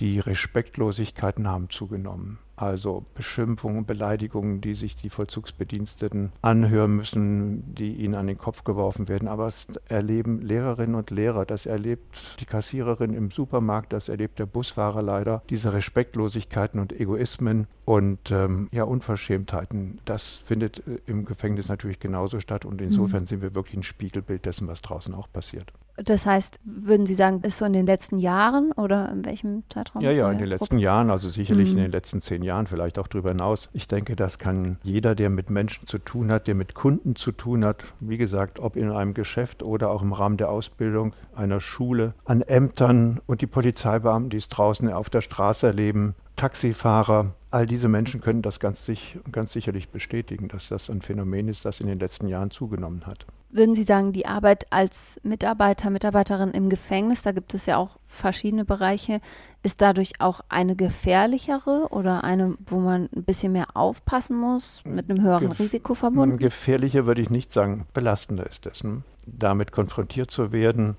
die 0.00 0.20
Respektlosigkeiten 0.20 1.46
haben 1.46 1.68
zugenommen 1.68 2.38
also 2.62 3.04
Beschimpfungen, 3.14 3.84
Beleidigungen, 3.84 4.60
die 4.60 4.76
sich 4.76 4.94
die 4.94 5.10
Vollzugsbediensteten 5.10 6.30
anhören 6.42 6.94
müssen, 6.94 7.74
die 7.74 7.94
ihnen 7.94 8.14
an 8.14 8.28
den 8.28 8.38
Kopf 8.38 8.62
geworfen 8.62 9.08
werden. 9.08 9.26
Aber 9.26 9.48
es 9.48 9.66
erleben 9.88 10.40
Lehrerinnen 10.40 10.94
und 10.94 11.10
Lehrer, 11.10 11.44
das 11.44 11.66
erlebt 11.66 12.38
die 12.38 12.44
Kassiererin 12.44 13.14
im 13.14 13.32
Supermarkt, 13.32 13.92
das 13.92 14.08
erlebt 14.08 14.38
der 14.38 14.46
Busfahrer 14.46 15.02
leider, 15.02 15.42
diese 15.50 15.72
Respektlosigkeiten 15.72 16.78
und 16.78 16.92
Egoismen 16.92 17.66
und 17.84 18.30
ähm, 18.30 18.68
ja, 18.70 18.84
Unverschämtheiten. 18.84 19.98
Das 20.04 20.36
findet 20.36 20.86
äh, 20.86 21.00
im 21.06 21.24
Gefängnis 21.24 21.68
natürlich 21.68 21.98
genauso 21.98 22.38
statt 22.38 22.64
und 22.64 22.80
insofern 22.80 23.22
mhm. 23.22 23.26
sind 23.26 23.42
wir 23.42 23.56
wirklich 23.56 23.76
ein 23.76 23.82
Spiegelbild 23.82 24.46
dessen, 24.46 24.68
was 24.68 24.82
draußen 24.82 25.14
auch 25.14 25.26
passiert. 25.32 25.72
Das 25.96 26.26
heißt, 26.26 26.60
würden 26.64 27.06
Sie 27.06 27.14
sagen, 27.14 27.40
ist 27.42 27.58
so 27.58 27.64
in 27.64 27.72
den 27.72 27.86
letzten 27.86 28.18
Jahren 28.18 28.72
oder 28.72 29.10
in 29.10 29.24
welchem 29.24 29.62
Zeitraum? 29.68 30.02
Ja, 30.02 30.10
ja, 30.10 30.30
in 30.30 30.38
den 30.38 30.48
letzten 30.48 30.78
Jahren, 30.78 31.10
also 31.10 31.28
sicherlich 31.28 31.72
mhm. 31.72 31.78
in 31.78 31.82
den 31.84 31.92
letzten 31.92 32.22
zehn 32.22 32.42
Jahren, 32.42 32.66
vielleicht 32.66 32.98
auch 32.98 33.08
darüber 33.08 33.30
hinaus. 33.30 33.68
Ich 33.72 33.88
denke, 33.88 34.16
das 34.16 34.38
kann 34.38 34.78
jeder, 34.82 35.14
der 35.14 35.28
mit 35.28 35.50
Menschen 35.50 35.86
zu 35.86 35.98
tun 35.98 36.32
hat, 36.32 36.46
der 36.46 36.54
mit 36.54 36.74
Kunden 36.74 37.14
zu 37.14 37.30
tun 37.32 37.64
hat, 37.64 37.84
wie 38.00 38.16
gesagt, 38.16 38.58
ob 38.58 38.76
in 38.76 38.90
einem 38.90 39.12
Geschäft 39.14 39.62
oder 39.62 39.90
auch 39.90 40.02
im 40.02 40.12
Rahmen 40.12 40.38
der 40.38 40.50
Ausbildung, 40.50 41.14
einer 41.34 41.60
Schule, 41.60 42.14
an 42.24 42.40
Ämtern 42.40 43.20
und 43.26 43.42
die 43.42 43.46
Polizeibeamten, 43.46 44.30
die 44.30 44.38
es 44.38 44.48
draußen 44.48 44.90
auf 44.92 45.10
der 45.10 45.20
Straße 45.20 45.66
erleben, 45.66 46.14
Taxifahrer, 46.36 47.34
all 47.52 47.66
diese 47.66 47.88
Menschen 47.88 48.20
können 48.20 48.42
das 48.42 48.60
ganz, 48.60 48.84
sich, 48.84 49.18
ganz 49.30 49.52
sicherlich 49.52 49.90
bestätigen, 49.90 50.48
dass 50.48 50.68
das 50.68 50.88
ein 50.88 51.02
Phänomen 51.02 51.48
ist, 51.48 51.64
das 51.64 51.80
in 51.80 51.86
den 51.86 51.98
letzten 51.98 52.26
Jahren 52.26 52.50
zugenommen 52.50 53.06
hat. 53.06 53.26
Würden 53.50 53.74
Sie 53.74 53.82
sagen, 53.82 54.14
die 54.14 54.24
Arbeit 54.24 54.66
als 54.70 55.20
Mitarbeiter, 55.22 55.90
Mitarbeiterin 55.90 56.52
im 56.52 56.70
Gefängnis, 56.70 57.20
da 57.20 57.32
gibt 57.32 57.52
es 57.52 57.66
ja 57.66 57.76
auch 57.76 57.98
verschiedene 58.06 58.64
Bereiche, 58.64 59.20
ist 59.62 59.82
dadurch 59.82 60.14
auch 60.20 60.40
eine 60.48 60.74
gefährlichere 60.74 61.88
oder 61.90 62.24
eine, 62.24 62.56
wo 62.66 62.80
man 62.80 63.10
ein 63.14 63.24
bisschen 63.24 63.52
mehr 63.52 63.76
aufpassen 63.76 64.38
muss, 64.38 64.82
mit 64.86 65.10
einem 65.10 65.22
höheren 65.22 65.50
Gef 65.50 65.60
Risiko 65.60 65.94
verbunden? 65.94 66.38
Gefährlicher 66.38 67.04
würde 67.04 67.20
ich 67.20 67.28
nicht 67.28 67.52
sagen, 67.52 67.86
belastender 67.92 68.46
ist 68.46 68.64
es. 68.64 68.82
Ne? 68.82 69.02
Damit 69.26 69.70
konfrontiert 69.70 70.30
zu 70.30 70.52
werden, 70.52 70.96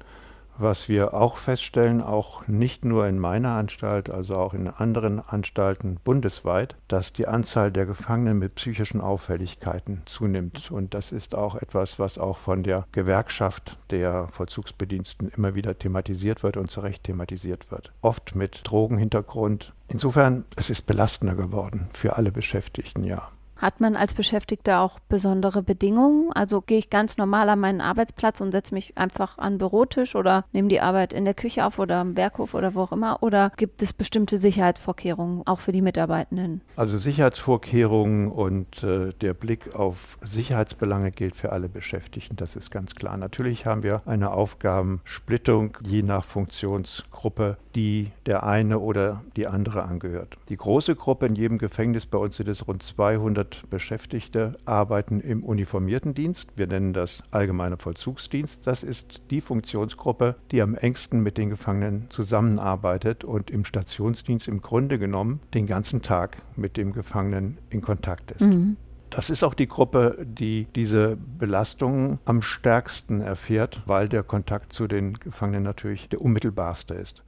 was 0.57 0.89
wir 0.89 1.13
auch 1.13 1.37
feststellen, 1.37 2.01
auch 2.01 2.47
nicht 2.47 2.85
nur 2.85 3.07
in 3.07 3.19
meiner 3.19 3.51
Anstalt, 3.51 4.09
also 4.09 4.35
auch 4.35 4.53
in 4.53 4.67
anderen 4.67 5.19
Anstalten 5.19 5.99
bundesweit, 6.03 6.75
dass 6.87 7.13
die 7.13 7.27
Anzahl 7.27 7.71
der 7.71 7.85
Gefangenen 7.85 8.39
mit 8.39 8.55
psychischen 8.55 9.01
Auffälligkeiten 9.01 10.01
zunimmt. 10.05 10.71
Und 10.71 10.93
das 10.93 11.11
ist 11.11 11.35
auch 11.35 11.55
etwas, 11.55 11.99
was 11.99 12.17
auch 12.17 12.37
von 12.37 12.63
der 12.63 12.85
Gewerkschaft 12.91 13.77
der 13.89 14.27
Vollzugsbediensten 14.27 15.29
immer 15.29 15.55
wieder 15.55 15.77
thematisiert 15.77 16.43
wird 16.43 16.57
und 16.57 16.69
zu 16.69 16.81
Recht 16.81 17.03
thematisiert 17.03 17.71
wird. 17.71 17.91
Oft 18.01 18.35
mit 18.35 18.61
Drogenhintergrund. 18.63 19.73
Insofern, 19.87 20.45
es 20.55 20.69
ist 20.69 20.83
belastender 20.83 21.35
geworden 21.35 21.87
für 21.91 22.15
alle 22.15 22.31
Beschäftigten, 22.31 23.03
ja. 23.03 23.29
Hat 23.63 23.79
man 23.79 23.95
als 23.95 24.13
Beschäftigter 24.13 24.81
auch 24.81 24.99
besondere 25.07 25.63
Bedingungen? 25.63 26.33
Also 26.33 26.59
gehe 26.59 26.77
ich 26.77 26.89
ganz 26.89 27.15
normal 27.15 27.47
an 27.47 27.61
meinen 27.61 27.79
Arbeitsplatz 27.79 28.41
und 28.41 28.51
setze 28.51 28.73
mich 28.73 28.97
einfach 28.97 29.37
an 29.37 29.53
den 29.53 29.59
Bürotisch 29.59 30.15
oder 30.15 30.43
nehme 30.51 30.67
die 30.67 30.81
Arbeit 30.81 31.13
in 31.13 31.23
der 31.23 31.33
Küche 31.33 31.65
auf 31.65 31.79
oder 31.79 31.95
am 31.95 32.17
Werkhof 32.17 32.55
oder 32.55 32.75
wo 32.75 32.81
auch 32.81 32.91
immer? 32.91 33.23
Oder 33.23 33.53
gibt 33.55 33.81
es 33.81 33.93
bestimmte 33.93 34.37
Sicherheitsvorkehrungen 34.37 35.43
auch 35.47 35.59
für 35.59 35.71
die 35.71 35.81
Mitarbeitenden? 35.81 36.59
Also 36.75 36.99
Sicherheitsvorkehrungen 36.99 38.29
und 38.29 38.83
äh, 38.83 39.13
der 39.21 39.33
Blick 39.33 39.73
auf 39.75 40.17
Sicherheitsbelange 40.21 41.11
gilt 41.11 41.37
für 41.37 41.53
alle 41.53 41.69
Beschäftigten, 41.69 42.35
das 42.35 42.57
ist 42.57 42.69
ganz 42.69 42.95
klar. 42.95 43.15
Natürlich 43.15 43.65
haben 43.65 43.81
wir 43.81 44.01
eine 44.05 44.31
Aufgabensplittung 44.31 45.77
je 45.87 46.03
nach 46.03 46.25
Funktionsgruppe, 46.25 47.55
die 47.75 48.11
der 48.25 48.43
eine 48.43 48.79
oder 48.79 49.23
die 49.37 49.47
andere 49.47 49.83
angehört. 49.83 50.35
Die 50.49 50.57
große 50.57 50.97
Gruppe 50.97 51.27
in 51.27 51.35
jedem 51.35 51.59
Gefängnis, 51.59 52.05
bei 52.05 52.17
uns 52.17 52.35
sind 52.35 52.49
es 52.49 52.67
rund 52.67 52.83
200 52.83 53.52
Beschäftigte 53.69 54.53
arbeiten 54.65 55.19
im 55.19 55.43
uniformierten 55.43 56.13
Dienst. 56.13 56.49
Wir 56.55 56.67
nennen 56.67 56.93
das 56.93 57.23
allgemeiner 57.31 57.77
Vollzugsdienst. 57.77 58.65
Das 58.65 58.83
ist 58.83 59.21
die 59.29 59.41
Funktionsgruppe, 59.41 60.35
die 60.51 60.61
am 60.61 60.75
engsten 60.75 61.21
mit 61.21 61.37
den 61.37 61.49
Gefangenen 61.49 62.09
zusammenarbeitet 62.09 63.23
und 63.23 63.51
im 63.51 63.65
Stationsdienst 63.65 64.47
im 64.47 64.61
Grunde 64.61 64.99
genommen 64.99 65.39
den 65.53 65.67
ganzen 65.67 66.01
Tag 66.01 66.37
mit 66.55 66.77
dem 66.77 66.93
Gefangenen 66.93 67.57
in 67.69 67.81
Kontakt 67.81 68.31
ist. 68.31 68.47
Mhm. 68.47 68.77
Das 69.09 69.29
ist 69.29 69.43
auch 69.43 69.53
die 69.53 69.67
Gruppe, 69.67 70.17
die 70.23 70.65
diese 70.75 71.17
Belastungen 71.17 72.17
am 72.25 72.41
stärksten 72.41 73.21
erfährt, 73.21 73.83
weil 73.85 74.09
der 74.09 74.23
Kontakt 74.23 74.73
zu 74.73 74.87
den 74.87 75.13
Gefangenen 75.13 75.61
natürlich 75.61 76.09
der 76.09 76.19
unmittelbarste 76.19 76.95
ist. 76.95 77.21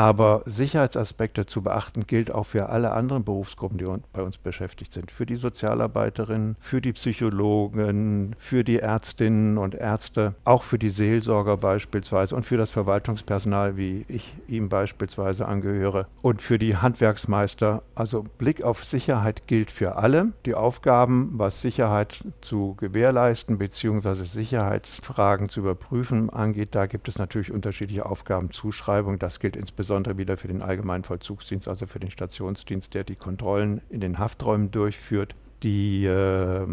Aber 0.00 0.40
Sicherheitsaspekte 0.46 1.44
zu 1.44 1.60
beachten 1.60 2.06
gilt 2.06 2.32
auch 2.32 2.44
für 2.44 2.70
alle 2.70 2.92
anderen 2.92 3.22
Berufsgruppen, 3.22 3.76
die 3.76 3.84
bei 4.14 4.22
uns 4.22 4.38
beschäftigt 4.38 4.94
sind. 4.94 5.10
Für 5.10 5.26
die 5.26 5.36
Sozialarbeiterinnen, 5.36 6.56
für 6.58 6.80
die 6.80 6.94
Psychologen, 6.94 8.34
für 8.38 8.64
die 8.64 8.78
Ärztinnen 8.78 9.58
und 9.58 9.74
Ärzte, 9.74 10.36
auch 10.46 10.62
für 10.62 10.78
die 10.78 10.88
Seelsorger 10.88 11.58
beispielsweise 11.58 12.34
und 12.34 12.44
für 12.44 12.56
das 12.56 12.70
Verwaltungspersonal, 12.70 13.76
wie 13.76 14.06
ich 14.08 14.32
ihm 14.48 14.70
beispielsweise 14.70 15.46
angehöre, 15.46 16.06
und 16.22 16.40
für 16.40 16.58
die 16.58 16.78
Handwerksmeister. 16.78 17.82
Also 17.94 18.24
Blick 18.38 18.64
auf 18.64 18.86
Sicherheit 18.86 19.46
gilt 19.48 19.70
für 19.70 19.96
alle. 19.96 20.32
Die 20.46 20.54
Aufgaben, 20.54 21.32
was 21.34 21.60
Sicherheit 21.60 22.24
zu 22.40 22.74
gewährleisten 22.76 23.58
bzw. 23.58 24.24
Sicherheitsfragen 24.24 25.50
zu 25.50 25.60
überprüfen 25.60 26.30
angeht, 26.30 26.74
da 26.74 26.86
gibt 26.86 27.06
es 27.06 27.18
natürlich 27.18 27.52
unterschiedliche 27.52 28.06
Aufgabenzuschreibungen. 28.06 29.18
Das 29.18 29.40
gilt 29.40 29.56
insbesondere 29.56 29.89
insbesondere 29.90 30.18
wieder 30.18 30.36
für 30.36 30.46
den 30.46 30.62
allgemeinen 30.62 31.02
Vollzugsdienst, 31.02 31.66
also 31.66 31.84
für 31.86 31.98
den 31.98 32.12
Stationsdienst, 32.12 32.94
der 32.94 33.02
die 33.02 33.16
Kontrollen 33.16 33.80
in 33.90 34.00
den 34.00 34.18
Hafträumen 34.18 34.70
durchführt. 34.70 35.34
Die 35.64 36.06
äh, 36.06 36.64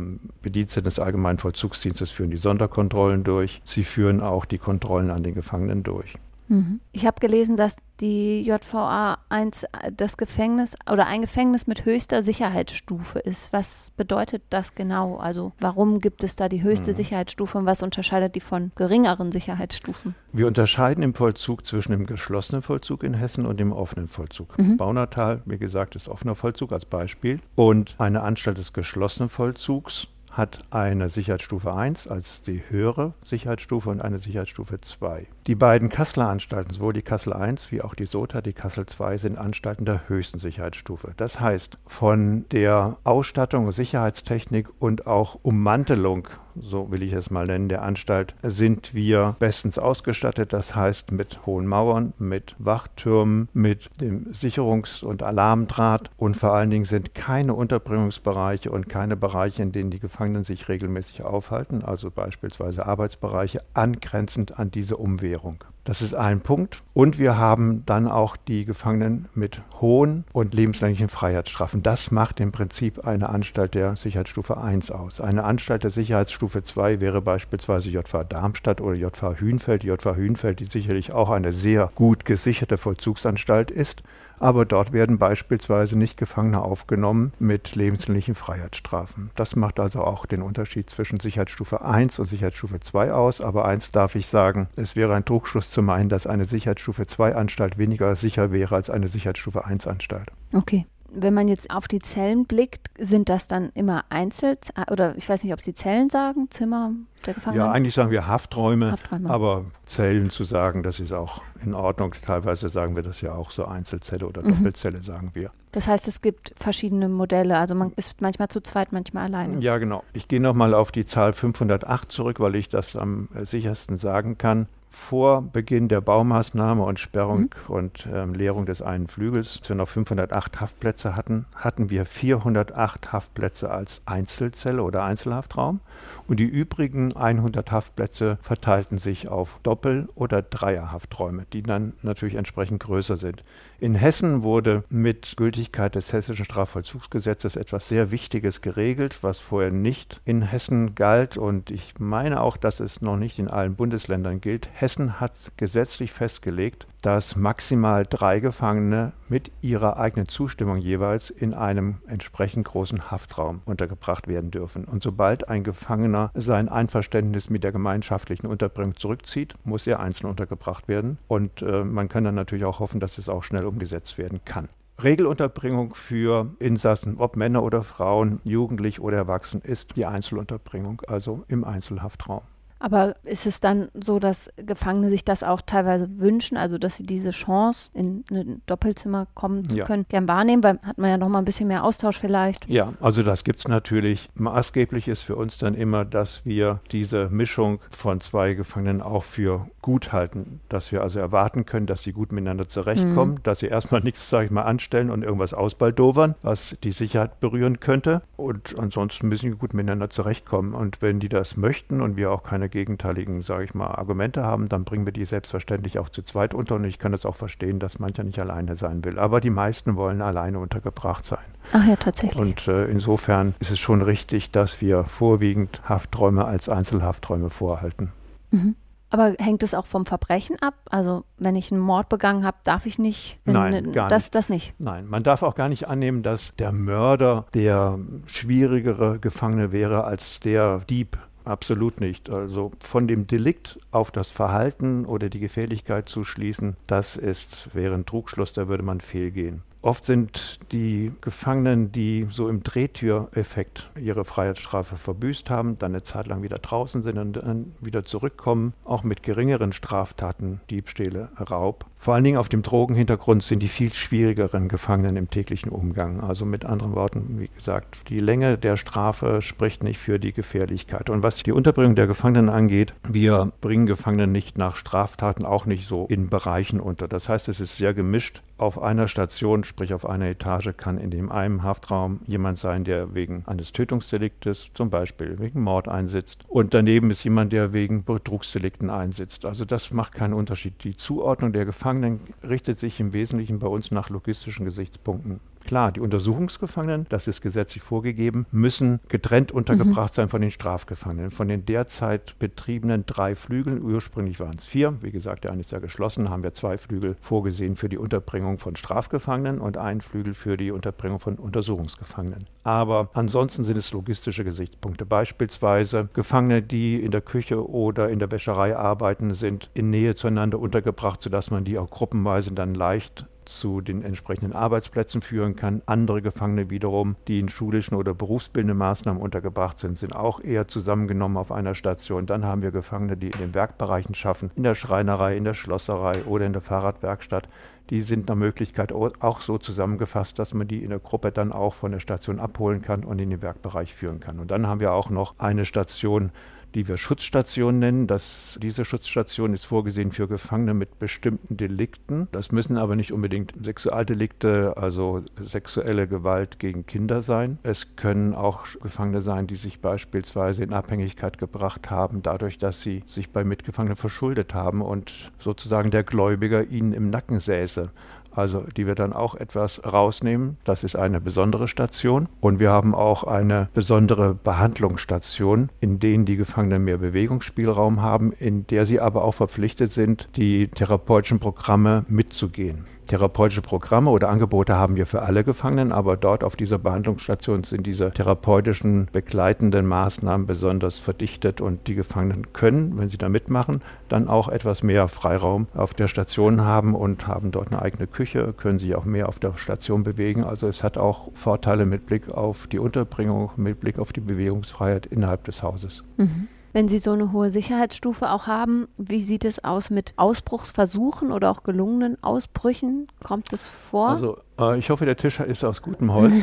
Bediensteten 0.44 0.86
des 0.86 1.00
allgemeinen 1.00 1.40
Vollzugsdienstes 1.40 2.12
führen 2.12 2.30
die 2.30 2.38
Sonderkontrollen 2.38 3.24
durch. 3.24 3.60
Sie 3.66 3.84
führen 3.84 4.22
auch 4.22 4.46
die 4.46 4.60
Kontrollen 4.60 5.10
an 5.10 5.24
den 5.24 5.34
Gefangenen 5.34 5.82
durch. 5.82 6.14
Mhm. 6.48 6.80
Ich 6.92 7.06
habe 7.06 7.20
gelesen, 7.20 7.58
dass 7.58 7.78
die 8.00 8.42
JVA 8.44 9.18
1 9.30 9.64
äh, 9.64 9.68
das 9.96 10.18
Gefängnis 10.18 10.76
oder 10.92 11.08
ein 11.08 11.22
Gefängnis 11.22 11.68
mit 11.68 11.86
höchster 11.86 12.22
Sicherheitsstufe 12.24 13.20
ist. 13.20 13.52
Was 13.54 13.92
bedeutet 13.98 14.44
das 14.50 14.76
genau? 14.76 15.18
Also 15.18 15.54
warum 15.60 16.00
gibt 16.00 16.24
es 16.24 16.36
da 16.36 16.50
die 16.50 16.64
höchste 16.64 16.92
mhm. 16.92 16.96
Sicherheitsstufe 16.96 17.58
und 17.58 17.66
was 17.66 17.84
unterscheidet 17.84 18.36
die 18.36 18.40
von 18.40 18.72
geringeren 18.76 19.32
Sicherheitsstufen? 19.32 20.16
Wir 20.32 20.48
unterscheiden 20.48 21.04
im 21.04 21.14
Vollzug 21.14 21.66
zwischen 21.66 21.92
dem 21.92 22.06
geschlossenen 22.06 22.62
Vollzug 22.62 23.04
in 23.04 23.14
Hessen 23.14 23.46
und 23.46 23.60
dem 23.60 23.72
offenen 23.72 24.08
Vollzug. 24.08 24.58
Mhm. 24.58 24.78
Baunatal, 24.78 25.42
wie 25.46 25.58
gesagt, 25.58 25.96
ist 25.96 26.08
offener 26.08 26.36
Vollzug 26.36 26.72
als 26.72 26.86
Beispiel. 26.86 27.40
Und 27.56 27.96
eine 27.98 28.22
Anstalt 28.22 28.58
des 28.58 28.74
geschlossenen 28.74 29.30
Vollzugs 29.30 30.08
hat 30.38 30.64
eine 30.70 31.10
Sicherheitsstufe 31.10 31.74
1 31.74 32.08
als 32.08 32.42
die 32.42 32.62
höhere 32.70 33.14
Sicherheitsstufe 33.24 33.90
und 33.90 34.02
eine 34.02 34.20
Sicherheitsstufe 34.20 34.80
2. 34.80 35.28
Die 35.48 35.56
beiden 35.56 35.90
Kasseler 35.90 36.30
Anstalten, 36.30 36.74
sowohl 36.74 36.94
die 36.94 37.02
Kassel 37.02 37.34
1 37.34 37.72
wie 37.72 37.82
auch 37.82 37.96
die 37.96 38.06
SOTA, 38.06 38.42
die 38.42 38.54
Kassel 38.54 38.86
2, 38.86 39.18
sind 39.18 39.38
Anstalten 39.38 39.86
der 39.86 40.08
höchsten 40.08 40.40
Sicherheitsstufe. 40.40 41.14
Das 41.18 41.40
heißt, 41.40 41.78
von 41.86 42.46
der 42.52 42.98
Ausstattung, 43.04 43.72
Sicherheitstechnik 43.72 44.68
und 44.80 45.08
auch 45.08 45.40
Ummantelung 45.42 46.28
so 46.62 46.92
will 46.92 47.04
ich 47.04 47.14
es 47.14 47.30
mal 47.30 47.46
nennen, 47.46 47.70
der 47.70 47.84
Anstalt, 47.84 48.36
sind 48.42 48.94
wir 48.94 49.36
bestens 49.40 49.80
ausgestattet. 49.80 50.54
Das 50.54 50.76
heißt 50.76 51.12
mit 51.12 51.46
hohen 51.46 51.68
Mauern, 51.68 52.14
mit 52.18 52.56
Wachtürmen, 52.58 53.50
mit 53.54 53.90
dem 54.02 54.32
Sicherungs- 54.32 55.04
und 55.04 55.24
Alarmdraht 55.24 56.10
und 56.18 56.38
vor 56.38 56.54
allen 56.54 56.70
Dingen 56.70 56.86
sind 56.86 57.16
keine 57.16 57.54
Unterbringungsbereiche 57.54 58.72
und 58.72 58.90
keine 58.90 59.16
Bereiche, 59.16 59.62
in 59.64 59.72
denen 59.72 59.92
die 59.92 60.00
Gefangenen 60.00 60.27
sich 60.44 60.70
regelmäßig 60.70 61.24
aufhalten, 61.24 61.84
also 61.84 62.12
beispielsweise 62.12 62.86
Arbeitsbereiche, 62.86 63.62
angrenzend 63.74 64.60
an 64.60 64.72
diese 64.72 64.98
Umwehrung. 64.98 65.64
Das 65.88 66.02
ist 66.02 66.16
ein 66.16 66.42
Punkt. 66.42 66.84
Und 66.94 67.18
wir 67.18 67.38
haben 67.38 67.86
dann 67.86 68.10
auch 68.10 68.36
die 68.36 68.66
Gefangenen 68.66 69.30
mit 69.34 69.62
hohen 69.80 70.26
und 70.34 70.54
lebenslänglichen 70.54 71.08
Freiheitsstrafen. 71.08 71.82
Das 71.82 72.12
macht 72.12 72.42
im 72.42 72.52
Prinzip 72.52 73.08
eine 73.08 73.30
Anstalt 73.30 73.74
der 73.74 73.96
Sicherheitsstufe 73.96 74.58
1 74.58 74.92
aus. 74.92 75.22
Eine 75.22 75.46
Anstalt 75.46 75.86
der 75.86 75.92
Sicherheitsstufe 75.92 76.62
2 76.62 77.00
wäre 77.00 77.22
beispielsweise 77.22 77.90
JV 77.90 78.26
Darmstadt 78.26 78.82
oder 78.82 78.96
JV 78.96 79.40
Hünfeld. 79.40 79.86
JV 79.86 80.18
Hünfeld, 80.18 80.60
die 80.60 80.66
sicherlich 80.66 81.14
auch 81.14 81.30
eine 81.30 81.54
sehr 81.54 81.90
gut 81.96 82.26
gesicherte 82.26 82.78
Vollzugsanstalt 82.78 83.72
ist 83.72 84.04
aber 84.40 84.66
dort 84.66 84.94
werden 84.94 85.18
beispielsweise 85.18 85.98
nicht 85.98 86.18
Gefangene 86.18 86.62
aufgenommen 86.62 87.34
mit 87.40 87.76
lebenslänglichen 87.76 88.36
Freiheitsstrafen. 88.36 89.32
Das 89.36 89.56
macht 89.56 89.80
also 89.80 90.04
auch 90.04 90.26
den 90.26 90.42
Unterschied 90.42 90.90
zwischen 90.90 91.20
Sicherheitsstufe 91.20 91.82
1 91.82 92.20
und 92.20 92.26
Sicherheitsstufe 92.26 92.80
2 92.80 93.12
aus. 93.14 93.42
Aber 93.42 93.66
eins 93.66 93.92
darf 93.92 94.16
ich 94.16 94.28
sagen, 94.28 94.68
es 94.76 94.96
wäre 94.96 95.14
ein 95.14 95.26
Trugschluss 95.26 95.72
zu 95.72 95.82
meinen, 95.82 96.10
dass 96.10 96.28
eine 96.28 96.46
Sicherheitsstufe 96.46 97.06
2 97.06 97.36
Anstalt 97.36 97.78
weniger 97.78 98.16
sicher 98.16 98.52
wäre 98.52 98.76
als 98.76 98.90
eine 98.90 99.08
Sicherheitsstufe 99.08 99.66
1 99.66 99.88
Anstalt. 99.88 100.32
Okay 100.54 100.86
wenn 101.20 101.34
man 101.34 101.48
jetzt 101.48 101.72
auf 101.72 101.88
die 101.88 102.00
Zellen 102.00 102.46
blickt, 102.46 102.88
sind 103.00 103.30
das 103.30 103.48
dann 103.48 103.72
immer 103.74 104.06
Einzelt 104.10 104.70
oder 104.92 105.16
ich 105.18 105.28
weiß 105.28 105.44
nicht, 105.44 105.54
ob 105.54 105.62
Sie 105.62 105.74
Zellen 105.74 106.10
sagen, 106.10 106.50
Zimmer 106.50 106.92
der 107.26 107.34
Gefangenen? 107.34 107.66
Ja, 107.66 107.72
eigentlich 107.72 107.96
sagen 107.96 108.12
wir 108.12 108.28
Hafträume, 108.28 108.92
Hafträume, 108.92 109.30
aber 109.30 109.66
Zellen 109.86 110.30
zu 110.30 110.44
sagen, 110.44 110.84
das 110.84 111.00
ist 111.00 111.12
auch 111.12 111.42
in 111.64 111.74
Ordnung. 111.74 112.14
Teilweise 112.26 112.70
sagen 112.70 112.96
wir 112.96 113.04
das 113.04 113.22
ja 113.22 113.34
auch 113.34 113.52
so 113.52 113.66
Einzelzelle 113.66 114.28
oder 114.28 114.44
mhm. 114.44 114.50
Doppelzelle, 114.50 115.02
sagen 115.02 115.32
wir. 115.34 115.52
Das 115.72 115.88
heißt, 115.88 116.08
es 116.08 116.22
gibt 116.22 116.54
verschiedene 116.58 117.10
Modelle, 117.10 117.58
also 117.58 117.76
man 117.76 117.92
ist 117.96 118.22
manchmal 118.22 118.48
zu 118.48 118.62
zweit, 118.62 118.94
manchmal 118.94 119.26
alleine. 119.26 119.60
Ja, 119.60 119.78
genau. 119.78 120.04
Ich 120.14 120.28
gehe 120.28 120.40
nochmal 120.40 120.74
auf 120.74 120.92
die 120.92 121.06
Zahl 121.06 121.34
508 121.34 122.12
zurück, 122.12 122.40
weil 122.40 122.56
ich 122.56 122.70
das 122.70 122.96
am 122.96 123.30
sichersten 123.44 123.96
sagen 123.96 124.38
kann 124.38 124.68
vor 124.98 125.42
Beginn 125.42 125.88
der 125.88 126.02
Baumaßnahme 126.02 126.84
und 126.84 127.00
Sperrung 127.00 127.54
mhm. 127.68 127.74
und 127.74 128.10
ähm, 128.14 128.34
Leerung 128.34 128.66
des 128.66 128.82
einen 128.82 129.08
Flügels, 129.08 129.58
als 129.60 129.70
wir 129.70 129.76
noch 129.76 129.88
508 129.88 130.60
Haftplätze 130.60 131.16
hatten, 131.16 131.46
hatten 131.56 131.90
wir 131.90 132.06
408 132.06 133.14
Haftplätze 133.14 133.72
als 133.72 134.02
Einzelzelle 134.06 134.84
oder 134.84 135.04
Einzelhaftraum 135.04 135.80
und 136.28 136.40
die 136.40 136.46
übrigen 136.46 137.16
100 137.16 137.72
Haftplätze 137.72 138.38
verteilten 138.42 138.98
sich 138.98 139.30
auf 139.30 139.60
Doppel- 139.64 140.10
oder 140.16 140.42
Dreierhafträume, 140.42 141.46
die 141.54 141.64
dann 141.64 141.94
natürlich 142.02 142.36
entsprechend 142.36 142.82
größer 142.82 143.16
sind. 143.16 143.44
In 143.80 143.96
Hessen 143.96 144.44
wurde 144.44 144.84
mit 144.90 145.36
Gültigkeit 145.38 145.96
des 145.96 146.12
Hessischen 146.12 146.46
Strafvollzugsgesetzes 146.46 147.56
etwas 147.56 147.88
sehr 147.88 148.12
Wichtiges 148.12 148.62
geregelt, 148.62 149.20
was 149.22 149.40
vorher 149.40 149.72
nicht 149.72 150.20
in 150.26 150.42
Hessen 150.42 150.96
galt 150.96 151.38
und 151.38 151.70
ich 151.70 151.94
meine 152.00 152.42
auch, 152.42 152.58
dass 152.58 152.80
es 152.80 153.02
noch 153.02 153.18
nicht 153.18 153.40
in 153.40 153.48
allen 153.48 153.76
Bundesländern 153.76 154.42
gilt. 154.42 154.68
Hat 154.96 155.52
gesetzlich 155.58 156.12
festgelegt, 156.12 156.88
dass 157.02 157.36
maximal 157.36 158.06
drei 158.10 158.40
Gefangene 158.40 159.12
mit 159.28 159.52
ihrer 159.62 159.98
eigenen 159.98 160.28
Zustimmung 160.28 160.78
jeweils 160.78 161.30
in 161.30 161.54
einem 161.54 161.98
entsprechend 162.08 162.68
großen 162.68 163.12
Haftraum 163.12 163.62
untergebracht 163.66 164.28
werden 164.28 164.50
dürfen. 164.50 164.86
Und 164.86 165.04
sobald 165.04 165.50
ein 165.50 165.64
Gefangener 165.64 166.32
sein 166.34 166.70
Einverständnis 166.70 167.50
mit 167.50 167.64
der 167.64 167.72
gemeinschaftlichen 167.72 168.48
Unterbringung 168.48 168.96
zurückzieht, 168.96 169.56
muss 169.64 169.86
er 169.86 170.00
einzeln 170.00 170.30
untergebracht 170.30 170.88
werden. 170.88 171.18
Und 171.28 171.62
äh, 171.62 171.84
man 171.84 172.10
kann 172.10 172.24
dann 172.24 172.36
natürlich 172.36 172.66
auch 172.66 172.80
hoffen, 172.80 173.00
dass 173.00 173.18
es 173.18 173.30
auch 173.30 173.44
schnell 173.44 173.66
umgesetzt 173.66 174.18
werden 174.18 174.40
kann. 174.46 174.70
Regelunterbringung 175.04 175.94
für 175.94 176.56
Insassen, 176.58 177.18
ob 177.18 177.36
Männer 177.36 177.62
oder 177.62 177.84
Frauen, 177.84 178.40
jugendlich 178.44 179.00
oder 179.00 179.18
erwachsen, 179.18 179.62
ist 179.62 179.96
die 179.96 180.08
Einzelunterbringung, 180.08 181.04
also 181.08 181.44
im 181.48 181.64
Einzelhaftraum. 181.64 182.42
Aber 182.80 183.16
ist 183.24 183.46
es 183.46 183.60
dann 183.60 183.90
so, 183.94 184.20
dass 184.20 184.50
Gefangene 184.58 185.10
sich 185.10 185.26
das 185.26 185.44
auch 185.44 185.62
teilweise 185.62 186.20
wünschen, 186.20 186.58
also 186.58 186.78
dass 186.78 186.98
sie 186.98 187.04
diese 187.04 187.32
Chance, 187.32 187.90
in 187.94 188.24
ein 188.32 188.62
Doppelzimmer 188.66 189.28
kommen 189.34 189.68
zu 189.68 189.78
ja. 189.78 189.86
können, 189.86 190.06
gern 190.10 190.28
wahrnehmen? 190.28 190.64
Weil 190.64 190.80
hat 190.84 190.98
man 190.98 191.10
ja 191.10 191.18
noch 191.18 191.30
mal 191.30 191.40
ein 191.40 191.46
bisschen 191.46 191.68
mehr 191.68 191.84
Austausch 191.84 192.20
vielleicht. 192.20 192.68
Ja, 192.68 192.94
also 193.02 193.24
das 193.24 193.44
gibt 193.44 193.60
es 193.60 193.68
natürlich. 193.68 194.30
Maßgeblich 194.36 195.08
ist 195.08 195.22
für 195.22 195.36
uns 195.36 195.58
dann 195.58 195.74
immer, 195.74 196.06
dass 196.06 196.46
wir 196.46 196.80
diese 196.92 197.30
Mischung 197.30 197.80
von 197.90 198.22
zwei 198.22 198.54
Gefangenen 198.54 199.02
auch 199.02 199.24
für 199.24 199.68
gut 199.82 200.12
halten. 200.12 200.60
Dass 200.70 200.92
wir 200.92 201.02
also 201.02 201.20
erwarten 201.20 201.66
können, 201.66 201.88
dass 201.88 202.04
sie 202.04 202.12
gut 202.12 202.32
miteinander 202.32 202.68
zurechtkommen, 202.68 203.36
mhm. 203.36 203.44
dass 203.44 203.60
sie 203.60 203.68
erstmal 203.68 204.02
nichts, 204.04 204.30
sage 204.30 204.46
ich 204.46 204.52
mal, 204.52 204.64
anstellen 204.64 205.10
und 205.10 205.24
irgendwas 205.24 205.54
ausbaldowern, 205.54 206.36
was 206.42 206.78
die 206.84 206.92
Sicherheit 206.92 207.40
berühren 207.40 207.80
könnte. 207.80 208.22
Und 208.36 208.78
ansonsten 208.78 209.30
müssen 209.30 209.52
sie 209.52 209.58
gut 209.58 209.74
miteinander 209.74 210.10
zurechtkommen. 210.10 210.74
Und 210.74 211.02
wenn 211.02 211.20
die 211.20 211.30
das 211.30 211.58
möchten 211.58 212.02
und 212.02 212.18
wir 212.18 212.32
auch 212.32 212.44
keine 212.44 212.67
keine 212.68 212.70
gegenteiligen, 212.70 213.42
sage 213.42 213.64
ich 213.64 213.74
mal, 213.74 213.88
Argumente 213.88 214.44
haben, 214.44 214.70
dann 214.70 214.84
bringen 214.84 215.06
wir 215.06 215.14
die 215.14 215.26
selbstverständlich 215.26 216.00
auch 216.00 216.10
zu 216.10 216.22
zweit 216.22 216.54
unter. 216.54 216.76
Und 216.76 216.84
ich 216.84 217.00
kann 217.00 217.14
es 217.14 217.26
auch 217.26 217.36
verstehen, 217.36 217.80
dass 217.80 218.00
mancher 218.00 218.24
nicht 218.24 218.40
alleine 218.40 218.76
sein 218.76 219.04
will. 219.04 219.20
Aber 219.20 219.42
die 219.42 219.50
meisten 219.50 219.96
wollen 219.96 220.22
alleine 220.22 220.60
untergebracht 220.60 221.26
sein. 221.26 221.44
Ach 221.74 221.86
ja, 221.86 221.96
tatsächlich. 221.96 222.40
Und 222.40 222.68
äh, 222.68 222.86
insofern 222.86 223.56
ist 223.60 223.72
es 223.72 223.80
schon 223.80 224.02
richtig, 224.02 224.52
dass 224.52 224.82
wir 224.82 225.04
vorwiegend 225.04 225.82
Hafträume 225.88 226.46
als 226.46 226.70
Einzelhafträume 226.70 227.50
vorhalten. 227.50 228.12
Mhm. 228.52 228.76
Aber 229.10 229.36
hängt 229.40 229.64
es 229.64 229.74
auch 229.74 229.86
vom 229.86 230.06
Verbrechen 230.06 230.62
ab? 230.62 230.74
Also 230.90 231.24
wenn 231.38 231.56
ich 231.56 231.72
einen 231.72 231.80
Mord 231.80 232.10
begangen 232.10 232.46
habe, 232.46 232.58
darf 232.66 232.86
ich 232.86 233.00
nicht? 233.00 233.40
In, 233.46 233.54
Nein, 233.54 233.94
gar 233.94 234.10
das, 234.10 234.26
nicht. 234.26 234.36
Das 234.36 234.50
nicht? 234.50 234.74
Nein, 234.80 235.08
man 235.08 235.24
darf 235.24 235.44
auch 235.44 235.56
gar 235.56 235.70
nicht 235.70 235.88
annehmen, 235.88 236.24
dass 236.24 236.56
der 236.58 236.74
Mörder 236.74 237.46
der 237.54 237.98
schwierigere 238.26 239.20
Gefangene 239.20 239.72
wäre 239.72 240.04
als 240.04 240.42
der 240.42 240.80
Dieb. 240.90 241.18
Absolut 241.48 242.02
nicht. 242.02 242.30
Also 242.30 242.74
von 242.84 243.08
dem 243.08 243.26
Delikt 243.26 243.80
auf 243.92 244.12
das 244.12 244.32
Verhalten 244.32 245.06
oder 245.06 245.30
die 245.30 245.40
Gefährlichkeit 245.40 246.10
zu 246.10 246.26
schließen, 246.26 246.76
das 246.88 247.16
ist, 247.16 247.74
wäre 247.74 247.94
ein 247.94 248.06
Trugschluss, 248.06 248.52
da 248.52 248.68
würde 248.68 248.84
man 248.84 249.00
fehlgehen. 249.00 249.62
Oft 249.88 250.04
sind 250.04 250.60
die 250.74 251.14
Gefangenen, 251.22 251.94
die 251.94 252.28
so 252.30 252.50
im 252.50 252.62
Drehtüreffekt 252.62 253.90
ihre 253.98 254.26
Freiheitsstrafe 254.26 254.98
verbüßt 254.98 255.50
haben, 255.50 255.78
dann 255.80 255.94
eine 255.94 256.04
Zeit 256.04 256.28
lang 256.28 256.44
wieder 256.44 256.58
draußen 256.58 257.02
sind 257.04 257.18
und 257.18 257.38
dann 257.38 257.72
wieder 257.80 258.04
zurückkommen, 258.04 258.74
auch 258.84 259.04
mit 259.04 259.24
geringeren 259.24 259.72
Straftaten, 259.72 260.60
Diebstähle, 260.70 261.30
Raub. 261.40 261.86
Vor 261.96 262.14
allen 262.16 262.26
Dingen 262.26 262.38
auf 262.38 262.50
dem 262.50 262.64
Drogenhintergrund 262.64 263.44
sind 263.44 263.64
die 263.64 263.70
viel 263.70 263.94
schwierigeren 263.94 264.68
Gefangenen 264.68 265.16
im 265.16 265.30
täglichen 265.30 265.72
Umgang. 265.72 266.20
Also 266.20 266.46
mit 266.46 266.66
anderen 266.66 266.94
Worten, 266.94 267.40
wie 267.40 267.48
gesagt, 267.48 268.10
die 268.10 268.20
Länge 268.20 268.58
der 268.58 268.76
Strafe 268.76 269.42
spricht 269.42 269.84
nicht 269.84 270.00
für 270.00 270.20
die 270.20 270.34
Gefährlichkeit. 270.34 271.10
Und 271.10 271.24
was 271.24 271.44
die 271.44 271.54
Unterbringung 271.54 271.96
der 271.96 272.08
Gefangenen 272.08 272.50
angeht, 272.50 272.94
wir 273.08 273.54
bringen 273.62 273.86
Gefangene 273.86 274.28
nicht 274.28 274.58
nach 274.58 274.76
Straftaten 274.76 275.46
auch 275.46 275.66
nicht 275.66 275.88
so 275.88 276.08
in 276.10 276.28
Bereichen 276.28 276.82
unter. 276.82 277.08
Das 277.08 277.30
heißt, 277.30 277.48
es 277.48 277.62
ist 277.62 277.78
sehr 277.78 277.94
gemischt. 277.94 278.42
Auf 278.60 278.82
einer 278.82 279.08
Station, 279.08 279.64
sprich 279.64 279.94
auf 279.94 280.10
einer 280.10 280.26
Etage, 280.26 280.70
kann 280.76 280.98
in 280.98 281.12
dem 281.12 281.32
einen 281.32 281.62
Haftraum 281.62 282.22
jemand 282.26 282.58
sein, 282.58 282.84
der 282.84 283.14
wegen 283.14 283.44
eines 283.46 283.72
Tötungsdeliktes, 283.72 284.72
zum 284.74 284.90
Beispiel 284.90 285.38
wegen 285.38 285.62
Mord 285.62 285.88
einsitzt. 285.88 286.44
Und 286.48 286.74
daneben 286.74 287.12
ist 287.12 287.24
jemand, 287.24 287.54
der 287.54 287.74
wegen 287.74 288.04
Betrugsdelikten 288.04 288.90
einsitzt. 288.90 289.46
Also 289.46 289.64
das 289.64 289.92
macht 289.92 290.14
keinen 290.14 290.34
Unterschied. 290.34 290.84
Die 290.84 290.98
Zuordnung 290.98 291.54
der 291.54 291.66
Gefangenen 291.66 292.22
richtet 292.42 292.80
sich 292.80 293.00
im 293.00 293.14
Wesentlichen 293.14 293.60
bei 293.60 293.68
uns 293.68 293.92
nach 293.92 294.10
logistischen 294.10 294.66
Gesichtspunkten. 294.66 295.40
Klar, 295.68 295.92
die 295.92 296.00
Untersuchungsgefangenen, 296.00 297.08
das 297.10 297.28
ist 297.28 297.42
gesetzlich 297.42 297.84
vorgegeben, 297.84 298.46
müssen 298.52 299.02
getrennt 299.10 299.52
untergebracht 299.52 300.14
mhm. 300.14 300.16
sein 300.16 300.30
von 300.30 300.40
den 300.40 300.50
Strafgefangenen. 300.50 301.30
Von 301.30 301.50
den 301.50 301.66
derzeit 301.66 302.40
betriebenen 302.40 303.06
drei 303.06 303.36
Flügeln, 303.36 303.82
ursprünglich 303.82 304.40
waren 304.40 304.56
es 304.58 304.66
vier, 304.66 304.96
wie 305.02 305.12
gesagt, 305.12 305.44
der 305.44 305.52
eine 305.52 305.60
ist 305.60 305.74
ja 305.74 305.80
geschlossen, 305.80 306.30
haben 306.30 306.42
wir 306.42 306.54
zwei 306.54 306.78
Flügel 306.78 307.18
vorgesehen 307.20 307.76
für 307.76 307.90
die 307.90 307.98
Unterbringung 307.98 308.60
von 308.60 308.78
Strafgefangenen 308.78 309.60
und 309.60 309.76
einen 309.76 310.00
Flügel 310.00 310.36
für 310.36 310.56
die 310.56 310.72
Unterbringung 310.72 311.20
von 311.20 311.36
Untersuchungsgefangenen. 311.36 312.46
Aber 312.64 313.10
ansonsten 313.14 313.66
sind 313.66 313.76
es 313.76 313.92
logistische 313.92 314.46
Gesichtspunkte. 314.46 315.06
Beispielsweise 315.06 316.08
Gefangene, 316.14 316.62
die 316.62 317.04
in 317.04 317.12
der 317.12 317.20
Küche 317.22 317.70
oder 317.70 318.08
in 318.08 318.20
der 318.20 318.32
Wäscherei 318.32 318.78
arbeiten, 318.78 319.34
sind 319.34 319.70
in 319.74 319.90
Nähe 319.90 320.16
zueinander 320.16 320.60
untergebracht, 320.60 321.22
sodass 321.22 321.52
man 321.52 321.66
die 321.66 321.78
auch 321.78 321.90
gruppenweise 321.90 322.54
dann 322.54 322.74
leicht 322.74 323.26
zu 323.48 323.82
den 323.82 324.04
entsprechenden 324.04 324.54
Arbeitsplätzen 324.54 325.22
führen 325.22 325.56
kann. 325.56 325.82
Andere 325.86 326.22
Gefangene 326.22 326.70
wiederum, 326.70 327.16
die 327.28 327.40
in 327.40 327.50
schulischen 327.50 327.96
oder 327.96 328.14
berufsbildenden 328.14 328.78
Maßnahmen 328.78 329.22
untergebracht 329.22 329.80
sind, 329.80 329.98
sind 329.98 330.16
auch 330.16 330.42
eher 330.42 330.68
zusammengenommen 330.68 331.38
auf 331.38 331.52
einer 331.52 331.76
Station. 331.76 332.26
Dann 332.26 332.46
haben 332.46 332.62
wir 332.62 332.72
Gefangene, 332.72 333.18
die 333.18 333.30
in 333.30 333.40
den 333.40 333.56
Werkbereichen 333.56 334.16
schaffen, 334.16 334.52
in 334.56 334.64
der 334.64 334.76
Schreinerei, 334.76 335.38
in 335.38 335.44
der 335.44 335.54
Schlosserei 335.54 336.24
oder 336.26 336.46
in 336.46 336.54
der 336.54 336.62
Fahrradwerkstatt. 336.62 337.48
Die 337.90 338.02
sind 338.02 338.28
nach 338.28 338.36
Möglichkeit 338.36 338.92
auch 338.92 339.40
so 339.40 339.58
zusammengefasst, 339.58 340.38
dass 340.40 340.54
man 340.54 340.68
die 340.68 340.84
in 340.84 340.90
der 340.90 341.00
Gruppe 341.00 341.32
dann 341.32 341.54
auch 341.54 341.74
von 341.74 341.92
der 341.92 342.00
Station 342.00 342.40
abholen 342.40 342.82
kann 342.82 343.06
und 343.06 343.20
in 343.20 343.30
den 343.30 343.42
Werkbereich 343.42 343.94
führen 343.94 344.20
kann. 344.20 344.40
Und 344.40 344.52
dann 344.52 344.68
haben 344.68 344.82
wir 344.82 344.92
auch 344.92 345.10
noch 345.10 345.36
eine 345.38 345.64
Station, 345.64 346.32
die 346.76 346.88
wir 346.88 346.98
Schutzstation 346.98 347.80
nennen. 347.80 348.08
Das, 348.08 348.60
diese 348.62 348.86
Schutzstation 348.86 349.54
ist 349.54 349.66
vorgesehen 349.66 350.12
für 350.12 350.28
Gefangene 350.28 350.74
mit 350.74 351.00
bestimmten 351.00 351.58
Delikten. 351.58 352.28
Das 352.32 352.52
müssen 352.52 352.78
aber 352.78 352.96
nicht 352.96 353.12
unbedingt 353.12 353.54
Sexualdelikte, 353.62 354.76
also 354.78 355.24
sexuelle 355.42 356.08
Gewalt 356.08 356.60
gegen 356.60 356.86
Kinder 356.86 357.22
sein. 357.22 357.58
Es 357.64 357.96
können 357.96 358.36
auch 358.36 358.66
Gefangene 358.82 359.22
sein, 359.22 359.48
die 359.48 359.56
sich 359.56 359.80
beispielsweise 359.80 360.64
in 360.64 360.74
Abhängigkeit 360.74 361.38
gebracht 361.38 361.90
haben, 361.90 362.22
dadurch, 362.22 362.58
dass 362.58 362.82
sie 362.82 363.04
sich 363.08 363.30
bei 363.30 363.44
Mitgefangenen 363.44 363.96
verschuldet 363.96 364.54
haben 364.54 364.82
und 364.82 365.32
sozusagen 365.40 365.92
der 365.92 366.04
Gläubiger 366.04 366.66
ihnen 366.66 366.94
im 366.94 367.10
Nacken 367.10 367.40
säße 367.40 367.90
also 368.38 368.66
die 368.76 368.88
wir 368.88 368.96
dann 368.96 369.14
auch 369.14 369.36
etwas 369.36 369.82
rausnehmen. 369.84 370.58
Das 370.64 370.84
ist 370.84 370.96
eine 370.96 371.22
besondere 371.22 371.68
Station. 371.68 372.28
Und 372.40 372.60
wir 372.60 372.72
haben 372.72 372.96
auch 372.96 373.24
eine 373.24 373.70
besondere 373.74 374.34
Behandlungsstation, 374.34 375.70
in 375.80 376.00
denen 376.00 376.26
die 376.26 376.38
Gefangenen 376.38 376.84
mehr 376.84 376.98
Bewegungsspielraum 376.98 378.02
haben, 378.02 378.32
in 378.34 378.68
der 378.68 378.86
sie 378.86 379.00
aber 379.00 379.24
auch 379.24 379.34
verpflichtet 379.34 379.92
sind, 379.92 380.30
die 380.36 380.68
therapeutischen 380.68 381.40
Programme 381.40 382.06
mitzugehen. 382.08 382.86
Therapeutische 383.08 383.62
Programme 383.62 384.10
oder 384.10 384.28
Angebote 384.28 384.76
haben 384.76 384.98
wir 384.98 385.06
für 385.06 385.22
alle 385.22 385.46
Gefangenen, 385.46 385.94
aber 385.94 386.18
dort 386.18 386.44
auf 386.44 386.58
dieser 386.58 386.78
Behandlungsstation 386.78 387.64
sind 387.64 387.88
diese 387.88 388.12
therapeutischen 388.12 389.08
begleitenden 389.14 389.86
Maßnahmen 389.86 390.46
besonders 390.46 391.00
verdichtet 391.00 391.62
und 391.62 391.88
die 391.88 391.96
Gefangenen 391.96 392.52
können, 392.52 392.98
wenn 392.98 393.08
sie 393.08 393.18
da 393.18 393.30
mitmachen, 393.30 393.82
dann 394.10 394.28
auch 394.28 394.50
etwas 394.50 394.84
mehr 394.84 395.08
Freiraum 395.08 395.68
auf 395.74 395.94
der 395.94 396.10
Station 396.10 396.66
haben 396.66 396.96
und 396.96 397.28
haben 397.28 397.52
dort 397.52 397.72
eine 397.72 397.82
eigene 397.82 398.08
Küche, 398.08 398.54
können 398.58 398.78
sich 398.78 398.94
auch 398.94 399.06
mehr 399.06 399.30
auf 399.30 399.40
der 399.40 399.58
Station 399.58 400.04
bewegen. 400.04 400.44
Also 400.44 400.68
es 400.68 400.84
hat 400.84 400.98
auch 400.98 401.32
Vorteile 401.34 401.86
mit 401.86 402.08
Blick 402.08 402.30
auf 402.34 402.68
die 402.68 402.80
Unterbringung, 402.80 403.52
mit 403.56 403.80
Blick 403.80 404.00
auf 404.00 404.12
die 404.12 404.20
Bewegungsfreiheit 404.20 405.06
innerhalb 405.06 405.46
des 405.46 405.64
Hauses. 405.64 406.04
Mhm 406.18 406.50
wenn 406.74 406.88
Sie 406.88 407.00
so 407.00 407.12
eine 407.12 407.32
hohe 407.32 407.50
Sicherheitsstufe 407.50 408.30
auch 408.32 408.48
haben, 408.48 408.88
wie 408.98 409.22
sieht 409.22 409.46
es 409.46 409.64
aus 409.64 409.90
mit 409.90 410.14
Ausbruchsversuchen 410.18 411.32
oder 411.32 411.50
auch 411.52 411.64
gelungenen 411.64 412.22
Ausbrüchen? 412.24 413.08
Kommt 413.24 413.52
es 413.54 413.68
vor? 413.68 414.10
Also 414.10 414.38
äh, 414.60 414.78
ich 414.78 414.90
hoffe, 414.90 415.06
der 415.06 415.18
Tisch 415.18 415.40
ist 415.40 415.64
aus 415.64 415.82
gutem 415.82 416.14
Holz. 416.14 416.34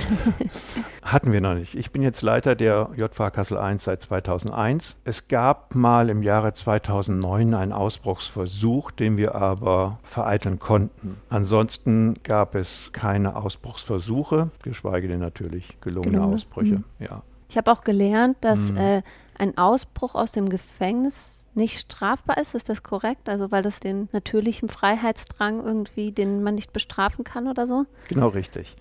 Hatten 1.03 1.33
wir 1.33 1.41
noch 1.41 1.55
nicht. 1.55 1.75
Ich 1.75 1.91
bin 1.91 2.03
jetzt 2.03 2.23
Leiter 2.23 2.55
der 2.55 2.91
JVA 2.97 3.31
Kassel 3.31 3.59
I 3.59 3.77
seit 3.79 4.03
2001. 4.03 4.97
Es 5.05 5.29
gab 5.29 5.75
mal 5.75 6.09
im 6.09 6.23
Jahre 6.23 6.55
2009 6.55 7.55
einen 7.55 7.73
Ausbruchsversuch, 7.73 8.91
den 8.91 9.17
wir 9.17 9.35
aber 9.35 9.99
vereiteln 10.03 10.59
konnten. 10.59 11.17
Ansonsten 11.29 12.15
gab 12.23 12.55
es 12.55 12.91
keine 12.93 13.37
Ausbruchsversuche, 13.37 14.51
geschweige 14.63 15.09
denn 15.09 15.21
natürlich 15.21 15.81
gelungene 15.81 16.17
Gelungen. 16.17 16.35
Ausbrüche. 16.35 16.77
Mhm. 16.77 16.85
Ja. 16.99 17.23
Ich 17.49 17.57
habe 17.57 17.71
auch 17.71 17.85
gelernt, 17.85 18.39
dass 18.41 18.73
mhm. 18.73 18.77
äh, 18.79 19.03
ein 19.39 19.59
Ausbruch 19.59 20.15
aus 20.15 20.33
dem 20.33 20.49
Gefängnis 20.49 21.49
nicht 21.55 21.79
strafbar 21.79 22.39
ist. 22.39 22.55
Ist 22.55 22.69
das 22.69 22.83
korrekt? 22.83 23.29
Also 23.29 23.51
weil 23.51 23.63
das 23.63 23.81
den 23.81 24.09
natürlichen 24.13 24.69
Freiheitsdrang 24.69 25.65
irgendwie, 25.65 26.13
den 26.13 26.43
man 26.43 26.55
nicht 26.55 26.73
bestrafen 26.73 27.25
kann 27.25 27.49
oder 27.49 27.67
so? 27.67 27.87
Genau 28.09 28.29
richtig. 28.29 28.77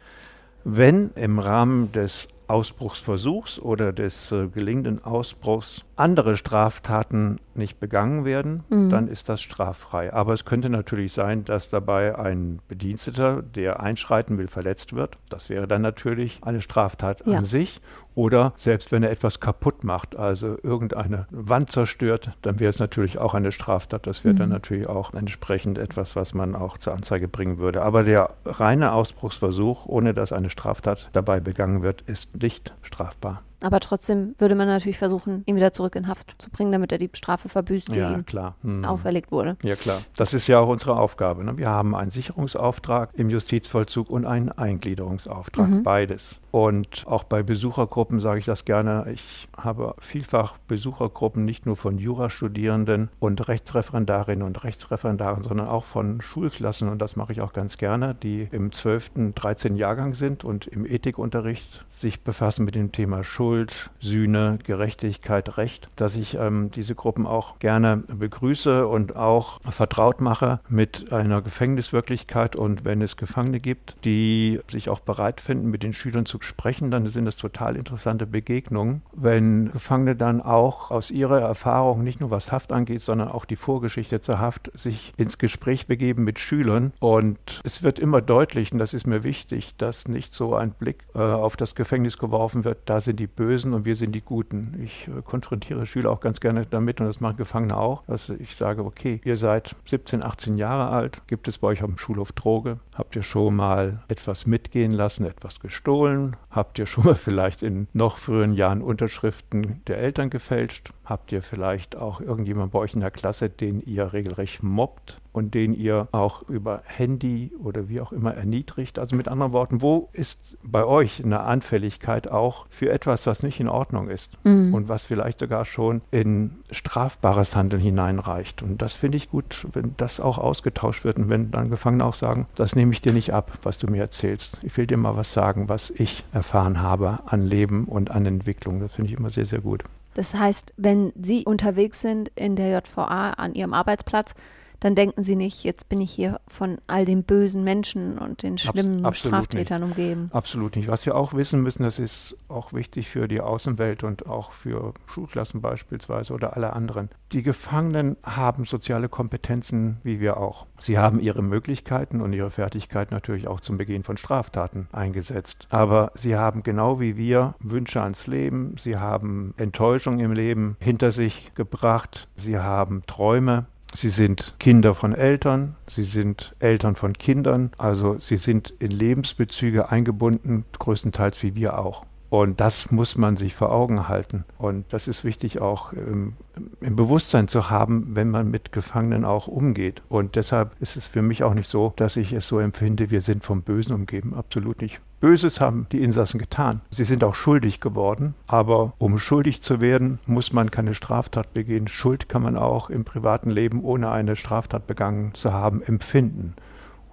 Wenn 0.63 1.11
im 1.15 1.39
Rahmen 1.39 1.91
des 1.91 2.29
Ausbruchsversuchs 2.47 3.59
oder 3.59 3.93
des 3.93 4.31
äh, 4.31 4.47
gelingenden 4.47 5.03
Ausbruchs 5.03 5.83
andere 5.95 6.35
Straftaten 6.37 7.39
nicht 7.55 7.79
begangen 7.79 8.25
werden, 8.25 8.63
mhm. 8.69 8.89
dann 8.89 9.07
ist 9.07 9.29
das 9.29 9.41
straffrei. 9.41 10.13
Aber 10.13 10.33
es 10.33 10.45
könnte 10.45 10.69
natürlich 10.69 11.13
sein, 11.13 11.45
dass 11.45 11.69
dabei 11.69 12.17
ein 12.17 12.59
Bediensteter, 12.67 13.41
der 13.41 13.79
einschreiten 13.79 14.37
will, 14.37 14.47
verletzt 14.47 14.93
wird. 14.93 15.17
Das 15.29 15.49
wäre 15.49 15.67
dann 15.67 15.81
natürlich 15.81 16.39
eine 16.43 16.61
Straftat 16.61 17.25
ja. 17.25 17.39
an 17.39 17.45
sich. 17.45 17.81
Oder 18.15 18.53
selbst 18.57 18.91
wenn 18.91 19.03
er 19.03 19.11
etwas 19.11 19.39
kaputt 19.39 19.83
macht, 19.83 20.15
also 20.15 20.57
irgendeine 20.61 21.27
Wand 21.31 21.71
zerstört, 21.71 22.31
dann 22.41 22.59
wäre 22.59 22.69
es 22.69 22.79
natürlich 22.79 23.17
auch 23.17 23.33
eine 23.33 23.51
Straftat. 23.51 24.05
Das 24.05 24.23
wäre 24.23 24.35
mhm. 24.35 24.39
dann 24.39 24.49
natürlich 24.49 24.87
auch 24.87 25.13
entsprechend 25.13 25.77
etwas, 25.77 26.15
was 26.15 26.33
man 26.33 26.55
auch 26.55 26.77
zur 26.77 26.93
Anzeige 26.93 27.27
bringen 27.27 27.57
würde. 27.57 27.81
Aber 27.81 28.03
der 28.03 28.31
reine 28.45 28.93
Ausbruchsversuch, 28.93 29.85
ohne 29.85 30.13
dass 30.13 30.31
eine 30.31 30.49
Straftat 30.49 31.09
dabei 31.13 31.39
begangen 31.39 31.81
wird, 31.81 32.01
ist 32.01 32.41
nicht 32.41 32.73
strafbar. 32.81 33.41
Aber 33.63 33.79
trotzdem 33.79 34.35
würde 34.37 34.55
man 34.55 34.67
natürlich 34.67 34.97
versuchen, 34.97 35.43
ihn 35.45 35.55
wieder 35.55 35.71
zurück 35.71 35.95
in 35.95 36.07
Haft 36.07 36.35
zu 36.37 36.49
bringen, 36.49 36.71
damit 36.71 36.91
er 36.91 36.97
die 36.97 37.09
Strafe 37.13 37.47
verbüßt, 37.47 37.93
die 37.93 37.99
ja, 37.99 38.11
ihm 38.11 38.25
hm. 38.61 38.85
auferlegt 38.85 39.31
wurde. 39.31 39.55
Ja, 39.63 39.75
klar. 39.75 40.01
Das 40.15 40.33
ist 40.33 40.47
ja 40.47 40.59
auch 40.59 40.67
unsere 40.67 40.97
Aufgabe. 40.97 41.43
Ne? 41.45 41.57
Wir 41.57 41.69
haben 41.69 41.95
einen 41.95 42.11
Sicherungsauftrag 42.11 43.11
im 43.13 43.29
Justizvollzug 43.29 44.09
und 44.09 44.25
einen 44.25 44.49
Eingliederungsauftrag, 44.49 45.69
mhm. 45.69 45.83
beides. 45.83 46.39
Und 46.51 47.05
auch 47.07 47.23
bei 47.23 47.41
Besuchergruppen 47.41 48.19
sage 48.19 48.39
ich 48.39 48.45
das 48.45 48.65
gerne. 48.65 49.05
Ich 49.11 49.47
habe 49.57 49.95
vielfach 49.99 50.57
Besuchergruppen 50.67 51.45
nicht 51.45 51.65
nur 51.65 51.75
von 51.75 51.97
Jurastudierenden 51.97 53.09
und 53.19 53.47
Rechtsreferendarinnen 53.47 54.45
und 54.45 54.63
Rechtsreferendaren, 54.63 55.41
sondern 55.41 55.67
auch 55.67 55.83
von 55.83 56.21
Schulklassen. 56.21 56.89
Und 56.89 57.01
das 57.01 57.15
mache 57.15 57.31
ich 57.31 57.41
auch 57.41 57.53
ganz 57.53 57.77
gerne, 57.77 58.13
die 58.13 58.49
im 58.51 58.71
12., 58.71 59.33
13. 59.33 59.77
Jahrgang 59.77 60.13
sind 60.13 60.43
und 60.43 60.67
im 60.67 60.85
Ethikunterricht 60.85 61.85
sich 61.89 62.21
befassen 62.23 62.65
mit 62.65 62.75
dem 62.75 62.91
Thema 62.91 63.23
Schuld, 63.23 63.52
Sühne, 63.99 64.59
Gerechtigkeit, 64.63 65.57
Recht, 65.57 65.87
dass 65.95 66.15
ich 66.15 66.35
ähm, 66.35 66.71
diese 66.71 66.95
Gruppen 66.95 67.25
auch 67.25 67.59
gerne 67.59 67.97
begrüße 68.07 68.87
und 68.87 69.15
auch 69.15 69.59
vertraut 69.69 70.21
mache 70.21 70.59
mit 70.67 71.13
einer 71.13 71.41
Gefängniswirklichkeit. 71.41 72.55
Und 72.55 72.85
wenn 72.85 73.01
es 73.01 73.17
Gefangene 73.17 73.59
gibt, 73.59 73.95
die 74.03 74.59
sich 74.69 74.89
auch 74.89 74.99
bereit 74.99 75.41
finden, 75.41 75.69
mit 75.69 75.83
den 75.83 75.93
Schülern 75.93 76.25
zu 76.25 76.41
sprechen, 76.41 76.91
dann 76.91 77.07
sind 77.07 77.25
das 77.25 77.37
total 77.37 77.75
interessante 77.75 78.25
Begegnungen, 78.25 79.01
wenn 79.13 79.71
Gefangene 79.71 80.15
dann 80.15 80.41
auch 80.41 80.91
aus 80.91 81.11
ihrer 81.11 81.39
Erfahrung, 81.39 82.03
nicht 82.03 82.19
nur 82.19 82.31
was 82.31 82.51
Haft 82.51 82.71
angeht, 82.71 83.01
sondern 83.01 83.29
auch 83.29 83.45
die 83.45 83.55
Vorgeschichte 83.55 84.19
zur 84.21 84.39
Haft, 84.39 84.71
sich 84.77 85.13
ins 85.17 85.37
Gespräch 85.37 85.87
begeben 85.87 86.23
mit 86.23 86.39
Schülern. 86.39 86.91
Und 86.99 87.61
es 87.63 87.83
wird 87.83 87.99
immer 87.99 88.21
deutlich, 88.21 88.71
und 88.71 88.79
das 88.79 88.93
ist 88.93 89.07
mir 89.07 89.23
wichtig, 89.23 89.75
dass 89.77 90.07
nicht 90.07 90.33
so 90.33 90.55
ein 90.55 90.71
Blick 90.71 91.05
äh, 91.15 91.19
auf 91.19 91.55
das 91.55 91.75
Gefängnis 91.75 92.17
geworfen 92.17 92.63
wird, 92.63 92.79
da 92.85 93.01
sind 93.01 93.19
die 93.19 93.27
Bösen 93.27 93.42
und 93.73 93.85
wir 93.85 93.95
sind 93.95 94.13
die 94.13 94.21
Guten. 94.21 94.81
Ich 94.83 95.07
äh, 95.07 95.21
konfrontiere 95.21 95.85
Schüler 95.85 96.11
auch 96.11 96.19
ganz 96.19 96.39
gerne 96.39 96.65
damit 96.65 96.99
und 97.01 97.07
das 97.07 97.19
machen 97.19 97.37
Gefangene 97.37 97.77
auch, 97.77 98.03
dass 98.05 98.29
ich 98.29 98.55
sage, 98.55 98.83
okay, 98.83 99.21
ihr 99.23 99.37
seid 99.37 99.75
17, 99.85 100.23
18 100.23 100.57
Jahre 100.57 100.89
alt, 100.89 101.27
gibt 101.27 101.47
es 101.47 101.59
bei 101.59 101.67
euch 101.67 101.83
auf 101.83 101.89
dem 101.89 101.97
Schulhof 101.97 102.31
Droge? 102.31 102.79
Habt 102.95 103.15
ihr 103.15 103.23
schon 103.23 103.55
mal 103.55 104.03
etwas 104.07 104.45
mitgehen 104.45 104.93
lassen, 104.93 105.25
etwas 105.25 105.59
gestohlen? 105.59 106.35
Habt 106.49 106.79
ihr 106.79 106.85
schon 106.85 107.05
mal 107.05 107.15
vielleicht 107.15 107.63
in 107.63 107.87
noch 107.93 108.17
früheren 108.17 108.53
Jahren 108.53 108.81
Unterschriften 108.81 109.81
der 109.87 109.97
Eltern 109.97 110.29
gefälscht? 110.29 110.91
Habt 111.13 111.31
ihr 111.31 111.43
vielleicht 111.43 111.95
auch 111.95 112.21
irgendjemand 112.21 112.71
bei 112.71 112.79
euch 112.79 112.95
in 112.95 113.01
der 113.01 113.11
Klasse, 113.11 113.47
den 113.47 113.81
ihr 113.85 114.13
regelrecht 114.13 114.63
mobbt 114.63 115.21
und 115.31 115.53
den 115.53 115.75
ihr 115.75 116.07
auch 116.11 116.41
über 116.49 116.81
Handy 116.87 117.51
oder 117.63 117.87
wie 117.87 118.01
auch 118.01 118.11
immer 118.11 118.33
erniedrigt? 118.33 118.97
Also 118.97 119.15
mit 119.15 119.27
anderen 119.27 119.51
Worten, 119.51 119.83
wo 119.83 120.09
ist 120.13 120.57
bei 120.63 120.83
euch 120.83 121.23
eine 121.23 121.41
Anfälligkeit 121.41 122.31
auch 122.31 122.65
für 122.71 122.89
etwas, 122.89 123.27
was 123.27 123.43
nicht 123.43 123.59
in 123.59 123.69
Ordnung 123.69 124.09
ist 124.09 124.31
mhm. 124.43 124.73
und 124.73 124.89
was 124.89 125.05
vielleicht 125.05 125.37
sogar 125.37 125.65
schon 125.65 126.01
in 126.09 126.55
strafbares 126.71 127.55
Handeln 127.55 127.83
hineinreicht? 127.83 128.63
Und 128.63 128.81
das 128.81 128.95
finde 128.95 129.17
ich 129.17 129.29
gut, 129.29 129.67
wenn 129.71 129.93
das 129.97 130.19
auch 130.19 130.39
ausgetauscht 130.39 131.03
wird 131.03 131.19
und 131.19 131.29
wenn 131.29 131.51
dann 131.51 131.69
Gefangene 131.69 132.05
auch 132.05 132.15
sagen, 132.15 132.47
das 132.55 132.75
nehme 132.75 132.91
ich 132.91 133.01
dir 133.01 133.13
nicht 133.13 133.35
ab, 133.35 133.59
was 133.61 133.77
du 133.77 133.85
mir 133.85 134.01
erzählst. 134.01 134.57
Ich 134.63 134.75
will 134.77 134.87
dir 134.87 134.97
mal 134.97 135.15
was 135.15 135.31
sagen, 135.31 135.69
was 135.69 135.91
ich 135.91 136.25
erfahren 136.33 136.81
habe 136.81 137.19
an 137.27 137.45
Leben 137.45 137.85
und 137.85 138.09
an 138.09 138.25
Entwicklung. 138.25 138.79
Das 138.79 138.93
finde 138.93 139.11
ich 139.11 139.19
immer 139.19 139.29
sehr, 139.29 139.45
sehr 139.45 139.61
gut. 139.61 139.83
Das 140.13 140.33
heißt, 140.33 140.73
wenn 140.77 141.11
Sie 141.21 141.45
unterwegs 141.45 142.01
sind 142.01 142.31
in 142.35 142.55
der 142.55 142.69
JVA 142.79 143.31
an 143.31 143.53
Ihrem 143.53 143.73
Arbeitsplatz, 143.73 144.35
dann 144.83 144.95
denken 144.95 145.23
Sie 145.23 145.37
nicht, 145.37 145.63
jetzt 145.63 145.87
bin 145.87 146.01
ich 146.01 146.11
hier 146.11 146.41
von 146.47 146.77
all 146.87 147.05
den 147.05 147.23
bösen 147.23 147.63
Menschen 147.63 148.17
und 148.17 148.43
den 148.43 148.57
schlimmen 148.57 149.05
Abs 149.05 149.19
Straftätern 149.19 149.81
nicht. 149.81 149.91
umgeben. 149.91 150.29
Absolut 150.33 150.75
nicht. 150.75 150.89
Was 150.89 151.05
wir 151.05 151.15
auch 151.15 151.33
wissen 151.33 151.61
müssen, 151.61 151.83
das 151.83 151.99
ist 151.99 152.35
auch 152.49 152.73
wichtig 152.73 153.09
für 153.09 153.29
die 153.29 153.39
Außenwelt 153.39 154.03
und 154.03 154.27
auch 154.27 154.51
für 154.51 154.93
Schulklassen 155.07 155.61
beispielsweise 155.61 156.33
oder 156.33 156.57
alle 156.57 156.73
anderen. 156.73 157.09
Die 157.31 157.43
Gefangenen 157.43 158.17
haben 158.23 158.65
soziale 158.65 159.07
Kompetenzen 159.07 159.97
wie 160.03 160.19
wir 160.19 160.37
auch. 160.37 160.65
Sie 160.79 160.97
haben 160.97 161.21
ihre 161.21 161.41
Möglichkeiten 161.41 162.19
und 162.19 162.33
ihre 162.33 162.51
Fertigkeiten 162.51 163.13
natürlich 163.13 163.47
auch 163.47 163.61
zum 163.61 163.77
Begehen 163.77 164.03
von 164.03 164.17
Straftaten 164.17 164.89
eingesetzt. 164.91 165.67
Aber 165.69 166.11
sie 166.13 166.35
haben 166.35 166.61
genau 166.61 166.99
wie 166.99 167.15
wir 167.15 167.55
Wünsche 167.59 168.01
ans 168.01 168.27
Leben, 168.27 168.75
sie 168.77 168.97
haben 168.97 169.53
Enttäuschung 169.55 170.19
im 170.19 170.33
Leben 170.33 170.75
hinter 170.79 171.13
sich 171.13 171.53
gebracht, 171.55 172.27
sie 172.35 172.59
haben 172.59 173.03
Träume, 173.07 173.65
Sie 173.95 174.09
sind 174.09 174.55
Kinder 174.59 174.95
von 174.95 175.13
Eltern, 175.13 175.75
sie 175.87 176.03
sind 176.03 176.55
Eltern 176.59 176.95
von 176.95 177.13
Kindern, 177.13 177.71
also 177.77 178.17
sie 178.19 178.37
sind 178.37 178.73
in 178.79 178.91
Lebensbezüge 178.91 179.89
eingebunden, 179.89 180.65
größtenteils 180.79 181.43
wie 181.43 181.55
wir 181.55 181.77
auch. 181.77 182.05
Und 182.33 182.59
das 182.59 182.89
muss 182.89 183.15
man 183.15 183.37
sich 183.37 183.53
vor 183.53 183.71
Augen 183.71 184.07
halten. 184.07 184.43
Und 184.57 184.91
das 184.91 185.07
ist 185.07 185.23
wichtig 185.23 185.61
auch 185.61 185.93
im, 185.93 186.33
im, 186.81 186.95
Bewusstsein 186.95 187.47
zu 187.47 187.69
haben, 187.69 188.15
wenn 188.15 188.31
man 188.31 188.49
mit 188.49 188.71
Gefangenen 188.71 189.23
auch 189.23 189.47
umgeht. 189.47 190.01
Und 190.09 190.35
deshalb 190.35 190.71
ist 190.81 190.95
es 190.95 191.05
für 191.05 191.21
mich 191.21 191.43
auch 191.43 191.53
nicht 191.53 191.69
so, 191.69 191.93
dass 191.95 192.17
ich 192.17 192.33
es 192.33 192.47
so 192.47 192.57
empfinde, 192.57 193.11
wir 193.11 193.21
sind 193.21 193.43
vom 193.43 193.61
Bösen 193.61 193.93
umgeben. 193.93 194.33
Absolut 194.33 194.81
nicht. 194.81 194.99
Böses 195.23 195.61
haben 195.61 195.87
die 195.93 196.03
Insassen 196.03 196.37
getan. 196.37 196.81
Sie 196.89 197.05
sind 197.05 197.23
auch 197.23 197.33
schuldig 197.33 197.79
geworden. 197.79 198.35
Aber 198.45 198.91
um 198.97 199.17
schuldig 199.17 199.61
zu 199.61 199.79
werden, 199.79 200.19
muss 200.27 200.51
man 200.51 200.69
keine 200.69 200.93
Straftat 200.93 201.53
begehen. 201.53 201.87
Schuld 201.87 202.27
kann 202.27 202.43
man 202.43 202.57
auch 202.57 202.89
im 202.89 203.05
privaten 203.05 203.49
Leben, 203.49 203.85
ohne 203.85 204.11
eine 204.11 204.35
Straftat 204.35 204.85
begangen 204.85 205.33
zu 205.33 205.53
haben, 205.53 205.81
empfinden. 205.81 206.55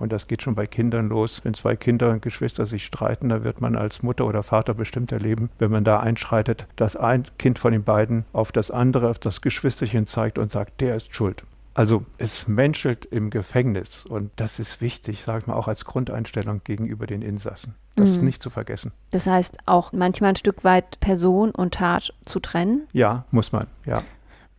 Und 0.01 0.11
das 0.11 0.27
geht 0.27 0.43
schon 0.43 0.57
bei 0.57 0.67
Kindern 0.67 1.09
los. 1.09 1.43
Wenn 1.45 1.55
zwei 1.55 1.77
Kinder 1.77 2.11
und 2.11 2.21
Geschwister 2.21 2.67
sich 2.67 2.85
streiten, 2.85 3.29
da 3.29 3.45
wird 3.45 3.61
man 3.61 3.77
als 3.77 4.03
Mutter 4.03 4.27
oder 4.27 4.43
Vater 4.43 4.75
bestimmt 4.75 5.13
erleben, 5.13 5.49
wenn 5.61 5.71
man 5.71 5.85
da 5.85 6.01
einschreitet, 6.01 6.67
dass 6.75 6.97
ein 6.97 7.27
Kind 7.39 7.61
von 7.61 7.71
den 7.71 7.85
beiden 7.85 8.25
auf 8.33 8.51
das 8.51 8.73
andere, 8.73 9.09
auf 9.09 9.21
das 9.21 9.41
Geschwisterchen 9.41 10.09
zeigt 10.09 10.37
und 10.37 10.51
sagt, 10.51 10.81
der 10.81 10.97
ist 10.97 11.15
schuld. 11.15 11.45
Also 11.81 12.05
es 12.19 12.47
menschelt 12.47 13.07
im 13.07 13.31
Gefängnis 13.31 14.05
und 14.05 14.33
das 14.37 14.59
ist 14.59 14.83
wichtig, 14.83 15.23
sage 15.23 15.39
ich 15.39 15.47
mal, 15.47 15.55
auch 15.55 15.67
als 15.67 15.87
Grundeinstellung 15.87 16.61
gegenüber 16.63 17.07
den 17.07 17.23
Insassen. 17.23 17.75
Das 17.97 18.19
mhm. 18.19 18.27
nicht 18.27 18.43
zu 18.43 18.51
vergessen. 18.51 18.93
Das 19.13 19.27
heißt 19.27 19.57
auch 19.65 19.91
manchmal 19.93 20.33
ein 20.33 20.37
Stück 20.37 20.63
weit 20.63 21.01
Person 21.01 21.53
und 21.53 21.73
Tat 21.73 22.13
zu 22.27 22.39
trennen? 22.39 22.87
Ja, 22.93 23.25
muss 23.31 23.53
man, 23.53 23.67
ja. 23.87 24.03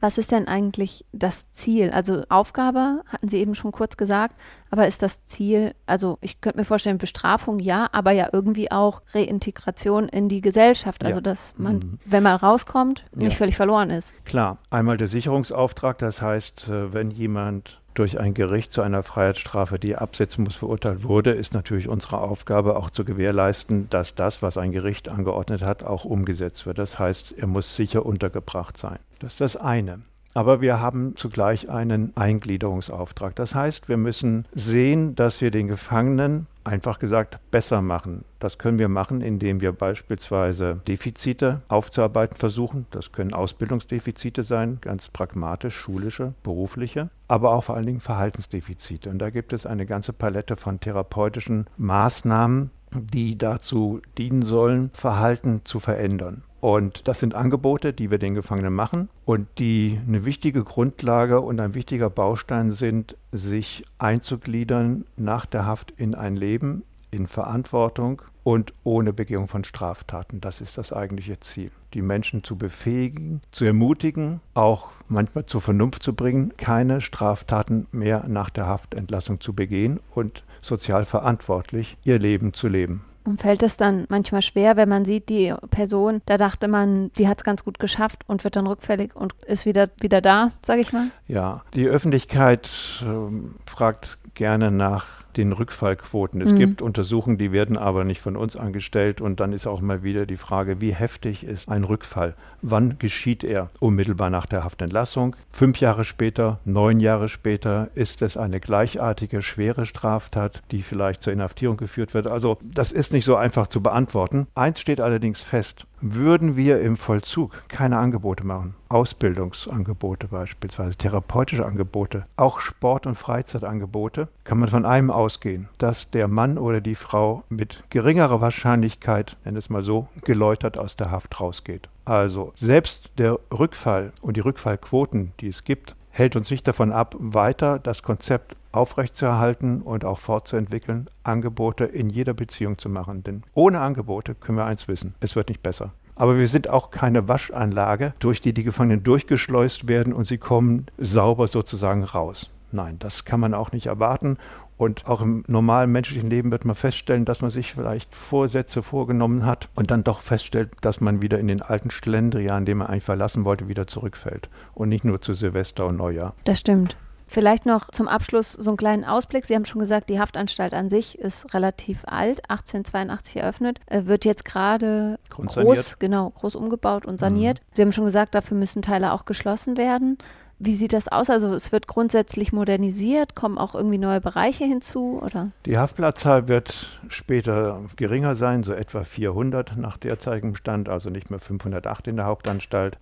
Was 0.02 0.18
ist 0.18 0.32
denn 0.32 0.48
eigentlich 0.48 1.06
das 1.14 1.52
Ziel? 1.52 1.92
Also 1.92 2.24
Aufgabe 2.28 3.04
hatten 3.08 3.28
Sie 3.28 3.38
eben 3.38 3.56
schon 3.56 3.72
kurz 3.72 3.98
gesagt, 3.98 4.36
aber 4.72 4.88
ist 4.88 5.04
das 5.04 5.26
Ziel, 5.26 5.76
also 5.86 6.18
ich 6.22 6.42
könnte 6.42 6.60
mir 6.60 6.66
vorstellen, 6.66 6.98
Bestrafung 6.98 7.60
ja, 7.60 7.88
aber 7.92 8.12
ja 8.12 8.30
irgendwie 8.34 8.72
auch 8.72 9.02
Reintegration 9.14 10.10
in 10.10 10.28
die 10.28 10.42
Gesellschaft, 10.42 11.06
also 11.06 11.18
ja. 11.18 11.22
dass 11.22 11.54
man, 11.58 11.76
mhm. 11.76 12.00
wenn 12.06 12.24
man 12.24 12.36
rauskommt, 12.36 13.06
nicht 13.16 13.34
ja. 13.34 13.38
völlig 13.38 13.56
verloren 13.56 13.90
ist. 13.92 14.14
Klar, 14.26 14.58
einmal 14.70 14.98
der 14.98 15.08
Sicherungsauftrag, 15.08 15.98
das 16.00 16.22
heißt, 16.22 16.70
äh, 16.70 16.94
wenn 16.94 17.12
jemand 17.12 17.81
durch 17.94 18.20
ein 18.20 18.34
Gericht 18.34 18.74
zu 18.74 18.82
einer 18.82 19.04
Freiheitsstrafe, 19.04 19.80
die 19.80 19.96
absetzen 19.96 20.44
muss, 20.44 20.56
verurteilt 20.56 21.04
wurde, 21.04 21.32
ist 21.32 21.54
natürlich 21.54 21.90
unsere 21.90 22.20
Aufgabe 22.20 22.76
auch 22.76 22.90
zu 22.90 23.06
gewährleisten, 23.06 23.90
dass 23.90 24.16
das, 24.16 24.42
was 24.42 24.58
ein 24.58 24.72
Gericht 24.72 25.10
angeordnet 25.10 25.62
hat, 25.62 25.84
auch 25.84 26.06
umgesetzt 26.06 26.66
wird. 26.66 26.78
Das 26.78 27.00
heißt, 27.00 27.36
er 27.38 27.48
muss 27.48 27.76
sicher 27.76 28.06
untergebracht 28.06 28.78
sein. 28.78 29.00
Das 29.20 29.34
ist 29.34 29.42
das 29.42 29.56
eine. 29.58 30.02
Aber 30.34 30.62
wir 30.62 30.80
haben 30.80 31.16
zugleich 31.16 31.70
einen 31.70 32.16
Eingliederungsauftrag. 32.16 33.36
Das 33.36 33.54
heißt, 33.54 33.90
wir 33.90 33.98
müssen 33.98 34.46
sehen, 34.54 35.16
dass 35.16 35.42
wir 35.42 35.52
den 35.52 35.68
Gefangenen 35.68 36.48
einfach 36.64 37.00
gesagt 37.00 37.40
besser 37.50 37.82
machen. 37.82 38.24
Das 38.40 38.58
können 38.58 38.80
wir 38.80 38.88
machen, 38.88 39.22
indem 39.22 39.62
wir 39.62 39.72
beispielsweise 39.72 40.82
Defizite 40.88 41.62
aufzuarbeiten 41.68 42.38
versuchen. 42.38 42.86
Das 42.92 43.12
können 43.12 43.34
Ausbildungsdefizite 43.34 44.44
sein, 44.44 44.78
ganz 44.82 45.10
pragmatisch, 45.10 45.76
schulische, 45.76 46.34
berufliche, 46.44 47.10
aber 47.28 47.52
auch 47.52 47.66
vor 47.66 47.76
allen 47.76 47.88
Dingen 47.88 48.00
Verhaltensdefizite. 48.00 49.10
Und 49.10 49.20
da 49.20 49.32
gibt 49.32 49.54
es 49.54 49.66
eine 49.66 49.86
ganze 49.86 50.14
Palette 50.14 50.56
von 50.56 50.80
therapeutischen 50.80 51.66
Maßnahmen, 51.78 52.72
die 52.94 53.38
dazu 53.38 54.02
dienen 54.18 54.44
sollen, 54.44 54.92
Verhalten 54.94 55.62
zu 55.64 55.80
verändern. 55.80 56.44
Und 56.62 57.08
das 57.08 57.20
sind 57.20 57.34
Angebote, 57.34 57.92
die 57.92 58.12
wir 58.12 58.20
den 58.20 58.36
Gefangenen 58.36 58.74
machen 58.74 59.10
und 59.26 59.48
die 59.58 60.00
eine 60.08 60.26
wichtige 60.26 60.64
Grundlage 60.64 61.42
und 61.42 61.60
ein 61.60 61.74
wichtiger 61.74 62.12
Baustein 62.12 62.70
sind, 62.70 63.18
sich 63.32 63.84
einzugliedern 63.98 65.06
nach 65.18 65.48
der 65.48 65.66
Haft 65.66 65.92
in 65.98 66.14
ein 66.14 66.36
Leben, 66.36 66.84
in 67.10 67.26
Verantwortung 67.26 68.22
und 68.44 68.74
ohne 68.84 69.12
Begehung 69.12 69.48
von 69.48 69.64
Straftaten. 69.64 70.40
Das 70.40 70.62
ist 70.62 70.78
das 70.78 70.94
eigentliche 70.94 71.40
Ziel. 71.40 71.72
Die 71.96 72.04
Menschen 72.04 72.44
zu 72.44 72.56
befähigen, 72.56 73.42
zu 73.52 73.66
ermutigen, 73.66 74.40
auch 74.54 74.90
manchmal 75.08 75.48
zur 75.48 75.62
Vernunft 75.62 76.04
zu 76.04 76.14
bringen, 76.14 76.54
keine 76.58 77.02
Straftaten 77.02 77.88
mehr 77.92 78.28
nach 78.28 78.52
der 78.52 78.68
Haftentlassung 78.68 79.42
zu 79.42 79.54
begehen 79.54 80.00
und 80.14 80.44
sozial 80.62 81.06
verantwortlich 81.06 81.98
ihr 82.04 82.20
Leben 82.20 82.54
zu 82.54 82.68
leben. 82.68 83.04
Und 83.24 83.42
fällt 83.42 83.62
es 83.62 83.78
dann 83.78 84.06
manchmal 84.10 84.42
schwer, 84.42 84.78
wenn 84.78 84.90
man 84.90 85.06
sieht, 85.06 85.30
die 85.30 85.54
Person, 85.70 86.22
da 86.26 86.38
dachte 86.38 86.68
man, 86.68 87.12
die 87.18 87.28
hat 87.28 87.40
es 87.40 87.44
ganz 87.44 87.64
gut 87.64 87.78
geschafft 87.78 88.24
und 88.28 88.44
wird 88.44 88.56
dann 88.56 88.66
rückfällig 88.66 89.16
und 89.16 89.34
ist 89.46 89.66
wieder, 89.66 89.90
wieder 90.00 90.22
da, 90.22 90.52
sage 90.64 90.82
ich 90.82 90.92
mal? 90.92 91.08
Ja, 91.28 91.64
die 91.76 91.88
Öffentlichkeit 91.88 92.70
äh, 93.04 93.70
fragt 93.70 94.18
gerne 94.34 94.72
nach 94.72 95.21
den 95.38 95.52
Rückfallquoten. 95.52 96.42
Es 96.42 96.54
mhm. 96.54 96.60
gibt 96.60 96.82
Untersuchungen, 96.82 97.38
die 97.38 97.52
werden 97.52 97.78
aber 97.78 98.04
nicht 98.04 98.22
von 98.22 98.36
uns 98.36 98.56
angestellt. 98.56 99.22
Und 99.22 99.40
dann 99.40 99.54
ist 99.54 99.68
auch 99.68 99.82
mal 99.82 100.04
wieder 100.04 100.26
die 100.26 100.38
Frage, 100.38 100.82
wie 100.82 100.94
heftig 100.94 101.44
ist 101.44 101.70
ein 101.70 101.84
Rückfall? 101.84 102.36
Wann 102.62 103.00
geschieht 103.00 103.44
er? 103.44 103.70
Unmittelbar 103.80 104.30
nach 104.30 104.46
der 104.46 104.64
Haftentlassung? 104.64 105.36
Fünf 105.52 105.80
Jahre 105.80 106.04
später, 106.04 106.60
neun 106.66 107.00
Jahre 107.00 107.30
später? 107.30 107.90
Ist 107.96 108.22
es 108.22 108.38
eine 108.38 108.60
gleichartige, 108.60 109.42
schwere 109.42 109.86
Straftat, 109.86 110.62
die 110.72 110.82
vielleicht 110.82 111.24
zur 111.24 111.34
Inhaftierung 111.34 111.78
geführt 111.78 112.14
wird? 112.14 112.30
Also 112.30 112.58
das 112.64 112.92
ist 112.92 113.14
nicht 113.14 113.26
so 113.26 113.36
einfach 113.36 113.68
zu 113.68 113.82
beantworten. 113.82 114.48
Eins 114.56 114.80
steht 114.80 115.02
allerdings 115.02 115.42
fest 115.44 115.86
würden 116.02 116.58
wir 116.58 116.82
im 116.82 116.98
Vollzug 116.98 117.68
keine 117.68 117.98
Angebote 117.98 118.44
machen, 118.46 118.74
Ausbildungsangebote 118.90 120.28
beispielsweise, 120.28 120.96
therapeutische 120.98 121.66
Angebote, 121.66 122.26
auch 122.36 122.60
Sport- 122.60 123.06
und 123.06 123.16
Freizeitangebote, 123.16 124.28
kann 124.44 124.60
man 124.60 124.70
von 124.70 124.86
einem 124.86 125.12
ausgehen, 125.12 125.70
dass 125.78 126.12
der 126.12 126.28
Mann 126.28 126.58
oder 126.58 126.82
die 126.82 126.96
Frau 126.96 127.44
mit 127.50 127.84
geringerer 127.90 128.42
Wahrscheinlichkeit, 128.42 129.38
nenn 129.46 129.56
es 129.56 129.70
mal 129.70 129.84
so, 129.84 130.08
geläutert 130.24 130.80
aus 130.80 130.96
der 130.96 131.12
Haft 131.12 131.40
rausgeht. 131.40 131.88
Also 132.04 132.52
selbst 132.56 133.12
der 133.18 133.40
Rückfall 133.52 134.12
und 134.22 134.36
die 134.38 134.42
Rückfallquoten, 134.42 135.34
die 135.40 135.50
es 135.50 135.64
gibt, 135.64 135.96
hält 136.12 136.36
uns 136.36 136.52
nicht 136.52 136.68
davon 136.68 136.92
ab, 136.92 137.16
weiter 137.18 137.80
das 137.80 138.04
Konzept 138.04 138.56
aufrechtzuerhalten 138.72 139.82
und 139.82 140.06
auch 140.06 140.20
fortzuentwickeln, 140.20 141.10
Angebote 141.24 141.86
in 141.86 142.10
jeder 142.10 142.34
Beziehung 142.34 142.78
zu 142.78 142.90
machen. 142.90 143.24
Denn 143.24 143.44
ohne 143.54 143.80
Angebote 143.80 144.36
können 144.36 144.58
wir 144.58 144.66
eins 144.66 144.88
wissen, 144.88 145.16
es 145.20 145.36
wird 145.36 145.50
nicht 145.50 145.64
besser. 145.64 145.92
Aber 146.16 146.38
wir 146.38 146.48
sind 146.48 146.70
auch 146.70 146.92
keine 146.92 147.28
Waschanlage, 147.28 148.14
durch 148.20 148.42
die 148.42 148.54
die 148.54 148.64
Gefangenen 148.64 149.04
durchgeschleust 149.04 149.88
werden 149.88 150.14
und 150.14 150.28
sie 150.28 150.38
kommen 150.38 150.86
sauber 150.98 151.48
sozusagen 151.48 152.04
raus. 152.04 152.50
Nein, 152.72 152.98
das 153.00 153.26
kann 153.26 153.40
man 153.40 153.54
auch 153.54 153.72
nicht 153.72 153.88
erwarten. 153.88 154.38
Und 154.82 155.06
auch 155.06 155.22
im 155.22 155.44
normalen 155.46 155.92
menschlichen 155.92 156.32
Leben 156.32 156.50
wird 156.50 156.66
man 156.66 156.76
feststellen, 156.76 157.24
dass 157.24 157.42
man 157.42 157.52
sich 157.52 157.72
vielleicht 157.72 158.16
Vorsätze 158.16 158.82
vorgenommen 158.82 159.46
hat 159.46 159.70
und 159.76 159.92
dann 159.92 160.04
doch 160.04 160.22
feststellt, 160.22 160.72
dass 160.82 161.00
man 161.02 161.22
wieder 161.22 161.38
in 161.38 161.48
den 161.48 161.62
alten 161.62 161.92
Schlendrian, 161.92 162.66
den 162.66 162.80
man 162.80 162.88
eigentlich 162.88 163.04
verlassen 163.04 163.46
wollte, 163.46 163.68
wieder 163.68 163.86
zurückfällt. 163.86 164.50
Und 164.74 164.90
nicht 164.90 165.06
nur 165.06 165.22
zu 165.22 165.36
Silvester 165.36 165.86
und 165.86 165.98
Neujahr. 165.98 166.34
Das 166.46 166.62
stimmt. 166.62 166.98
Vielleicht 167.28 167.68
noch 167.68 167.92
zum 167.92 168.08
Abschluss 168.08 168.54
so 168.54 168.72
einen 168.72 168.78
kleinen 168.78 169.06
Ausblick. 169.06 169.46
Sie 169.46 169.54
haben 169.54 169.66
schon 169.66 169.82
gesagt, 169.82 170.10
die 170.10 170.20
Haftanstalt 170.20 170.74
an 170.74 170.90
sich 170.90 171.20
ist 171.20 171.54
relativ 171.54 172.00
alt, 172.08 172.50
1882 172.50 173.38
eröffnet, 173.38 173.80
äh, 173.86 174.06
wird 174.06 174.26
jetzt 174.26 174.46
gerade 174.46 175.20
groß, 175.30 176.00
genau, 176.00 176.32
groß 176.32 176.56
umgebaut 176.56 177.06
und 177.06 177.20
saniert. 177.20 177.60
Mhm. 177.60 177.66
Sie 177.76 177.82
haben 177.84 177.92
schon 177.92 178.06
gesagt, 178.06 178.34
dafür 178.34 178.58
müssen 178.58 178.82
Teile 178.82 179.14
auch 179.14 179.26
geschlossen 179.26 179.78
werden. 179.78 180.18
Wie 180.64 180.76
sieht 180.76 180.94
das 180.94 181.08
aus? 181.08 181.32
Also 181.32 181.52
es 181.56 181.72
wird 181.72 181.88
grundsätzlich 181.88 182.54
modernisiert, 182.54 183.36
kommen 183.36 183.58
auch 183.58 183.74
irgendwie 183.74 183.98
neue 183.98 184.22
Bereiche 184.22 184.64
hinzu, 184.64 185.20
oder? 185.20 185.50
Die 185.66 185.80
Haftplatzzahl 185.80 186.48
wird 186.48 187.00
später 187.08 187.82
geringer 187.96 188.36
sein, 188.36 188.62
so 188.62 188.72
etwa 188.72 189.04
400 189.04 189.76
nach 189.76 189.98
derzeitigem 189.98 190.54
Stand, 190.54 190.88
also 190.88 191.10
nicht 191.10 191.32
mehr 191.32 191.40
508 191.40 192.10
in 192.10 192.18
der 192.18 192.26
Hauptanstalt. 192.26 193.00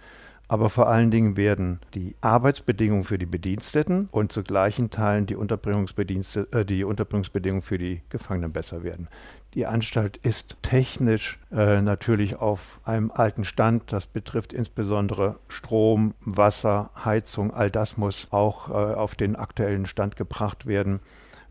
Aber 0.49 0.69
vor 0.69 0.89
allen 0.89 1.11
Dingen 1.11 1.37
werden 1.37 1.79
die 1.93 2.15
Arbeitsbedingungen 2.21 3.03
für 3.03 3.19
die 3.19 3.27
Bediensteten 3.27 4.09
und 4.11 4.31
zu 4.31 4.41
gleichen 4.41 4.89
Teilen 4.89 5.27
die, 5.27 5.35
Unterbringungsbedienste, 5.35 6.47
äh, 6.51 6.65
die 6.65 6.83
Unterbringungsbedingungen 6.83 7.61
für 7.61 7.77
die 7.77 8.01
Gefangenen 8.09 8.51
besser 8.51 8.83
werden. 8.83 9.09
Die 9.53 9.67
Anstalt 9.67 10.17
ist 10.17 10.57
technisch 10.63 11.39
äh, 11.51 11.81
natürlich 11.83 12.37
auf 12.37 12.79
einem 12.83 13.11
alten 13.11 13.45
Stand. 13.45 13.93
Das 13.93 14.07
betrifft 14.07 14.51
insbesondere 14.51 15.37
Strom, 15.49 16.15
Wasser, 16.21 16.89
Heizung. 17.05 17.53
All 17.53 17.69
das 17.69 17.97
muss 17.97 18.27
auch 18.31 18.69
äh, 18.69 18.73
auf 18.73 19.13
den 19.13 19.35
aktuellen 19.35 19.85
Stand 19.85 20.15
gebracht 20.15 20.65
werden. 20.65 20.99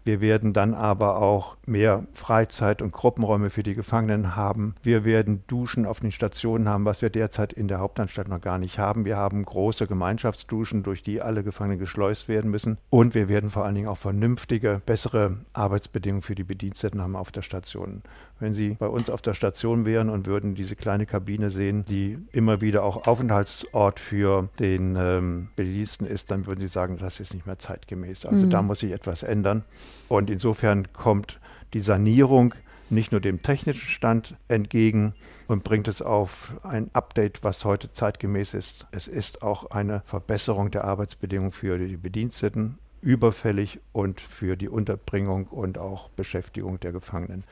Wir 0.04 0.20
werden 0.20 0.52
dann 0.52 0.74
aber 0.74 1.20
auch 1.20 1.56
mehr 1.66 2.04
Freizeit- 2.14 2.82
und 2.82 2.92
Gruppenräume 2.92 3.50
für 3.50 3.62
die 3.62 3.74
Gefangenen 3.74 4.36
haben. 4.36 4.74
Wir 4.82 5.04
werden 5.04 5.44
Duschen 5.46 5.86
auf 5.86 6.00
den 6.00 6.12
Stationen 6.12 6.68
haben, 6.68 6.84
was 6.84 7.02
wir 7.02 7.10
derzeit 7.10 7.52
in 7.52 7.68
der 7.68 7.78
Hauptanstalt 7.80 8.28
noch 8.28 8.40
gar 8.40 8.58
nicht 8.58 8.78
haben. 8.78 9.04
Wir 9.04 9.16
haben 9.16 9.44
große 9.44 9.86
Gemeinschaftsduschen, 9.86 10.82
durch 10.82 11.02
die 11.02 11.20
alle 11.20 11.42
Gefangenen 11.42 11.78
geschleust 11.78 12.28
werden 12.28 12.50
müssen. 12.50 12.78
Und 12.90 13.14
wir 13.14 13.28
werden 13.28 13.50
vor 13.50 13.64
allen 13.64 13.74
Dingen 13.74 13.88
auch 13.88 13.98
vernünftige, 13.98 14.80
bessere 14.86 15.38
Arbeitsbedingungen 15.52 16.22
für 16.22 16.34
die 16.34 16.44
Bediensteten 16.44 17.02
haben 17.02 17.16
auf 17.16 17.30
der 17.30 17.42
Station. 17.42 18.02
Wenn 18.40 18.54
Sie 18.54 18.76
bei 18.78 18.86
uns 18.86 19.10
auf 19.10 19.20
der 19.20 19.34
Station 19.34 19.84
wären 19.84 20.08
und 20.08 20.26
würden 20.26 20.54
diese 20.54 20.76
kleine 20.76 21.06
Kabine 21.06 21.50
sehen, 21.50 21.84
die 21.84 22.18
immer 22.32 22.60
wieder 22.60 22.84
auch 22.84 23.06
Aufenthaltsort 23.06 24.00
für 24.00 24.48
den 24.58 24.96
ähm, 24.96 25.48
Bediensteten 25.56 26.06
ist, 26.06 26.30
dann 26.30 26.46
würden 26.46 26.60
Sie 26.60 26.68
sagen, 26.68 26.98
das 26.98 27.20
ist 27.20 27.34
nicht 27.34 27.46
mehr 27.46 27.58
zeitgemäß. 27.58 28.26
Also 28.26 28.46
mhm. 28.46 28.50
da 28.50 28.62
muss 28.62 28.78
sich 28.80 28.92
etwas 28.92 29.22
ändern. 29.22 29.64
Und 30.08 30.30
insofern 30.30 30.92
kommt 30.92 31.40
die 31.74 31.80
Sanierung 31.80 32.54
nicht 32.90 33.12
nur 33.12 33.20
dem 33.20 33.42
technischen 33.42 33.88
Stand 33.88 34.36
entgegen 34.48 35.14
und 35.46 35.64
bringt 35.64 35.88
es 35.88 36.00
auf 36.00 36.54
ein 36.62 36.90
Update, 36.94 37.44
was 37.44 37.64
heute 37.64 37.92
zeitgemäß 37.92 38.54
ist. 38.54 38.86
Es 38.92 39.08
ist 39.08 39.42
auch 39.42 39.70
eine 39.70 40.02
Verbesserung 40.06 40.70
der 40.70 40.84
Arbeitsbedingungen 40.84 41.52
für 41.52 41.78
die 41.78 41.96
Bediensteten 41.96 42.78
überfällig 43.00 43.80
und 43.92 44.20
für 44.20 44.56
die 44.56 44.68
Unterbringung 44.68 45.46
und 45.46 45.78
auch 45.78 46.08
Beschäftigung 46.10 46.80
der 46.80 46.92
Gefangenen. 46.92 47.44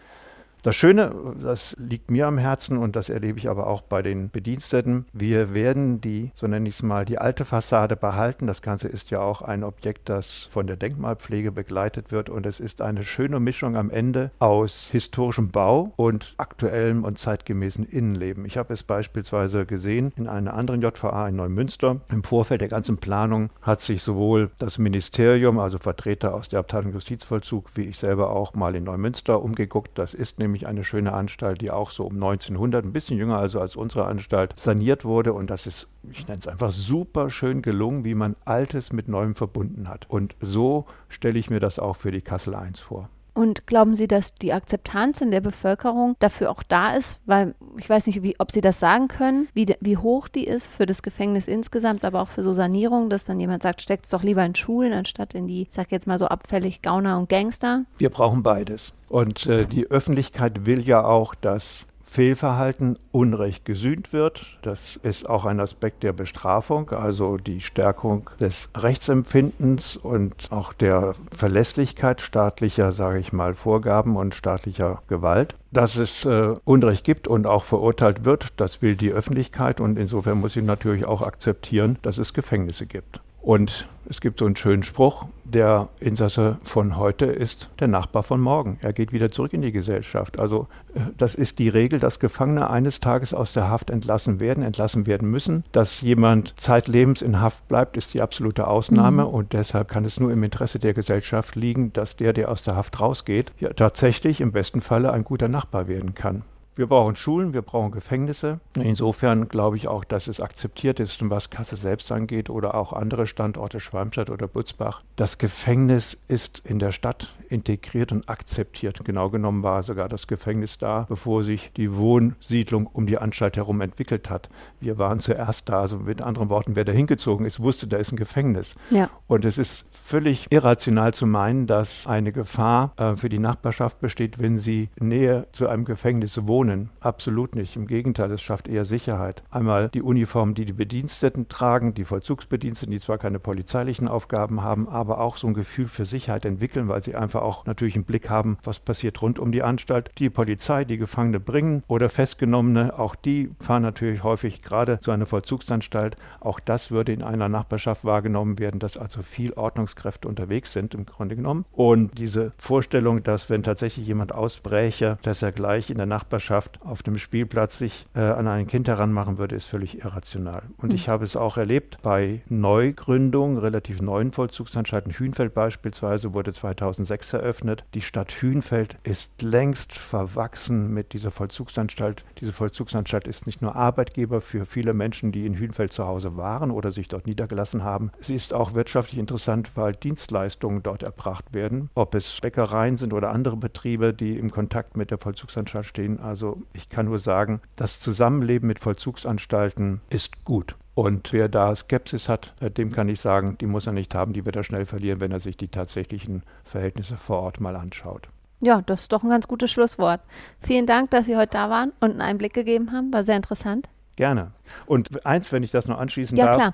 Das 0.62 0.74
Schöne, 0.74 1.14
das 1.40 1.76
liegt 1.78 2.10
mir 2.10 2.26
am 2.26 2.38
Herzen 2.38 2.76
und 2.76 2.96
das 2.96 3.08
erlebe 3.08 3.38
ich 3.38 3.48
aber 3.48 3.68
auch 3.68 3.82
bei 3.82 4.02
den 4.02 4.30
Bediensteten. 4.30 5.06
Wir 5.12 5.54
werden 5.54 6.00
die, 6.00 6.32
so 6.34 6.48
nenne 6.48 6.68
ich 6.68 6.74
es 6.74 6.82
mal, 6.82 7.04
die 7.04 7.18
alte 7.18 7.44
Fassade 7.44 7.94
behalten. 7.94 8.48
Das 8.48 8.62
Ganze 8.62 8.88
ist 8.88 9.10
ja 9.10 9.20
auch 9.20 9.42
ein 9.42 9.62
Objekt, 9.62 10.08
das 10.08 10.48
von 10.50 10.66
der 10.66 10.76
Denkmalpflege 10.76 11.52
begleitet 11.52 12.10
wird 12.10 12.30
und 12.30 12.46
es 12.46 12.58
ist 12.58 12.80
eine 12.80 13.04
schöne 13.04 13.38
Mischung 13.38 13.76
am 13.76 13.90
Ende 13.90 14.32
aus 14.40 14.88
historischem 14.90 15.50
Bau 15.50 15.92
und 15.94 16.34
aktuellem 16.36 17.04
und 17.04 17.16
zeitgemäßen 17.16 17.84
Innenleben. 17.84 18.44
Ich 18.44 18.56
habe 18.56 18.74
es 18.74 18.82
beispielsweise 18.82 19.66
gesehen 19.66 20.12
in 20.16 20.26
einer 20.26 20.54
anderen 20.54 20.82
JVA 20.82 21.28
in 21.28 21.36
Neumünster. 21.36 22.00
Im 22.10 22.24
Vorfeld 22.24 22.60
der 22.60 22.68
ganzen 22.68 22.96
Planung 22.96 23.50
hat 23.62 23.82
sich 23.82 24.02
sowohl 24.02 24.50
das 24.58 24.78
Ministerium, 24.78 25.60
also 25.60 25.78
Vertreter 25.78 26.34
aus 26.34 26.48
der 26.48 26.58
Abteilung 26.58 26.92
Justizvollzug, 26.92 27.70
wie 27.76 27.82
ich 27.82 27.98
selber 27.98 28.30
auch 28.30 28.54
mal 28.54 28.74
in 28.74 28.82
Neumünster 28.82 29.40
umgeguckt. 29.40 29.96
Das 29.96 30.12
ist 30.12 30.40
nämlich 30.40 30.45
nämlich 30.46 30.66
eine 30.66 30.84
schöne 30.84 31.12
Anstalt, 31.12 31.60
die 31.60 31.70
auch 31.70 31.90
so 31.90 32.04
um 32.04 32.14
1900, 32.14 32.84
ein 32.84 32.92
bisschen 32.92 33.18
jünger 33.18 33.38
also 33.38 33.60
als 33.60 33.76
unsere 33.76 34.06
Anstalt, 34.06 34.54
saniert 34.56 35.04
wurde. 35.04 35.32
Und 35.32 35.50
das 35.50 35.66
ist, 35.66 35.88
ich 36.10 36.26
nenne 36.26 36.38
es 36.38 36.48
einfach 36.48 36.70
super 36.70 37.30
schön 37.30 37.62
gelungen, 37.62 38.04
wie 38.04 38.14
man 38.14 38.36
Altes 38.44 38.92
mit 38.92 39.08
Neuem 39.08 39.34
verbunden 39.34 39.88
hat. 39.88 40.08
Und 40.08 40.34
so 40.40 40.86
stelle 41.08 41.38
ich 41.38 41.50
mir 41.50 41.60
das 41.60 41.78
auch 41.78 41.96
für 41.96 42.10
die 42.10 42.22
Kassel 42.22 42.54
1 42.54 42.80
vor. 42.80 43.08
Und 43.36 43.66
glauben 43.66 43.94
Sie, 43.94 44.08
dass 44.08 44.34
die 44.34 44.54
Akzeptanz 44.54 45.20
in 45.20 45.30
der 45.30 45.42
Bevölkerung 45.42 46.16
dafür 46.20 46.50
auch 46.50 46.62
da 46.62 46.94
ist? 46.94 47.20
Weil 47.26 47.54
ich 47.76 47.86
weiß 47.86 48.06
nicht, 48.06 48.22
wie, 48.22 48.34
ob 48.38 48.50
Sie 48.50 48.62
das 48.62 48.80
sagen 48.80 49.08
können, 49.08 49.46
wie, 49.52 49.74
wie 49.78 49.98
hoch 49.98 50.28
die 50.28 50.46
ist 50.46 50.66
für 50.66 50.86
das 50.86 51.02
Gefängnis 51.02 51.46
insgesamt, 51.46 52.02
aber 52.06 52.22
auch 52.22 52.28
für 52.28 52.42
so 52.42 52.54
Sanierung, 52.54 53.10
dass 53.10 53.26
dann 53.26 53.38
jemand 53.38 53.62
sagt, 53.62 53.82
steckt 53.82 54.06
es 54.06 54.10
doch 54.10 54.22
lieber 54.22 54.42
in 54.42 54.54
Schulen, 54.54 54.94
anstatt 54.94 55.34
in 55.34 55.46
die, 55.46 55.68
sag 55.70 55.92
jetzt 55.92 56.06
mal 56.06 56.18
so 56.18 56.28
abfällig 56.28 56.80
Gauner 56.80 57.18
und 57.18 57.28
Gangster. 57.28 57.84
Wir 57.98 58.08
brauchen 58.08 58.42
beides. 58.42 58.94
Und 59.10 59.44
äh, 59.44 59.66
die 59.66 59.86
Öffentlichkeit 59.90 60.64
will 60.64 60.88
ja 60.88 61.04
auch, 61.04 61.34
dass 61.34 61.86
Fehlverhalten 62.08 62.98
Unrecht 63.12 63.64
gesühnt 63.64 64.12
wird. 64.12 64.58
Das 64.62 64.96
ist 65.02 65.28
auch 65.28 65.44
ein 65.44 65.60
Aspekt 65.60 66.02
der 66.02 66.12
Bestrafung, 66.12 66.90
also 66.90 67.36
die 67.36 67.60
Stärkung 67.60 68.30
des 68.40 68.70
Rechtsempfindens 68.74 69.96
und 69.96 70.50
auch 70.50 70.72
der 70.72 71.14
Verlässlichkeit 71.36 72.22
staatlicher, 72.22 72.92
sage 72.92 73.18
ich 73.18 73.32
mal, 73.32 73.54
Vorgaben 73.54 74.16
und 74.16 74.34
staatlicher 74.34 75.02
Gewalt. 75.08 75.56
Dass 75.72 75.96
es 75.96 76.24
äh, 76.24 76.54
Unrecht 76.64 77.04
gibt 77.04 77.28
und 77.28 77.46
auch 77.46 77.64
verurteilt 77.64 78.24
wird, 78.24 78.54
das 78.56 78.80
will 78.80 78.96
die 78.96 79.12
Öffentlichkeit 79.12 79.80
und 79.80 79.98
insofern 79.98 80.40
muss 80.40 80.54
sie 80.54 80.62
natürlich 80.62 81.04
auch 81.04 81.20
akzeptieren, 81.20 81.98
dass 82.00 82.16
es 82.16 82.32
Gefängnisse 82.32 82.86
gibt. 82.86 83.20
Und 83.46 83.86
es 84.10 84.20
gibt 84.20 84.40
so 84.40 84.44
einen 84.44 84.56
schönen 84.56 84.82
Spruch, 84.82 85.26
der 85.44 85.88
Insasse 86.00 86.58
von 86.64 86.96
heute 86.96 87.26
ist 87.26 87.70
der 87.78 87.86
Nachbar 87.86 88.24
von 88.24 88.40
morgen. 88.40 88.76
Er 88.82 88.92
geht 88.92 89.12
wieder 89.12 89.28
zurück 89.28 89.52
in 89.52 89.62
die 89.62 89.70
Gesellschaft. 89.70 90.40
Also 90.40 90.66
äh, 90.96 91.00
das 91.16 91.36
ist 91.36 91.60
die 91.60 91.68
Regel, 91.68 92.00
dass 92.00 92.18
Gefangene 92.18 92.68
eines 92.68 92.98
Tages 92.98 93.32
aus 93.32 93.52
der 93.52 93.68
Haft 93.68 93.90
entlassen 93.90 94.40
werden, 94.40 94.64
entlassen 94.64 95.06
werden 95.06 95.30
müssen. 95.30 95.62
Dass 95.70 96.00
jemand 96.00 96.58
zeitlebens 96.58 97.22
in 97.22 97.40
Haft 97.40 97.68
bleibt, 97.68 97.96
ist 97.96 98.14
die 98.14 98.20
absolute 98.20 98.66
Ausnahme 98.66 99.22
mhm. 99.22 99.30
und 99.30 99.52
deshalb 99.52 99.92
kann 99.92 100.04
es 100.04 100.18
nur 100.18 100.32
im 100.32 100.42
Interesse 100.42 100.80
der 100.80 100.92
Gesellschaft 100.92 101.54
liegen, 101.54 101.92
dass 101.92 102.16
der, 102.16 102.32
der 102.32 102.50
aus 102.50 102.64
der 102.64 102.74
Haft 102.74 102.98
rausgeht, 102.98 103.52
ja 103.60 103.72
tatsächlich 103.72 104.40
im 104.40 104.50
besten 104.50 104.80
Falle 104.80 105.12
ein 105.12 105.22
guter 105.22 105.46
Nachbar 105.46 105.86
werden 105.86 106.16
kann. 106.16 106.42
Wir 106.76 106.86
brauchen 106.86 107.16
Schulen, 107.16 107.54
wir 107.54 107.62
brauchen 107.62 107.90
Gefängnisse. 107.90 108.60
Insofern 108.76 109.48
glaube 109.48 109.78
ich 109.78 109.88
auch, 109.88 110.04
dass 110.04 110.28
es 110.28 110.40
akzeptiert 110.40 111.00
ist, 111.00 111.18
was 111.30 111.48
Kassel 111.48 111.78
selbst 111.78 112.12
angeht 112.12 112.50
oder 112.50 112.74
auch 112.74 112.92
andere 112.92 113.26
Standorte, 113.26 113.80
Schwalmstadt 113.80 114.28
oder 114.28 114.46
Butzbach. 114.46 115.02
Das 115.16 115.38
Gefängnis 115.38 116.18
ist 116.28 116.60
in 116.66 116.78
der 116.78 116.92
Stadt 116.92 117.34
integriert 117.48 118.12
und 118.12 118.28
akzeptiert. 118.28 119.02
Genau 119.06 119.30
genommen 119.30 119.62
war 119.62 119.82
sogar 119.84 120.10
das 120.10 120.26
Gefängnis 120.26 120.76
da, 120.76 121.06
bevor 121.08 121.44
sich 121.44 121.72
die 121.78 121.96
Wohnsiedlung 121.96 122.86
um 122.86 123.06
die 123.06 123.16
Anstalt 123.16 123.56
herum 123.56 123.80
entwickelt 123.80 124.28
hat. 124.28 124.50
Wir 124.78 124.98
waren 124.98 125.20
zuerst 125.20 125.70
da, 125.70 125.80
also 125.80 126.00
mit 126.00 126.22
anderen 126.22 126.50
Worten, 126.50 126.76
wer 126.76 126.84
da 126.84 126.92
hingezogen 126.92 127.46
ist, 127.46 127.60
wusste, 127.60 127.86
da 127.86 127.96
ist 127.96 128.12
ein 128.12 128.16
Gefängnis. 128.16 128.74
Ja. 128.90 129.08
Und 129.28 129.46
es 129.46 129.56
ist 129.56 129.86
völlig 129.92 130.46
irrational 130.50 131.14
zu 131.14 131.26
meinen, 131.26 131.66
dass 131.66 132.06
eine 132.06 132.32
Gefahr 132.32 132.92
äh, 132.98 133.16
für 133.16 133.30
die 133.30 133.38
Nachbarschaft 133.38 133.98
besteht, 134.00 134.40
wenn 134.40 134.58
sie 134.58 134.90
näher 135.00 135.46
zu 135.52 135.68
einem 135.68 135.86
Gefängnis 135.86 136.46
wohnen 136.46 136.65
Wohnen. 136.66 136.90
Absolut 137.00 137.54
nicht. 137.54 137.76
Im 137.76 137.86
Gegenteil, 137.86 138.30
es 138.32 138.42
schafft 138.42 138.66
eher 138.66 138.84
Sicherheit. 138.84 139.44
Einmal 139.50 139.88
die 139.88 140.02
Uniform, 140.02 140.54
die 140.54 140.64
die 140.64 140.72
Bediensteten 140.72 141.48
tragen, 141.48 141.94
die 141.94 142.04
Vollzugsbediensteten, 142.04 142.90
die 142.90 142.98
zwar 142.98 143.18
keine 143.18 143.38
polizeilichen 143.38 144.08
Aufgaben 144.08 144.62
haben, 144.62 144.88
aber 144.88 145.20
auch 145.20 145.36
so 145.36 145.46
ein 145.46 145.54
Gefühl 145.54 145.86
für 145.86 146.04
Sicherheit 146.04 146.44
entwickeln, 146.44 146.88
weil 146.88 147.02
sie 147.02 147.14
einfach 147.14 147.42
auch 147.42 147.66
natürlich 147.66 147.94
einen 147.94 148.04
Blick 148.04 148.28
haben, 148.30 148.58
was 148.64 148.80
passiert 148.80 149.22
rund 149.22 149.38
um 149.38 149.52
die 149.52 149.62
Anstalt. 149.62 150.10
Die 150.18 150.28
Polizei, 150.28 150.84
die 150.84 150.98
Gefangene 150.98 151.38
bringen 151.38 151.84
oder 151.86 152.08
Festgenommene, 152.08 152.98
auch 152.98 153.14
die 153.14 153.50
fahren 153.60 153.82
natürlich 153.82 154.24
häufig 154.24 154.62
gerade 154.62 154.98
zu 155.00 155.12
einer 155.12 155.26
Vollzugsanstalt. 155.26 156.16
Auch 156.40 156.58
das 156.58 156.90
würde 156.90 157.12
in 157.12 157.22
einer 157.22 157.48
Nachbarschaft 157.48 158.04
wahrgenommen 158.04 158.58
werden, 158.58 158.80
dass 158.80 158.96
also 158.96 159.22
viel 159.22 159.52
Ordnungskräfte 159.52 160.26
unterwegs 160.26 160.72
sind 160.72 160.94
im 160.94 161.06
Grunde 161.06 161.36
genommen. 161.36 161.64
Und 161.70 162.18
diese 162.18 162.52
Vorstellung, 162.58 163.22
dass 163.22 163.50
wenn 163.50 163.62
tatsächlich 163.62 164.06
jemand 164.06 164.32
ausbräche, 164.32 165.18
dass 165.22 165.42
er 165.42 165.52
gleich 165.52 165.90
in 165.90 165.98
der 165.98 166.06
Nachbarschaft 166.06 166.55
Elternschaft 166.56 166.80
auf 166.82 167.02
dem 167.02 167.18
Spielplatz 167.18 167.78
sich 167.78 168.06
äh, 168.14 168.20
an 168.20 168.48
ein 168.48 168.66
Kind 168.66 168.88
heranmachen 168.88 169.38
würde, 169.38 169.56
ist 169.56 169.66
völlig 169.66 170.02
irrational. 170.02 170.62
Und 170.78 170.88
mhm. 170.88 170.94
ich 170.94 171.08
habe 171.08 171.24
es 171.24 171.36
auch 171.36 171.56
erlebt 171.56 171.98
bei 172.02 172.40
Neugründungen, 172.48 173.58
relativ 173.58 174.00
neuen 174.00 174.32
Vollzugsanstalten. 174.32 175.12
Hünfeld 175.12 175.54
beispielsweise 175.54 176.32
wurde 176.32 176.52
2006 176.52 177.34
eröffnet. 177.34 177.84
Die 177.94 178.00
Stadt 178.00 178.32
Hünfeld 178.40 178.96
ist 179.02 179.42
längst 179.42 179.92
verwachsen 179.92 180.92
mit 180.92 181.12
dieser 181.12 181.30
Vollzugsanstalt. 181.30 182.24
Diese 182.40 182.52
Vollzugsanstalt 182.52 183.26
ist 183.26 183.46
nicht 183.46 183.60
nur 183.60 183.76
Arbeitgeber 183.76 184.40
für 184.40 184.64
viele 184.64 184.94
Menschen, 184.94 185.32
die 185.32 185.46
in 185.46 185.58
Hünfeld 185.58 185.92
zu 185.92 186.06
Hause 186.06 186.36
waren 186.36 186.70
oder 186.70 186.90
sich 186.90 187.08
dort 187.08 187.26
niedergelassen 187.26 187.84
haben. 187.84 188.10
Sie 188.20 188.34
ist 188.34 188.54
auch 188.54 188.74
wirtschaftlich 188.74 189.18
interessant, 189.18 189.72
weil 189.74 189.92
Dienstleistungen 189.92 190.82
dort 190.82 191.02
erbracht 191.02 191.52
werden, 191.52 191.90
ob 191.94 192.14
es 192.14 192.40
Bäckereien 192.40 192.96
sind 192.96 193.12
oder 193.12 193.30
andere 193.30 193.56
Betriebe, 193.56 194.14
die 194.14 194.38
im 194.38 194.50
Kontakt 194.50 194.96
mit 194.96 195.10
der 195.10 195.18
Vollzugsanstalt 195.18 195.86
stehen. 195.86 196.20
Also 196.20 196.45
ich 196.72 196.88
kann 196.88 197.06
nur 197.06 197.18
sagen, 197.18 197.60
das 197.76 198.00
Zusammenleben 198.00 198.66
mit 198.66 198.78
Vollzugsanstalten 198.78 200.00
ist 200.10 200.44
gut. 200.44 200.76
Und 200.94 201.32
wer 201.32 201.48
da 201.48 201.76
Skepsis 201.76 202.28
hat, 202.28 202.54
dem 202.78 202.90
kann 202.90 203.08
ich 203.08 203.20
sagen, 203.20 203.58
die 203.60 203.66
muss 203.66 203.86
er 203.86 203.92
nicht 203.92 204.14
haben, 204.14 204.32
die 204.32 204.46
wird 204.46 204.56
er 204.56 204.64
schnell 204.64 204.86
verlieren, 204.86 205.20
wenn 205.20 205.30
er 205.30 205.40
sich 205.40 205.56
die 205.56 205.68
tatsächlichen 205.68 206.42
Verhältnisse 206.64 207.18
vor 207.18 207.40
Ort 207.40 207.60
mal 207.60 207.76
anschaut. 207.76 208.28
Ja, 208.60 208.80
das 208.80 209.02
ist 209.02 209.12
doch 209.12 209.22
ein 209.22 209.28
ganz 209.28 209.46
gutes 209.46 209.70
Schlusswort. 209.70 210.20
Vielen 210.60 210.86
Dank, 210.86 211.10
dass 211.10 211.26
Sie 211.26 211.36
heute 211.36 211.50
da 211.50 211.68
waren 211.68 211.92
und 212.00 212.12
einen 212.12 212.22
Einblick 212.22 212.54
gegeben 212.54 212.92
haben. 212.92 213.12
War 213.12 213.24
sehr 213.24 213.36
interessant. 213.36 213.88
Gerne. 214.16 214.52
Und 214.86 215.26
eins, 215.26 215.52
wenn 215.52 215.62
ich 215.62 215.70
das 215.70 215.86
noch 215.86 215.98
anschließen 215.98 216.36
ja, 216.36 216.46
darf. 216.46 216.56
Klar. 216.56 216.72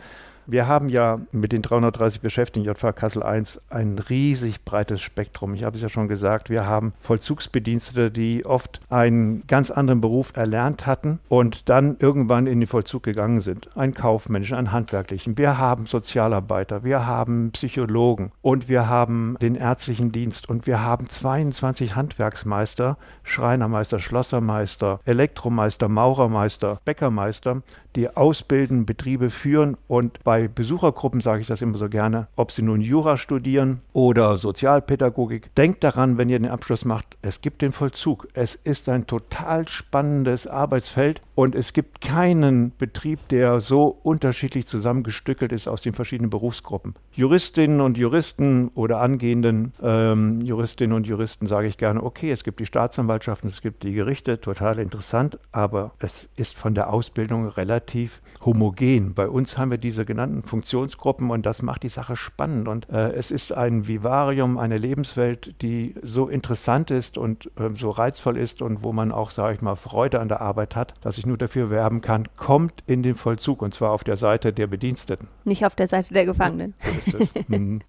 Wir 0.52 0.68
haben 0.68 0.90
ja 0.90 1.18
mit 1.32 1.52
den 1.52 1.62
330 1.62 2.20
Beschäftigten 2.20 2.68
JV 2.68 2.92
Kassel 2.92 3.22
I 3.22 3.42
ein 3.70 3.98
riesig 3.98 4.66
breites 4.66 5.00
Spektrum. 5.00 5.54
Ich 5.54 5.64
habe 5.64 5.76
es 5.76 5.82
ja 5.82 5.88
schon 5.88 6.08
gesagt, 6.08 6.50
wir 6.50 6.66
haben 6.66 6.92
Vollzugsbedienstete, 7.00 8.10
die 8.10 8.44
oft 8.44 8.80
einen 8.90 9.46
ganz 9.46 9.70
anderen 9.70 10.02
Beruf 10.02 10.36
erlernt 10.36 10.84
hatten 10.84 11.20
und 11.30 11.70
dann 11.70 11.96
irgendwann 12.00 12.46
in 12.46 12.60
den 12.60 12.66
Vollzug 12.66 13.02
gegangen 13.02 13.40
sind. 13.40 13.74
Ein 13.78 13.94
kaufmännischen, 13.94 14.58
ein 14.58 14.72
handwerklichen. 14.72 15.38
Wir 15.38 15.56
haben 15.56 15.86
Sozialarbeiter, 15.86 16.84
wir 16.84 17.06
haben 17.06 17.52
Psychologen 17.52 18.30
und 18.42 18.68
wir 18.68 18.90
haben 18.90 19.38
den 19.40 19.54
ärztlichen 19.54 20.12
Dienst 20.12 20.50
und 20.50 20.66
wir 20.66 20.82
haben 20.82 21.08
22 21.08 21.96
Handwerksmeister, 21.96 22.98
Schreinermeister, 23.22 23.98
Schlossermeister, 23.98 25.00
Elektromeister, 25.06 25.88
Maurermeister, 25.88 26.78
Bäckermeister, 26.84 27.62
die 27.96 28.16
ausbilden, 28.16 28.86
Betriebe 28.86 29.30
führen 29.30 29.76
und 29.88 30.22
bei 30.24 30.48
Besuchergruppen 30.48 31.20
sage 31.20 31.42
ich 31.42 31.46
das 31.46 31.62
immer 31.62 31.78
so 31.78 31.88
gerne, 31.88 32.28
ob 32.36 32.50
sie 32.50 32.62
nun 32.62 32.80
Jura 32.80 33.16
studieren 33.16 33.80
oder 33.92 34.38
Sozialpädagogik, 34.38 35.54
denkt 35.54 35.84
daran, 35.84 36.18
wenn 36.18 36.28
ihr 36.28 36.38
den 36.38 36.48
Abschluss 36.48 36.84
macht, 36.84 37.16
es 37.22 37.40
gibt 37.40 37.62
den 37.62 37.72
Vollzug. 37.72 38.28
Es 38.34 38.54
ist 38.54 38.88
ein 38.88 39.06
total 39.06 39.68
spannendes 39.68 40.46
Arbeitsfeld 40.46 41.22
und 41.34 41.54
es 41.54 41.72
gibt 41.72 42.00
keinen 42.00 42.72
Betrieb, 42.76 43.28
der 43.28 43.60
so 43.60 43.98
unterschiedlich 44.02 44.66
zusammengestückelt 44.66 45.52
ist 45.52 45.68
aus 45.68 45.82
den 45.82 45.94
verschiedenen 45.94 46.30
Berufsgruppen. 46.30 46.94
Juristinnen 47.12 47.80
und 47.80 47.98
Juristen 47.98 48.68
oder 48.74 49.00
angehenden 49.00 49.72
ähm, 49.82 50.40
Juristinnen 50.40 50.96
und 50.96 51.06
Juristen 51.06 51.46
sage 51.46 51.68
ich 51.68 51.76
gerne, 51.76 52.02
okay, 52.02 52.30
es 52.30 52.44
gibt 52.44 52.60
die 52.60 52.66
Staatsanwaltschaften, 52.66 53.48
es 53.48 53.60
gibt 53.60 53.82
die 53.82 53.92
Gerichte, 53.92 54.40
total 54.40 54.78
interessant, 54.78 55.38
aber 55.52 55.92
es 55.98 56.28
ist 56.36 56.56
von 56.56 56.74
der 56.74 56.92
Ausbildung 56.92 57.48
relativ 57.48 57.81
relativ 57.82 58.20
homogen. 58.44 59.14
Bei 59.14 59.28
uns 59.28 59.58
haben 59.58 59.70
wir 59.70 59.78
diese 59.78 60.04
genannten 60.04 60.42
Funktionsgruppen 60.42 61.30
und 61.30 61.46
das 61.46 61.62
macht 61.62 61.82
die 61.82 61.88
Sache 61.88 62.16
spannend. 62.16 62.68
Und 62.68 62.88
äh, 62.90 63.12
es 63.12 63.30
ist 63.30 63.52
ein 63.52 63.86
Vivarium, 63.86 64.58
eine 64.58 64.76
Lebenswelt, 64.76 65.62
die 65.62 65.94
so 66.02 66.28
interessant 66.28 66.90
ist 66.90 67.18
und 67.18 67.46
äh, 67.58 67.70
so 67.76 67.90
reizvoll 67.90 68.36
ist 68.36 68.62
und 68.62 68.82
wo 68.82 68.92
man 68.92 69.12
auch, 69.12 69.30
sage 69.30 69.54
ich 69.54 69.62
mal, 69.62 69.76
Freude 69.76 70.20
an 70.20 70.28
der 70.28 70.40
Arbeit 70.40 70.76
hat, 70.76 70.94
dass 71.00 71.18
ich 71.18 71.26
nur 71.26 71.38
dafür 71.38 71.70
werben 71.70 72.00
kann, 72.00 72.28
kommt 72.36 72.82
in 72.86 73.02
den 73.02 73.14
Vollzug 73.14 73.62
und 73.62 73.74
zwar 73.74 73.90
auf 73.90 74.04
der 74.04 74.16
Seite 74.16 74.52
der 74.52 74.66
Bediensteten. 74.66 75.28
Nicht 75.44 75.64
auf 75.66 75.74
der 75.74 75.88
Seite 75.88 76.14
der 76.14 76.26
Gefangenen. 76.26 76.74
Ja, 76.82 77.00
so 77.00 77.18
ist 77.18 77.36
es. 77.36 77.48
Mhm. 77.52 77.82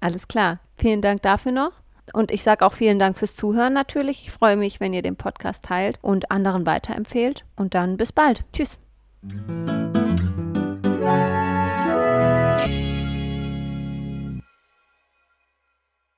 Alles 0.00 0.28
klar. 0.28 0.58
Vielen 0.76 1.00
Dank 1.00 1.22
dafür 1.22 1.52
noch. 1.52 1.72
Und 2.12 2.30
ich 2.30 2.42
sage 2.42 2.64
auch 2.64 2.72
vielen 2.72 2.98
Dank 2.98 3.16
fürs 3.16 3.36
Zuhören 3.36 3.72
natürlich. 3.72 4.22
Ich 4.22 4.30
freue 4.30 4.56
mich, 4.56 4.80
wenn 4.80 4.92
ihr 4.92 5.02
den 5.02 5.16
Podcast 5.16 5.64
teilt 5.64 5.98
und 6.02 6.30
anderen 6.30 6.66
weiterempfehlt. 6.66 7.44
Und 7.56 7.74
dann 7.74 7.96
bis 7.96 8.12
bald. 8.12 8.44
Tschüss. 8.52 8.78
thank 9.28 9.48
you. 12.70 12.87